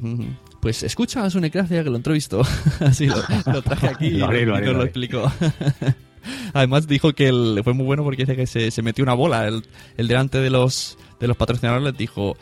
Pues 0.62 0.84
escucha 0.84 1.24
a 1.24 1.30
Sunecracia 1.30 1.84
que 1.84 1.90
lo 1.90 1.96
entrevistó. 1.98 2.42
Así 2.80 3.08
lo, 3.08 3.16
lo 3.52 3.62
traje 3.62 3.88
aquí 3.88 4.06
y, 4.08 4.12
Lo 4.12 4.28
haré, 4.28 4.42
y 4.44 4.46
nos 4.46 4.62
lo 4.62 4.74
lo 4.74 4.84
explicó. 4.84 5.32
Además 6.54 6.88
dijo 6.88 7.14
que 7.14 7.28
el- 7.30 7.62
fue 7.64 7.74
muy 7.74 7.86
bueno 7.86 8.04
porque 8.04 8.24
dice 8.24 8.36
que 8.36 8.46
se, 8.48 8.72
se 8.72 8.82
metió 8.82 9.04
una 9.04 9.14
bola. 9.14 9.48
El, 9.48 9.64
el 9.98 10.08
delante 10.08 10.40
de 10.40 10.50
los, 10.50 10.98
de 11.20 11.28
los 11.28 11.38
patrocinadores 11.38 11.84
les 11.86 11.98
dijo, 11.98 12.38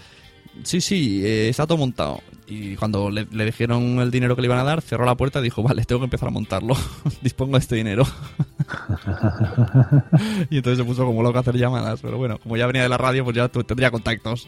sí, 0.63 0.81
sí, 0.81 1.21
eh, 1.25 1.49
está 1.49 1.65
todo 1.67 1.77
montado. 1.77 2.21
Y 2.49 2.77
cuando 2.77 3.09
le, 3.09 3.25
dijeron 3.25 3.99
el 3.99 4.09
dinero 4.09 4.35
que 4.35 4.41
le 4.41 4.47
iban 4.47 4.59
a 4.59 4.63
dar, 4.63 4.81
cerró 4.81 5.05
la 5.05 5.15
puerta 5.15 5.39
y 5.39 5.43
dijo, 5.43 5.63
vale, 5.63 5.83
tengo 5.83 5.99
que 5.99 6.05
empezar 6.05 6.29
a 6.29 6.31
montarlo. 6.31 6.75
Dispongo 7.21 7.53
de 7.53 7.59
este 7.59 7.75
dinero. 7.75 8.05
y 10.49 10.57
entonces 10.57 10.77
se 10.77 10.85
puso 10.85 11.05
como 11.05 11.23
loco 11.23 11.37
a 11.37 11.41
hacer 11.41 11.57
llamadas. 11.57 11.99
Pero 12.01 12.17
bueno, 12.17 12.37
como 12.37 12.55
ya 12.55 12.65
venía 12.65 12.83
de 12.83 12.89
la 12.89 12.97
radio, 12.97 13.25
pues 13.25 13.35
ya 13.35 13.49
tendría 13.49 13.91
contactos. 13.91 14.47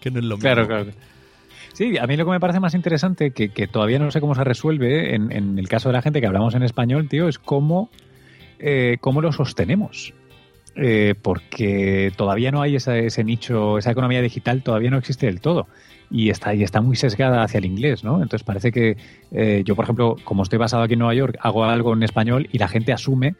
Que 0.00 0.10
no 0.10 0.18
es 0.18 0.24
lo 0.24 0.36
mismo. 0.36 0.42
Claro, 0.42 0.66
claro. 0.66 0.90
Sí, 1.74 1.96
a 1.96 2.08
mí 2.08 2.16
lo 2.16 2.24
que 2.24 2.32
me 2.32 2.40
parece 2.40 2.58
más 2.58 2.74
interesante, 2.74 3.30
que, 3.30 3.68
todavía 3.68 4.00
no 4.00 4.10
sé 4.10 4.20
cómo 4.20 4.34
se 4.34 4.42
resuelve 4.42 5.14
en, 5.14 5.60
el 5.60 5.68
caso 5.68 5.90
de 5.90 5.92
la 5.92 6.02
gente 6.02 6.20
que 6.20 6.26
hablamos 6.26 6.56
en 6.56 6.64
español, 6.64 7.08
tío, 7.08 7.28
es 7.28 7.38
cómo, 7.38 7.88
eh, 8.58 8.96
cómo 9.00 9.20
lo 9.20 9.30
sostenemos. 9.30 10.12
Eh, 10.74 11.14
porque 11.22 12.12
todavía 12.16 12.50
no 12.50 12.62
hay 12.62 12.74
ese 12.76 13.22
nicho, 13.22 13.78
esa 13.78 13.92
economía 13.92 14.20
digital 14.22 14.64
todavía 14.64 14.90
no 14.90 14.98
existe 14.98 15.26
del 15.26 15.40
todo. 15.40 15.68
Y 16.10 16.30
está, 16.30 16.54
y 16.54 16.62
está 16.62 16.80
muy 16.80 16.96
sesgada 16.96 17.42
hacia 17.42 17.58
el 17.58 17.66
inglés, 17.66 18.02
¿no? 18.02 18.22
Entonces 18.22 18.42
parece 18.42 18.72
que 18.72 18.96
eh, 19.30 19.62
yo, 19.64 19.76
por 19.76 19.84
ejemplo, 19.84 20.16
como 20.24 20.42
estoy 20.42 20.58
basado 20.58 20.82
aquí 20.82 20.94
en 20.94 21.00
Nueva 21.00 21.14
York, 21.14 21.36
hago 21.40 21.64
algo 21.64 21.92
en 21.92 22.02
español 22.02 22.48
y 22.50 22.56
la 22.58 22.66
gente 22.68 22.92
asume 22.94 23.34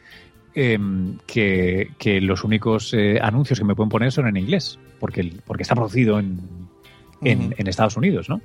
em, 0.54 1.16
que, 1.26 1.90
que 1.98 2.20
los 2.20 2.44
únicos 2.44 2.92
eh, 2.94 3.18
anuncios 3.22 3.58
que 3.58 3.64
me 3.64 3.74
pueden 3.74 3.88
poner 3.88 4.12
son 4.12 4.26
en 4.28 4.36
inglés, 4.36 4.78
porque, 5.00 5.32
porque 5.46 5.62
está 5.62 5.74
producido 5.74 6.18
en, 6.18 6.40
en, 7.22 7.66
Estados 7.68 7.96
Unidos, 7.96 8.28
¿no? 8.28 8.40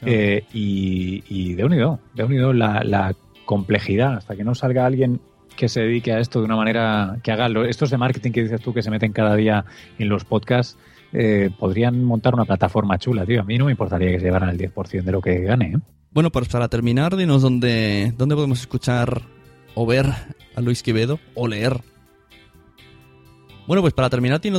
Claro. 0.00 0.14
Eh, 0.14 0.44
y, 0.52 1.22
y 1.28 1.54
de 1.54 1.64
unido, 1.64 2.00
de 2.14 2.24
unido 2.24 2.52
la, 2.52 2.82
la 2.84 3.14
complejidad, 3.44 4.16
hasta 4.16 4.36
que 4.36 4.44
no 4.44 4.54
salga 4.54 4.84
alguien 4.86 5.20
que 5.56 5.68
se 5.68 5.80
dedique 5.80 6.12
a 6.12 6.18
esto 6.18 6.40
de 6.40 6.46
una 6.46 6.56
manera 6.56 7.18
que 7.22 7.30
haga 7.30 7.48
lo- 7.48 7.64
estos 7.64 7.90
de 7.90 7.98
marketing 7.98 8.32
que 8.32 8.42
dices 8.42 8.60
tú 8.60 8.72
que 8.74 8.82
se 8.82 8.90
meten 8.90 9.12
cada 9.12 9.36
día 9.36 9.64
en 9.98 10.08
los 10.08 10.24
podcasts, 10.24 10.78
eh, 11.12 11.50
podrían 11.58 12.02
montar 12.04 12.34
una 12.34 12.44
plataforma 12.44 12.98
chula, 12.98 13.26
tío. 13.26 13.40
A 13.40 13.44
mí 13.44 13.58
no 13.58 13.66
me 13.66 13.72
importaría 13.72 14.10
que 14.10 14.18
se 14.18 14.26
llevaran 14.26 14.48
el 14.48 14.58
10% 14.58 15.02
de 15.02 15.12
lo 15.12 15.20
que 15.20 15.40
gane, 15.40 15.72
¿eh? 15.74 15.78
Bueno, 16.12 16.30
pues 16.30 16.48
para 16.48 16.68
terminar, 16.68 17.16
dinos 17.16 17.40
dónde, 17.40 18.12
dónde 18.18 18.34
podemos 18.34 18.60
escuchar 18.60 19.22
o 19.74 19.86
ver 19.86 20.06
a 20.54 20.60
Luis 20.60 20.82
Quevedo 20.82 21.18
o 21.34 21.48
leer. 21.48 21.80
Bueno, 23.66 23.80
pues 23.80 23.94
para 23.94 24.10
terminar, 24.10 24.40
tiene. 24.40 24.58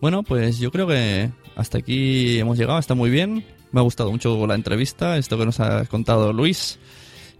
Bueno, 0.00 0.22
pues 0.24 0.58
yo 0.58 0.72
creo 0.72 0.88
que 0.88 1.30
hasta 1.54 1.78
aquí 1.78 2.40
hemos 2.40 2.58
llegado, 2.58 2.78
está 2.78 2.94
muy 2.94 3.10
bien. 3.10 3.44
Me 3.70 3.80
ha 3.80 3.84
gustado 3.84 4.10
mucho 4.10 4.46
la 4.46 4.54
entrevista, 4.54 5.16
esto 5.16 5.38
que 5.38 5.46
nos 5.46 5.60
ha 5.60 5.84
contado 5.84 6.32
Luis. 6.32 6.78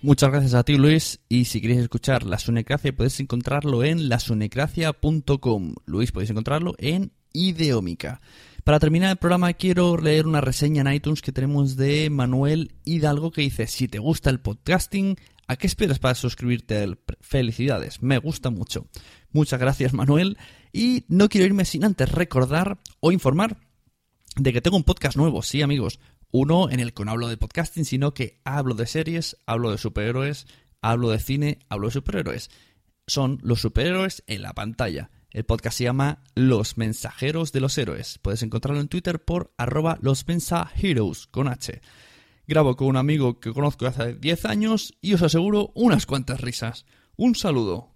Muchas 0.00 0.30
gracias 0.30 0.54
a 0.54 0.64
ti, 0.64 0.78
Luis. 0.78 1.20
Y 1.28 1.44
si 1.44 1.60
queréis 1.60 1.80
escuchar 1.80 2.24
La 2.24 2.38
Sunecracia, 2.38 2.96
podéis 2.96 3.20
encontrarlo 3.20 3.84
en 3.84 4.08
lasunecracia.com. 4.08 5.74
Luis, 5.84 6.12
podéis 6.12 6.30
encontrarlo 6.30 6.74
en 6.78 7.12
Ideómica. 7.34 8.22
Para 8.64 8.80
terminar 8.80 9.10
el 9.10 9.16
programa, 9.18 9.52
quiero 9.52 9.98
leer 9.98 10.26
una 10.26 10.40
reseña 10.40 10.80
en 10.80 10.94
iTunes 10.94 11.20
que 11.20 11.30
tenemos 11.30 11.76
de 11.76 12.08
Manuel 12.08 12.72
Hidalgo 12.84 13.32
que 13.32 13.42
dice: 13.42 13.66
Si 13.66 13.86
te 13.86 13.98
gusta 13.98 14.30
el 14.30 14.40
podcasting, 14.40 15.16
¿a 15.48 15.56
qué 15.56 15.66
esperas 15.66 15.98
para 15.98 16.14
suscribirte? 16.14 16.86
Felicidades, 17.20 18.02
me 18.02 18.16
gusta 18.16 18.48
mucho. 18.48 18.86
Muchas 19.30 19.60
gracias, 19.60 19.92
Manuel. 19.92 20.38
Y 20.72 21.04
no 21.08 21.28
quiero 21.28 21.46
irme 21.46 21.66
sin 21.66 21.84
antes 21.84 22.10
recordar 22.10 22.78
o 23.00 23.12
informar 23.12 23.58
de 24.36 24.54
que 24.54 24.62
tengo 24.62 24.78
un 24.78 24.84
podcast 24.84 25.18
nuevo, 25.18 25.42
sí, 25.42 25.60
amigos 25.60 26.00
uno 26.32 26.70
en 26.70 26.80
el 26.80 26.94
que 26.94 27.04
no 27.04 27.12
hablo 27.12 27.28
de 27.28 27.36
podcasting, 27.36 27.84
sino 27.84 28.14
que 28.14 28.40
hablo 28.44 28.74
de 28.74 28.86
series, 28.86 29.36
hablo 29.46 29.70
de 29.70 29.78
superhéroes, 29.78 30.46
hablo 30.80 31.10
de 31.10 31.20
cine, 31.20 31.58
hablo 31.68 31.88
de 31.88 31.92
superhéroes. 31.92 32.50
Son 33.06 33.38
los 33.42 33.60
superhéroes 33.60 34.24
en 34.26 34.42
la 34.42 34.54
pantalla. 34.54 35.10
El 35.30 35.44
podcast 35.44 35.78
se 35.78 35.84
llama 35.84 36.24
Los 36.34 36.78
Mensajeros 36.78 37.52
de 37.52 37.60
los 37.60 37.76
Héroes. 37.76 38.18
Puedes 38.18 38.42
encontrarlo 38.42 38.80
en 38.80 38.88
Twitter 38.88 39.22
por 39.22 39.52
arroba 39.58 39.98
los 40.00 40.26
mensajeros 40.26 41.26
con 41.26 41.48
H. 41.48 41.80
Grabo 42.46 42.76
con 42.76 42.88
un 42.88 42.96
amigo 42.96 43.38
que 43.38 43.52
conozco 43.52 43.86
hace 43.86 44.14
10 44.14 44.44
años 44.46 44.94
y 45.00 45.14
os 45.14 45.22
aseguro 45.22 45.70
unas 45.74 46.06
cuantas 46.06 46.40
risas. 46.40 46.86
Un 47.16 47.34
saludo. 47.34 47.92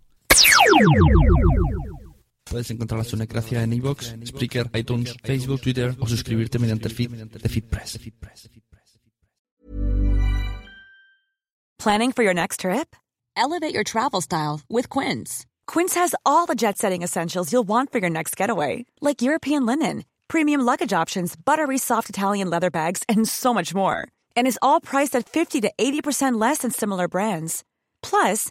Puedes 2.49 2.71
encontrar 2.71 3.05
en 3.13 3.73
iVoox, 3.73 4.15
Spreaker, 4.25 4.71
iTunes, 4.73 5.17
Facebook, 5.25 5.61
Twitter 5.61 5.97
o 6.01 6.07
suscribirte 6.07 6.59
mediante 6.59 6.89
el 6.89 6.95
feed 6.95 7.11
de 7.11 7.49
FeedPress. 7.49 7.99
Planning 11.79 12.13
for 12.13 12.23
your 12.25 12.35
next 12.35 12.61
trip? 12.61 12.97
Elevate 13.37 13.75
your 13.75 13.85
travel 13.85 14.21
style 14.21 14.61
with 14.69 14.89
Quince. 14.89 15.45
Quince 15.67 15.95
has 15.95 16.15
all 16.25 16.47
the 16.47 16.55
jet-setting 16.55 17.03
essentials 17.03 17.53
you'll 17.53 17.69
want 17.69 17.93
for 17.93 17.99
your 17.99 18.11
next 18.11 18.37
getaway, 18.37 18.87
like 19.01 19.23
European 19.23 19.67
linen, 19.67 20.05
premium 20.29 20.63
luggage 20.63 20.93
options, 20.93 21.37
buttery 21.37 21.79
soft 21.79 22.09
Italian 22.09 22.49
leather 22.49 22.71
bags, 22.71 23.03
and 23.09 23.29
so 23.29 23.53
much 23.53 23.75
more. 23.75 24.09
And 24.37 24.47
is 24.47 24.59
all 24.63 24.81
priced 24.81 25.15
at 25.17 25.29
50 25.29 25.61
to 25.63 25.73
80% 25.79 26.41
less 26.41 26.59
than 26.59 26.71
similar 26.71 27.09
brands. 27.09 27.63
Plus, 28.03 28.51